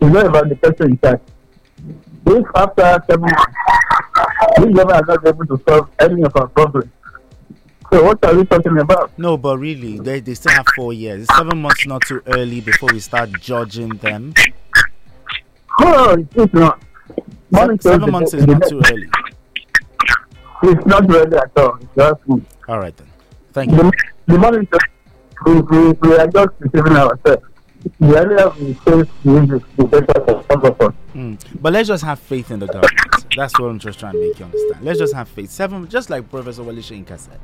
It's 0.01 0.13
not 0.13 0.27
about 0.27 0.49
the 0.49 0.57
person 0.57 0.93
in 0.93 0.99
charge. 0.99 1.21
If 2.27 2.47
after 2.55 3.05
seven 3.09 3.21
months, 3.21 3.45
this 4.57 4.75
government 4.75 4.91
are 4.91 5.15
not 5.15 5.27
able 5.27 5.47
to 5.47 5.63
solve 5.69 5.89
any 6.01 6.23
of 6.23 6.35
our 6.37 6.49
problems, 6.49 6.91
so 7.93 8.03
what 8.03 8.25
are 8.25 8.35
we 8.35 8.45
talking 8.45 8.79
about? 8.79 9.17
No, 9.17 9.37
but 9.37 9.59
really, 9.59 9.99
they, 9.99 10.19
they 10.21 10.35
still 10.35 10.53
have 10.53 10.67
four 10.75 10.93
years. 10.93 11.23
Is 11.23 11.29
seven 11.37 11.63
months 11.63 11.87
not 11.87 12.03
too 12.03 12.21
early 12.27 12.61
before 12.61 12.89
we 12.93 12.99
start 12.99 13.31
judging 13.41 13.91
them? 13.99 14.35
Oh, 15.81 16.17
no, 16.17 16.43
it's 16.43 16.55
not. 16.55 16.83
Seven, 17.55 17.81
seven 17.81 18.11
months 18.11 18.35
is 18.35 18.47
not 18.47 18.63
too 18.69 18.83
early. 18.91 19.09
It's 20.65 20.87
not 20.87 21.09
ready 21.09 21.37
at 21.37 21.51
all. 21.57 21.79
Just. 21.95 22.21
All 22.69 22.81
right, 22.81 22.97
then. 22.97 23.07
Thank 23.53 23.71
you. 23.71 23.77
The, 23.77 23.93
the 24.27 24.39
money 24.39 24.69
we, 25.47 25.61
we, 25.61 25.93
we 25.93 26.17
are 26.17 26.27
just 26.27 26.49
deceiving 26.61 26.97
ourselves. 26.97 27.45
The 28.01 29.07
for 30.49 30.85
all. 30.85 30.95
Mm. 31.15 31.63
But 31.63 31.73
let's 31.73 31.89
just 31.89 32.05
have 32.05 32.19
faith 32.19 32.51
in 32.51 32.59
the 32.59 32.67
government. 32.67 33.27
That's 33.37 33.59
what 33.59 33.69
I'm 33.69 33.79
just 33.79 33.99
trying 33.99 34.15
to 34.15 34.21
make 34.21 34.39
you 34.39 34.45
understand. 34.45 34.85
Let's 34.85 34.99
just 34.99 35.15
have 35.15 35.29
faith. 35.29 35.51
Seven, 35.51 35.89
just 35.89 36.11
like 36.11 36.29
Professor 36.29 36.63
Wole 36.63 36.75
Soyinka 36.75 37.19
said. 37.19 37.41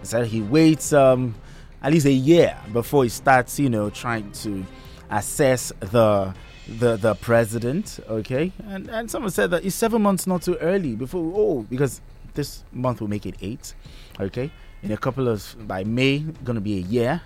He 0.00 0.06
said 0.06 0.26
he 0.26 0.42
waits 0.42 0.92
um, 0.92 1.34
at 1.82 1.92
least 1.92 2.06
a 2.06 2.12
year 2.12 2.56
before 2.72 3.04
he 3.04 3.08
starts, 3.08 3.58
you 3.58 3.70
know, 3.70 3.90
trying 3.90 4.30
to 4.32 4.64
assess 5.10 5.72
the 5.80 6.34
the 6.68 6.96
the 6.96 7.14
president. 7.14 7.98
Okay, 8.08 8.52
and 8.68 8.88
and 8.88 9.10
someone 9.10 9.30
said 9.30 9.50
that 9.50 9.64
is 9.64 9.74
seven 9.74 10.02
months 10.02 10.26
not 10.26 10.42
too 10.42 10.56
early 10.56 10.94
before 10.96 11.32
oh 11.34 11.62
because 11.62 12.00
this 12.34 12.62
month 12.72 13.00
will 13.00 13.08
make 13.08 13.26
it 13.26 13.36
eight. 13.40 13.74
Okay, 14.20 14.50
in 14.82 14.92
a 14.92 14.96
couple 14.96 15.28
of 15.28 15.56
by 15.66 15.82
May 15.84 16.18
gonna 16.44 16.60
be 16.60 16.76
a 16.78 16.82
year. 16.82 17.22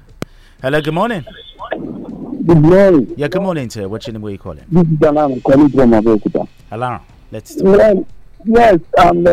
Hello, 0.62 0.80
good 0.80 0.94
morning. 0.94 1.24
Good 1.24 1.80
morning. 1.80 2.01
Yeah, 2.44 3.28
good 3.28 3.42
morning, 3.42 3.70
sir. 3.70 3.86
What's 3.86 4.06
your 4.06 4.14
name? 4.14 4.22
Where 4.22 4.32
you 4.32 4.38
calling? 4.38 4.64
This 4.68 4.82
is 4.82 5.02
Alan 5.02 5.40
calling 5.42 5.68
from 5.68 5.92
Abeokuta. 5.92 6.48
Alarm. 6.72 7.00
Let's. 7.30 7.62
Well, 7.62 8.04
yes, 8.44 8.78
um, 8.98 9.18
uh, 9.24 9.32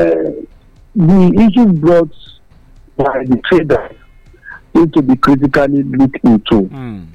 the 0.95 1.49
issue 1.49 1.73
brought 1.73 2.13
by 2.97 3.23
the 3.25 3.41
traders 3.49 3.95
need 4.75 4.93
to 4.93 5.01
be 5.01 5.15
critically 5.15 5.81
looked 5.83 6.23
into. 6.23 6.69
Mm. 6.69 7.07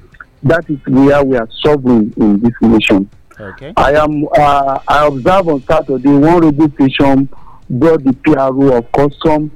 That 0.43 0.69
is 0.69 0.79
where 0.85 1.23
we 1.23 1.37
are 1.37 1.47
suffering 1.63 2.13
in 2.17 2.41
this 2.41 2.53
nation. 2.61 3.09
Okay. 3.39 3.73
I 3.77 3.93
am. 3.93 4.27
Uh, 4.37 4.79
I 4.87 5.07
observed 5.07 5.49
on 5.49 5.63
Saturday 5.63 6.09
one 6.09 6.41
radio 6.41 6.69
station 6.75 7.29
brought 7.69 8.03
the 8.03 8.13
PRO 8.13 8.77
of 8.77 8.91
custom 8.91 9.49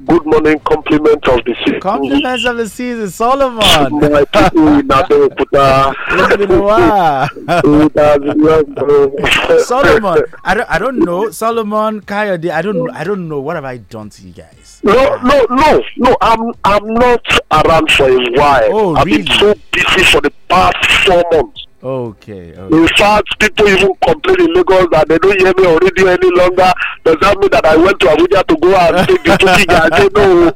good 0.06 0.26
morning. 0.26 0.60
Compliment 0.60 1.28
of 1.28 1.44
the 1.44 1.54
season. 1.66 1.82
Compliments 1.82 2.46
of 2.46 2.58
the 2.58 2.70
season, 2.70 3.10
Solomon. 3.10 3.58
My 3.60 4.24
people 4.26 4.68
in 4.80 4.88
Abeokuta. 4.88 5.94
It's 6.08 6.38
been 6.38 6.52
a 6.52 6.62
while. 6.62 7.28
It 7.36 7.98
has 7.98 8.20
been 8.20 8.42
well, 8.42 9.60
Solomon, 9.60 10.24
I 10.46 10.54
don't, 10.54 10.70
I 10.70 10.80
don't 10.80 11.00
know. 11.00 11.30
Solomon, 11.32 12.02
Kayode, 12.02 12.50
I 12.52 12.62
don't, 12.62 12.78
know- 12.78 12.94
I 12.94 13.04
don't 13.04 13.28
know. 13.28 13.42
What 13.42 13.56
have 13.58 13.66
I 13.66 13.78
done 13.78 14.10
to 14.12 14.22
you 14.26 14.32
guys? 14.34 14.80
No, 14.84 14.94
no, 15.24 15.46
no, 15.50 15.84
no. 15.98 16.16
I'm 16.22 16.54
I'm 16.64 16.94
not 16.94 17.26
around 17.52 17.92
for 17.92 18.08
a 18.10 18.32
while. 18.32 18.70
Oh, 18.72 18.96
I've 18.96 19.06
been 19.06 19.26
really? 19.26 19.40
so 19.40 19.54
busy 19.74 20.04
for 20.06 20.22
the 20.22 20.32
past 20.48 20.78
four 21.06 21.24
months. 21.34 21.66
Okay. 21.82 22.54
okay. 22.58 22.76
In 22.78 22.88
fact, 22.90 23.40
people 23.40 23.68
even 23.70 23.94
complain 24.04 24.42
in 24.42 24.54
Lagos 24.54 24.88
that 24.92 25.08
they 25.08 25.18
don't 25.18 25.40
hear 25.40 25.54
me 25.56 25.64
on 25.66 25.80
radio 25.82 26.08
any 26.08 26.30
longer. 26.36 26.72
Does 27.06 27.16
that 27.22 27.38
mean 27.40 27.50
that 27.52 27.66
I 27.66 27.78
went 27.78 28.00
to 28.02 28.08
Abuja 28.08 28.46
to 28.48 28.56
go 28.58 28.76
and 28.76 29.08
take 29.08 29.24
the 29.24 29.38
cooking? 29.38 29.70
I 29.70 29.90
say 29.98 30.10
no. 30.14 30.52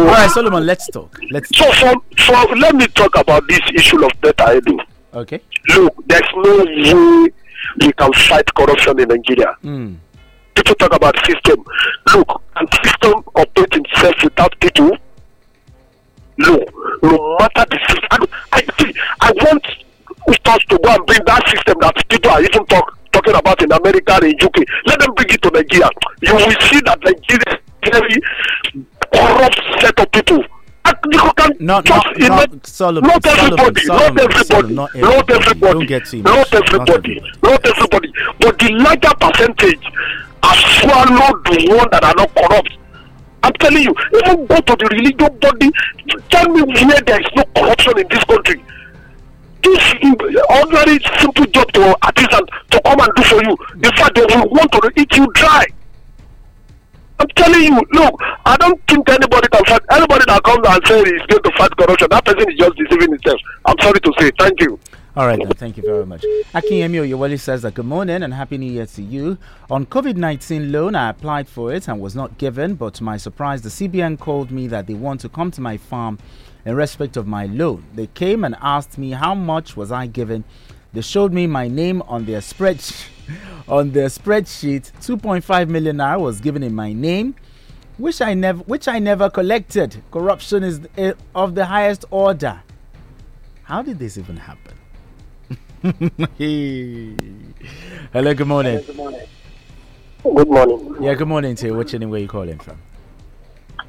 All 0.00 0.06
right, 0.06 0.30
Solomon, 0.30 0.66
let's 0.66 0.88
talk. 0.88 1.16
Let's. 1.30 1.48
So 1.56 1.70
for, 1.72 1.94
for 2.26 2.56
let 2.56 2.74
me 2.74 2.88
talk 2.88 3.16
about 3.16 3.46
this 3.46 3.60
issue 3.74 4.04
of 4.04 4.10
Beta 4.20 4.44
Edu. 4.60 4.78
Okay. 5.14 5.40
Look, 5.76 5.94
there's 6.06 6.22
no 6.34 6.64
way 6.64 7.32
we 7.80 7.92
can 7.92 8.12
fight 8.12 8.52
corruption 8.54 8.98
in 8.98 9.08
Nigeria. 9.08 9.54
Mm. 9.62 9.96
People 10.56 10.74
talk 10.74 10.92
about 10.94 11.14
system. 11.24 11.64
Look, 12.14 12.42
can 12.56 12.66
system 12.84 13.14
operate 13.36 13.74
itself 13.74 14.14
without 14.24 14.58
people? 14.60 14.96
No, 16.40 16.56
no 17.02 17.36
matter 17.38 17.66
the 17.70 17.78
system. 17.88 18.28
I, 18.52 18.62
I, 18.78 18.92
I 19.20 19.32
want 19.44 19.64
us 20.46 20.64
to 20.68 20.78
go 20.82 20.90
and 20.94 21.06
bring 21.06 21.20
that 21.26 21.44
system 21.48 21.76
that 21.80 21.94
people 22.08 22.30
are 22.30 22.42
even 22.42 22.64
talk, 22.66 22.96
talking 23.12 23.34
about 23.34 23.62
in 23.62 23.70
America 23.72 24.14
and 24.14 24.24
in 24.24 24.34
UK. 24.40 24.56
Let 24.86 25.00
them 25.00 25.14
bring 25.14 25.28
it 25.30 25.42
to 25.42 25.50
Nigeria. 25.50 25.90
You 26.22 26.34
will 26.34 26.50
see 26.68 26.80
that 26.86 26.98
Nigeria 27.02 27.60
is 27.82 27.90
very 27.90 28.20
corrupt 29.12 29.60
set 29.80 29.98
of 30.00 30.10
people. 30.12 30.44
Not, 31.60 31.84
just 31.84 32.06
not, 32.18 32.50
not 32.52 32.66
Solomon. 32.66 33.10
not 33.10 33.26
everybody, 33.26 33.80
Solomon, 33.82 34.16
not 34.16 34.18
everybody, 34.18 34.44
Solomon, 34.44 34.74
not 34.74 34.94
not 34.96 35.30
everybody, 35.30 35.72
Don't 35.72 35.86
get 35.86 36.06
too 36.06 36.22
not 36.22 36.54
everybody, 36.54 37.20
not 37.42 37.64
everybody. 37.66 38.12
But 38.40 38.58
the 38.58 38.70
larger 38.72 39.14
percentage 39.20 39.84
are 40.42 40.56
swallowed 40.56 41.44
the 41.44 41.74
one 41.76 41.88
that 41.92 42.02
are 42.02 42.14
not 42.16 42.34
corrupt. 42.34 42.70
I'm 43.42 43.52
telling 43.54 43.82
you, 43.82 43.94
even 44.14 44.46
go 44.46 44.60
to 44.60 44.76
the 44.76 44.88
religious 44.92 45.30
body, 45.40 45.70
tell 46.28 46.48
me 46.48 46.62
where 46.62 47.00
there 47.02 47.20
is 47.20 47.26
no 47.34 47.44
corruption 47.56 47.98
in 47.98 48.06
this 48.08 48.24
country. 48.24 48.62
This 49.62 49.94
ordinary 50.48 51.00
simple 51.20 51.46
job 51.46 51.72
to 51.72 51.96
artisan 52.02 52.46
to 52.70 52.80
come 52.84 53.00
and 53.00 53.12
do 53.16 53.22
for 53.22 53.42
you. 53.44 53.56
In 53.74 53.92
fact, 53.96 54.14
they 54.14 54.24
will 54.24 54.48
want 54.50 54.72
to 54.72 54.92
eat 54.96 55.14
you 55.16 55.26
dry. 55.34 55.66
I'm 57.18 57.28
telling 57.36 57.62
you, 57.62 57.82
look, 57.92 58.14
I 58.46 58.56
don't 58.56 58.80
think 58.88 59.08
anybody 59.08 59.48
can 59.48 59.64
fight. 59.66 59.82
Anybody 59.90 60.24
that 60.26 60.42
comes 60.42 60.66
and 60.66 60.86
says 60.86 61.04
he's 61.04 61.26
going 61.28 61.42
to 61.42 61.52
fight 61.58 61.76
corruption, 61.76 62.08
that 62.10 62.24
person 62.24 62.48
is 62.50 62.56
just 62.56 62.76
deceiving 62.76 63.12
himself. 63.12 63.40
I'm 63.66 63.76
sorry 63.80 64.00
to 64.00 64.12
say. 64.18 64.30
Thank 64.38 64.60
you. 64.62 64.78
All 65.16 65.26
right, 65.26 65.40
then. 65.40 65.48
Thank 65.50 65.76
you 65.76 65.82
very 65.82 66.06
much. 66.06 66.22
Akinyemi 66.54 67.00
Oyewale 67.00 67.36
says 67.38 67.62
that 67.62 67.74
good 67.74 67.84
morning 67.86 68.22
and 68.22 68.32
happy 68.32 68.56
new 68.58 68.70
year 68.70 68.86
to 68.86 69.02
you. 69.02 69.38
On 69.68 69.84
COVID 69.84 70.14
19 70.14 70.70
loan, 70.70 70.94
I 70.94 71.10
applied 71.10 71.48
for 71.48 71.72
it 71.72 71.88
and 71.88 72.00
was 72.00 72.14
not 72.14 72.38
given, 72.38 72.76
but 72.76 72.94
to 72.94 73.02
my 73.02 73.16
surprise, 73.16 73.62
the 73.62 73.70
CBN 73.70 74.20
called 74.20 74.52
me 74.52 74.68
that 74.68 74.86
they 74.86 74.94
want 74.94 75.20
to 75.22 75.28
come 75.28 75.50
to 75.50 75.60
my 75.60 75.76
farm 75.78 76.20
in 76.64 76.76
respect 76.76 77.16
of 77.16 77.26
my 77.26 77.46
loan. 77.46 77.84
They 77.92 78.06
came 78.06 78.44
and 78.44 78.54
asked 78.60 78.98
me 78.98 79.10
how 79.10 79.34
much 79.34 79.76
was 79.76 79.90
I 79.90 80.06
given. 80.06 80.44
They 80.92 81.00
showed 81.00 81.32
me 81.32 81.48
my 81.48 81.66
name 81.66 82.02
on 82.02 82.24
their 82.26 82.40
spreadsheet. 82.40 83.08
on 83.68 83.90
their 83.90 84.06
spreadsheet, 84.06 84.92
2.5 85.00 85.68
million 85.68 85.96
naira 85.96 86.20
was 86.20 86.40
given 86.40 86.62
in 86.62 86.74
my 86.74 86.92
name, 86.92 87.34
which 87.98 88.20
I 88.20 88.34
never, 88.34 88.62
which 88.62 88.86
I 88.86 89.00
never 89.00 89.28
collected. 89.28 90.04
Corruption 90.12 90.62
is 90.62 90.80
eh, 90.96 91.14
of 91.34 91.56
the 91.56 91.66
highest 91.66 92.04
order. 92.12 92.62
How 93.64 93.82
did 93.82 93.98
this 93.98 94.16
even 94.16 94.36
happen? 94.36 94.79
Hello, 95.80 95.94
good 98.34 98.46
morning. 98.46 98.80
Good 100.22 100.48
morning. 100.48 100.96
Yeah, 101.00 101.14
good 101.14 101.26
morning 101.28 101.54
to 101.54 101.66
you. 101.68 101.74
What's 101.74 101.92
your 101.94 102.00
name? 102.00 102.10
Where 102.10 102.20
you 102.20 102.28
calling 102.28 102.58
from? 102.58 102.76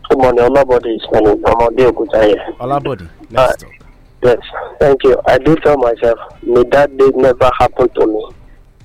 Good 0.08 0.18
morning. 0.18 0.46
Olabode 0.46 0.96
is 0.96 1.02
my 1.12 1.20
name. 1.20 1.44
I'm 1.46 1.56
Abeokuta 1.68 2.24
here. 2.24 2.46
Olabode. 2.62 3.08
Uh, 3.08 3.10
let's 3.32 3.58
talk. 3.64 3.74
Yes, 4.24 4.38
thank 4.80 5.04
you. 5.04 5.20
I 5.28 5.38
do 5.40 5.58
tell 5.58 5.76
myself, 5.78 6.18
may 6.44 6.64
that 6.70 6.96
day 6.98 7.10
never 7.14 7.52
happen 7.60 7.90
to 7.90 8.08
me 8.08 8.26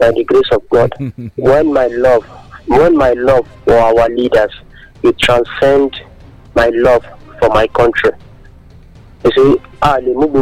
by 0.01 0.11
the 0.11 0.25
grace 0.25 0.51
of 0.51 0.69
God. 0.71 0.93
when 1.37 1.73
my 1.73 1.87
love, 1.87 2.25
when 2.67 2.97
my 2.97 3.13
love 3.13 3.47
for 3.65 3.75
our 3.79 4.09
leaders, 4.09 4.51
it 5.05 5.17
transcend 5.21 6.01
my 6.57 6.71
love 6.75 7.07
for 7.39 7.51
my 7.51 7.69
country. 7.69 8.11
You 9.27 9.33
see, 9.33 9.62
ah, 9.83 9.99
they 9.99 10.14
move 10.14 10.33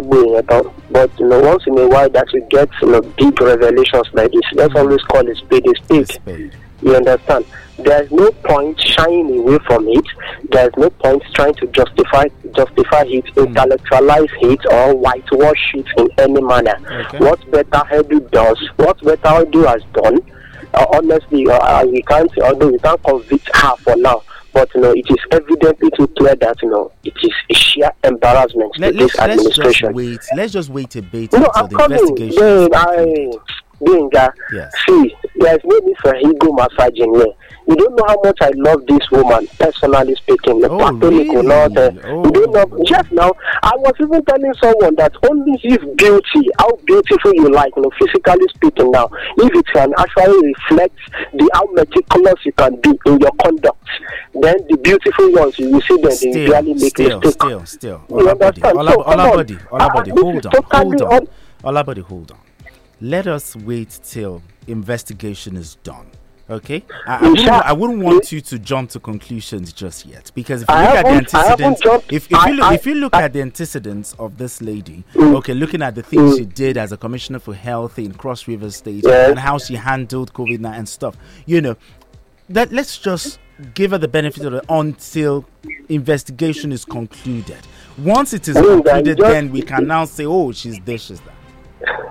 but 0.90 1.18
you 1.18 1.26
know, 1.26 1.40
once 1.40 1.66
in 1.66 1.78
a 1.78 1.88
while 1.88 2.10
that 2.10 2.30
you 2.34 2.46
get 2.50 2.68
you 2.82 2.90
know, 2.90 3.00
big 3.00 3.40
revelations 3.40 4.08
like 4.12 4.30
this, 4.30 4.42
let's 4.52 4.74
always 4.74 5.00
call 5.04 5.26
it 5.26 5.36
spade 5.38 5.66
a 5.66 5.74
spade. 5.80 6.52
You 6.82 6.94
understand? 6.96 7.46
There's 7.78 8.10
no 8.12 8.30
point 8.44 8.78
shying 8.78 9.38
away 9.38 9.58
from 9.66 9.88
it. 9.88 10.04
There's 10.50 10.72
no 10.76 10.90
point 10.90 11.22
trying 11.34 11.54
to 11.54 11.66
justify 11.68 12.28
justify 12.54 13.04
it, 13.06 13.24
intellectualize 13.36 14.28
it, 14.42 14.60
or 14.70 14.94
whitewash 14.94 15.74
it 15.74 15.86
in 15.96 16.08
any 16.18 16.42
manner. 16.42 16.76
What 17.18 17.40
Betta 17.50 17.86
Edu 17.90 18.30
does, 18.30 18.58
what 18.76 19.00
Betta 19.02 19.44
Edu 19.46 19.66
has 19.66 19.82
done, 19.94 20.18
uh, 20.74 20.86
honestly, 20.92 21.46
uh, 21.48 21.86
we 21.86 22.02
can't, 22.02 22.30
although 22.42 22.68
we 22.68 22.78
can't 22.78 23.02
convict 23.02 23.48
her 23.54 23.76
for 23.76 23.96
now. 23.96 24.22
But 24.54 24.72
you 24.74 24.80
know, 24.80 24.92
it 24.92 25.04
is 25.10 25.16
evidently 25.32 25.90
too 25.96 26.06
clear 26.16 26.34
that 26.36 26.56
you 26.62 26.70
know 26.70 26.92
it 27.04 27.12
is 27.22 27.32
a 27.50 27.54
sheer 27.54 27.90
embarrassment 28.04 28.72
Let, 28.78 28.92
to 28.92 28.98
this 28.98 29.14
let's, 29.18 29.58
let's 29.58 29.78
just 29.78 29.94
wait. 29.94 30.20
Let's 30.34 30.52
just 30.52 30.70
wait 30.70 30.94
a 30.96 31.02
bit 31.02 31.32
No, 31.32 31.38
until 31.38 31.50
I'm 31.56 31.68
the 31.68 31.76
coming. 31.76 31.98
investigation. 31.98 32.40
Then 32.40 32.68
I, 32.74 33.30
Benga, 33.84 34.32
Yes. 34.52 34.72
see, 34.88 35.14
there's 35.36 35.58
no 35.64 35.78
need 35.80 35.96
for 36.00 36.14
ego 36.16 36.52
massaging 36.52 37.12
here. 37.16 37.26
You 37.66 37.76
don't 37.76 37.96
know 37.96 38.04
how 38.06 38.16
much 38.22 38.38
I 38.42 38.50
love 38.56 38.86
this 38.86 39.10
woman, 39.10 39.48
personally 39.58 40.14
speaking. 40.16 40.60
The 40.60 40.68
platonic 40.68 41.28
will 41.32 41.42
not. 41.42 41.76
Uh, 41.76 41.90
You 42.24 42.30
don't 42.30 42.52
know. 42.52 42.84
Just 42.84 43.10
now, 43.10 43.32
I 43.62 43.72
was 43.76 43.92
even 44.00 44.22
telling 44.26 44.54
someone 44.62 44.94
that 44.96 45.12
only 45.28 45.58
if 45.62 45.80
beauty, 45.96 46.48
how 46.58 46.73
beautiful 47.02 47.34
you 47.34 47.50
like, 47.50 47.72
you 47.76 47.82
know, 47.82 47.90
physically 47.98 48.46
speaking 48.54 48.90
now, 48.90 49.08
if 49.38 49.54
it 49.54 49.66
can 49.72 49.92
actually 49.98 50.48
reflect 50.52 50.96
the 51.32 51.50
how 51.54 51.66
meticulous 51.72 52.34
you 52.44 52.52
can 52.52 52.80
be 52.80 52.90
in 53.06 53.18
your 53.18 53.32
conduct, 53.42 53.84
then 54.34 54.56
the 54.68 54.76
beautiful 54.82 55.32
ones, 55.32 55.58
you 55.58 55.70
will 55.70 55.80
see 55.80 55.96
them, 55.96 56.02
they 56.04 56.16
Still, 56.16 56.36
usually 56.36 56.74
make 56.74 56.90
still, 56.96 57.20
mistakes. 57.20 57.34
still, 57.34 57.66
still. 57.66 58.00
You 58.10 58.28
understand? 58.30 58.62
So, 58.64 58.72
come 58.72 58.78
on. 58.78 58.96
Olabode, 59.18 59.58
Olabode, 59.70 60.12
Uh, 60.12 60.22
hold 60.22 60.46
on, 60.46 60.52
totally 60.52 60.98
hold 60.98 61.02
on. 61.02 61.28
Olabode, 61.64 62.02
hold 62.02 62.30
on. 62.32 62.38
Let 63.00 63.26
us 63.26 63.56
wait 63.56 63.98
till 64.04 64.42
investigation 64.66 65.56
is 65.56 65.76
done. 65.82 66.06
Okay, 66.48 66.84
I, 67.06 67.16
I, 67.16 67.28
wouldn't, 67.28 67.48
I 67.48 67.72
wouldn't 67.72 67.98
want 68.00 68.30
you 68.30 68.42
to 68.42 68.58
jump 68.58 68.90
to 68.90 69.00
conclusions 69.00 69.72
just 69.72 70.04
yet. 70.04 70.30
Because 70.34 70.62
if 70.62 70.68
you 70.68 70.74
I 70.74 70.84
look 70.84 70.94
at 70.94 71.02
the 71.04 71.08
haven't- 71.10 71.34
I 71.34 71.38
haven't 71.48 71.64
antecedents, 71.64 71.80
jumped- 71.80 72.12
if, 72.12 72.26
if 72.30 72.46
you 72.46 72.52
look, 72.54 72.72
if 72.74 72.86
you 72.86 72.94
look 72.96 73.14
at 73.14 73.32
the 73.32 73.40
antecedents 73.40 74.14
of 74.18 74.36
this 74.36 74.60
lady, 74.60 75.04
mm. 75.14 75.34
okay, 75.36 75.54
looking 75.54 75.80
at 75.80 75.94
the 75.94 76.02
things 76.02 76.34
mm. 76.34 76.38
she 76.38 76.44
did 76.44 76.76
as 76.76 76.92
a 76.92 76.98
commissioner 76.98 77.38
for 77.38 77.54
health 77.54 77.98
in 77.98 78.12
Cross 78.12 78.46
River 78.46 78.70
State 78.70 79.06
and 79.06 79.38
how 79.38 79.56
she 79.56 79.74
handled 79.76 80.34
COVID 80.34 80.60
nine 80.60 80.74
and 80.80 80.88
stuff, 80.88 81.16
you 81.46 81.62
know, 81.62 81.76
that 82.50 82.70
let's 82.70 82.98
just 82.98 83.38
give 83.72 83.92
her 83.92 83.98
the 83.98 84.08
benefit 84.08 84.44
of 84.44 84.52
it 84.52 84.64
until 84.68 85.46
investigation 85.88 86.72
is 86.72 86.84
concluded. 86.84 87.56
Once 87.96 88.34
it 88.34 88.48
is 88.48 88.56
mm, 88.56 88.84
concluded, 88.84 89.16
then 89.18 89.50
we 89.50 89.62
can 89.62 89.86
now 89.86 90.04
say, 90.04 90.26
oh, 90.26 90.52
she's 90.52 90.78
this, 90.80 91.04
she's 91.04 91.20
that. 91.20 91.33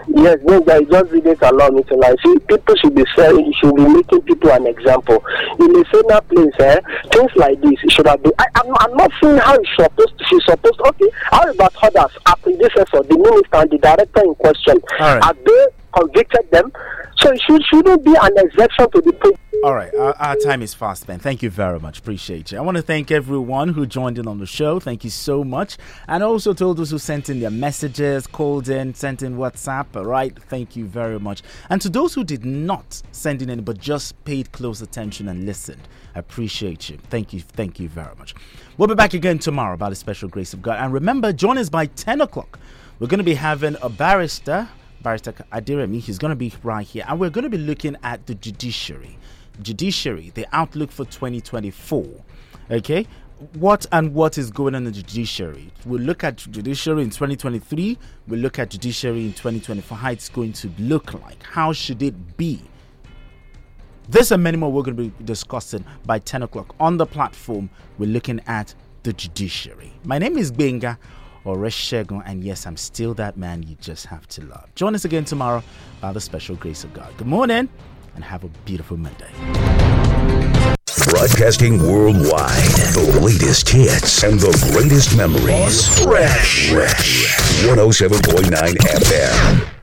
Yes, 0.08 0.38
yes, 0.48 0.62
guys, 0.66 0.88
just 0.90 1.12
didn't 1.12 1.42
allow 1.42 1.70
me 1.70 1.84
to 1.84 1.96
lie. 1.96 2.16
See, 2.24 2.38
people 2.48 2.76
should 2.76 2.96
be 2.96 3.06
saying, 3.16 3.54
should 3.60 3.76
be 3.76 3.86
making 3.88 4.22
people 4.22 4.52
an 4.52 4.68
example. 4.68 5.24
In 5.60 5.76
a 5.76 5.84
saner 5.92 6.22
place, 6.22 6.54
eh, 6.60 6.80
things 7.12 7.32
like 7.36 7.60
this 7.62 7.80
should 7.90 8.08
have 8.08 8.22
been. 8.22 8.34
I, 8.40 8.46
I'm, 8.56 8.74
I'm 8.80 8.98
not 8.98 9.12
saying 9.22 9.38
how 9.38 9.56
it's 9.56 9.70
supposed 9.76 10.18
to. 10.18 10.26
She's 10.26 10.44
supposed. 10.46 10.80
Okay, 10.82 11.10
how 11.32 11.50
about 11.50 11.74
others? 11.82 12.18
Our 12.26 12.36
predecessor, 12.38 13.04
the 13.04 13.18
minister 13.18 13.58
and 13.58 13.72
the 13.72 13.78
director 13.78 14.22
in 14.24 14.36
question, 14.36 14.78
All 15.00 15.16
right. 15.16 15.24
have 15.24 15.38
they 15.44 15.66
convicted 15.98 16.50
them? 16.52 16.72
So 17.20 17.32
it 17.32 17.42
should, 17.48 17.64
shouldn't 17.66 18.04
be 18.04 18.14
an 18.20 18.32
exception 18.38 18.90
to 18.92 19.02
the. 19.02 19.14
Pre- 19.14 19.38
All 19.64 19.74
right, 19.74 19.94
our, 19.96 20.14
our 20.18 20.36
time 20.36 20.62
is 20.62 20.74
fast 20.74 21.04
spent. 21.04 21.22
Thank 21.22 21.42
you 21.42 21.50
very 21.50 21.80
much. 21.80 22.00
Appreciate 22.00 22.52
you. 22.52 22.58
I 22.58 22.62
want 22.62 22.76
to 22.78 22.84
thank 22.84 23.12
everyone 23.12 23.70
who 23.70 23.86
joined 23.86 24.18
in 24.18 24.28
on 24.28 24.40
the 24.40 24.46
show. 24.46 24.80
Thank 24.80 25.04
you 25.04 25.10
so 25.10 25.44
much. 25.44 25.78
And 26.08 26.24
also 26.24 26.54
to 26.54 26.66
all 26.66 26.74
those 26.74 26.92
who 26.92 26.98
sent 26.98 27.30
in 27.30 27.40
their 27.40 27.52
messages, 27.52 28.28
called 28.28 28.68
in, 28.68 28.94
sent 28.94 29.22
in 29.22 29.38
WhatsApp. 29.38 29.96
All 29.96 30.06
right, 30.06 30.38
thank 30.50 30.76
you 30.76 30.86
very 30.86 31.20
much. 31.20 31.44
And 31.70 31.80
to 31.82 31.90
those 31.90 32.14
who 32.14 32.24
did 32.24 32.44
not 32.44 33.02
send 33.12 33.42
in 33.42 33.50
any 33.50 33.62
but 33.62 33.78
just 33.80 34.22
paid 34.26 34.52
close 34.52 34.82
attention 34.82 35.28
and 35.30 35.46
listened, 35.46 35.88
I 36.16 36.20
appreciate 36.20 36.90
you. 36.90 36.98
Thank 37.10 37.32
you. 37.32 37.40
Thank 37.40 37.80
you 37.80 37.88
very 37.88 38.16
much. 38.18 38.36
We'll 38.78 38.88
be 38.88 38.96
back 38.96 39.14
again 39.14 39.40
tomorrow 39.40 39.78
by 39.78 39.90
the 39.90 39.96
special 39.96 40.28
grace 40.30 40.54
of 40.54 40.62
God. 40.62 40.78
And 40.80 40.92
remember, 40.92 41.32
join 41.32 41.58
us 41.58 41.70
by 41.70 41.86
10 41.86 42.22
o'clock. 42.22 42.60
We're 43.00 43.08
going 43.08 43.20
to 43.20 43.24
be 43.24 43.36
having 43.36 43.76
a 43.82 43.90
barrister, 43.90 44.68
Barrister 45.04 45.34
Adiremi. 45.52 46.00
He's 46.00 46.18
going 46.18 46.32
to 46.32 46.36
be 46.36 46.54
right 46.64 46.88
here. 46.88 47.04
And 47.08 47.20
we're 47.20 47.30
going 47.30 47.44
to 47.44 47.50
be 47.50 47.58
looking 47.58 47.98
at 48.04 48.26
the 48.26 48.36
judiciary 48.36 49.18
judiciary, 49.62 50.32
the 50.34 50.48
outlook 50.52 50.92
for 50.92 51.06
2024. 51.06 52.06
Okay, 52.72 53.06
what 53.54 53.86
and 53.92 54.14
what 54.14 54.38
is 54.38 54.52
going 54.52 54.74
on 54.76 54.86
in 54.88 54.94
the 54.94 55.02
judiciary? 55.02 55.72
We'll 55.86 56.02
look 56.02 56.24
at 56.24 56.38
judiciary 56.38 57.04
in 57.04 57.10
2023. 57.10 57.98
We'll 58.28 58.40
look 58.40 58.58
at 58.58 58.70
judiciary 58.70 59.26
in 59.26 59.34
2024. 59.34 59.98
How 59.98 60.12
it's 60.12 60.30
going 60.30 60.54
to 60.54 60.72
look 60.80 61.14
like? 61.14 61.44
How 61.44 61.74
should 61.74 62.02
it 62.02 62.38
be? 62.38 62.62
This 64.10 64.32
and 64.32 64.44
many 64.44 64.58
more 64.58 64.72
we're 64.72 64.84
going 64.84 64.98
to 64.98 65.04
be 65.10 65.24
discussing 65.24 65.86
by 66.06 66.20
10 66.20 66.44
o'clock 66.44 66.76
on 66.80 66.98
the 66.98 67.06
platform. 67.06 67.70
We're 67.98 68.10
looking 68.10 68.42
at 68.48 68.74
the 69.04 69.14
judiciary. 69.14 69.94
My 70.04 70.18
name 70.18 70.38
is 70.38 70.52
Benga 70.52 70.98
Oreshegun, 71.46 72.24
and 72.26 72.44
yes, 72.44 72.66
I'm 72.66 72.78
still 72.78 73.14
that 73.16 73.38
man 73.38 73.64
you 73.64 73.76
just 73.82 74.06
have 74.08 74.28
to 74.30 74.46
love. 74.46 74.74
Join 74.76 74.96
us 74.96 75.06
again 75.06 75.26
tomorrow 75.26 75.64
by 76.02 76.14
the 76.14 76.22
special 76.22 76.56
grace 76.56 76.84
of 76.84 76.94
God. 76.94 77.16
Good 77.18 77.28
morning 77.28 77.70
and 78.16 78.24
have 78.24 78.44
a 78.44 78.48
beautiful 78.66 78.98
Monday. 78.98 79.32
Broadcasting 81.10 81.80
worldwide. 81.80 82.72
The 82.94 83.20
latest 83.22 83.70
hits 83.70 84.24
and 84.24 84.40
the 84.40 84.52
greatest 84.72 85.18
memories. 85.18 85.88
Fresh. 86.04 86.72
Fresh. 86.72 87.66
107.9 87.66 88.50
FM. 88.52 89.83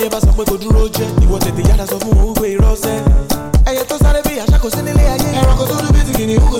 Táyé 0.00 0.08
bá 0.10 0.20
sọ 0.20 0.32
pé 0.32 0.44
kò 0.48 0.56
dúró 0.56 0.82
jẹ́ 0.96 1.08
ìwọ 1.24 1.36
tètè 1.44 1.62
yára 1.68 1.84
sọ 1.90 1.96
fún 2.02 2.12
wọn 2.18 2.26
wípé 2.32 2.46
irọ́ 2.56 2.72
sẹ́. 2.82 2.96
ẹyẹ 3.70 3.82
tó 3.88 3.96
sáré 4.02 4.20
bí 4.26 4.32
àṣà 4.44 4.56
nílé 4.86 5.04
ayé 5.14 5.28
ẹranko 5.40 5.64
tó 5.70 5.74
dúbí 5.84 6.00
ti 6.06 6.12
kìnìún 6.18 6.48
kò 6.52 6.58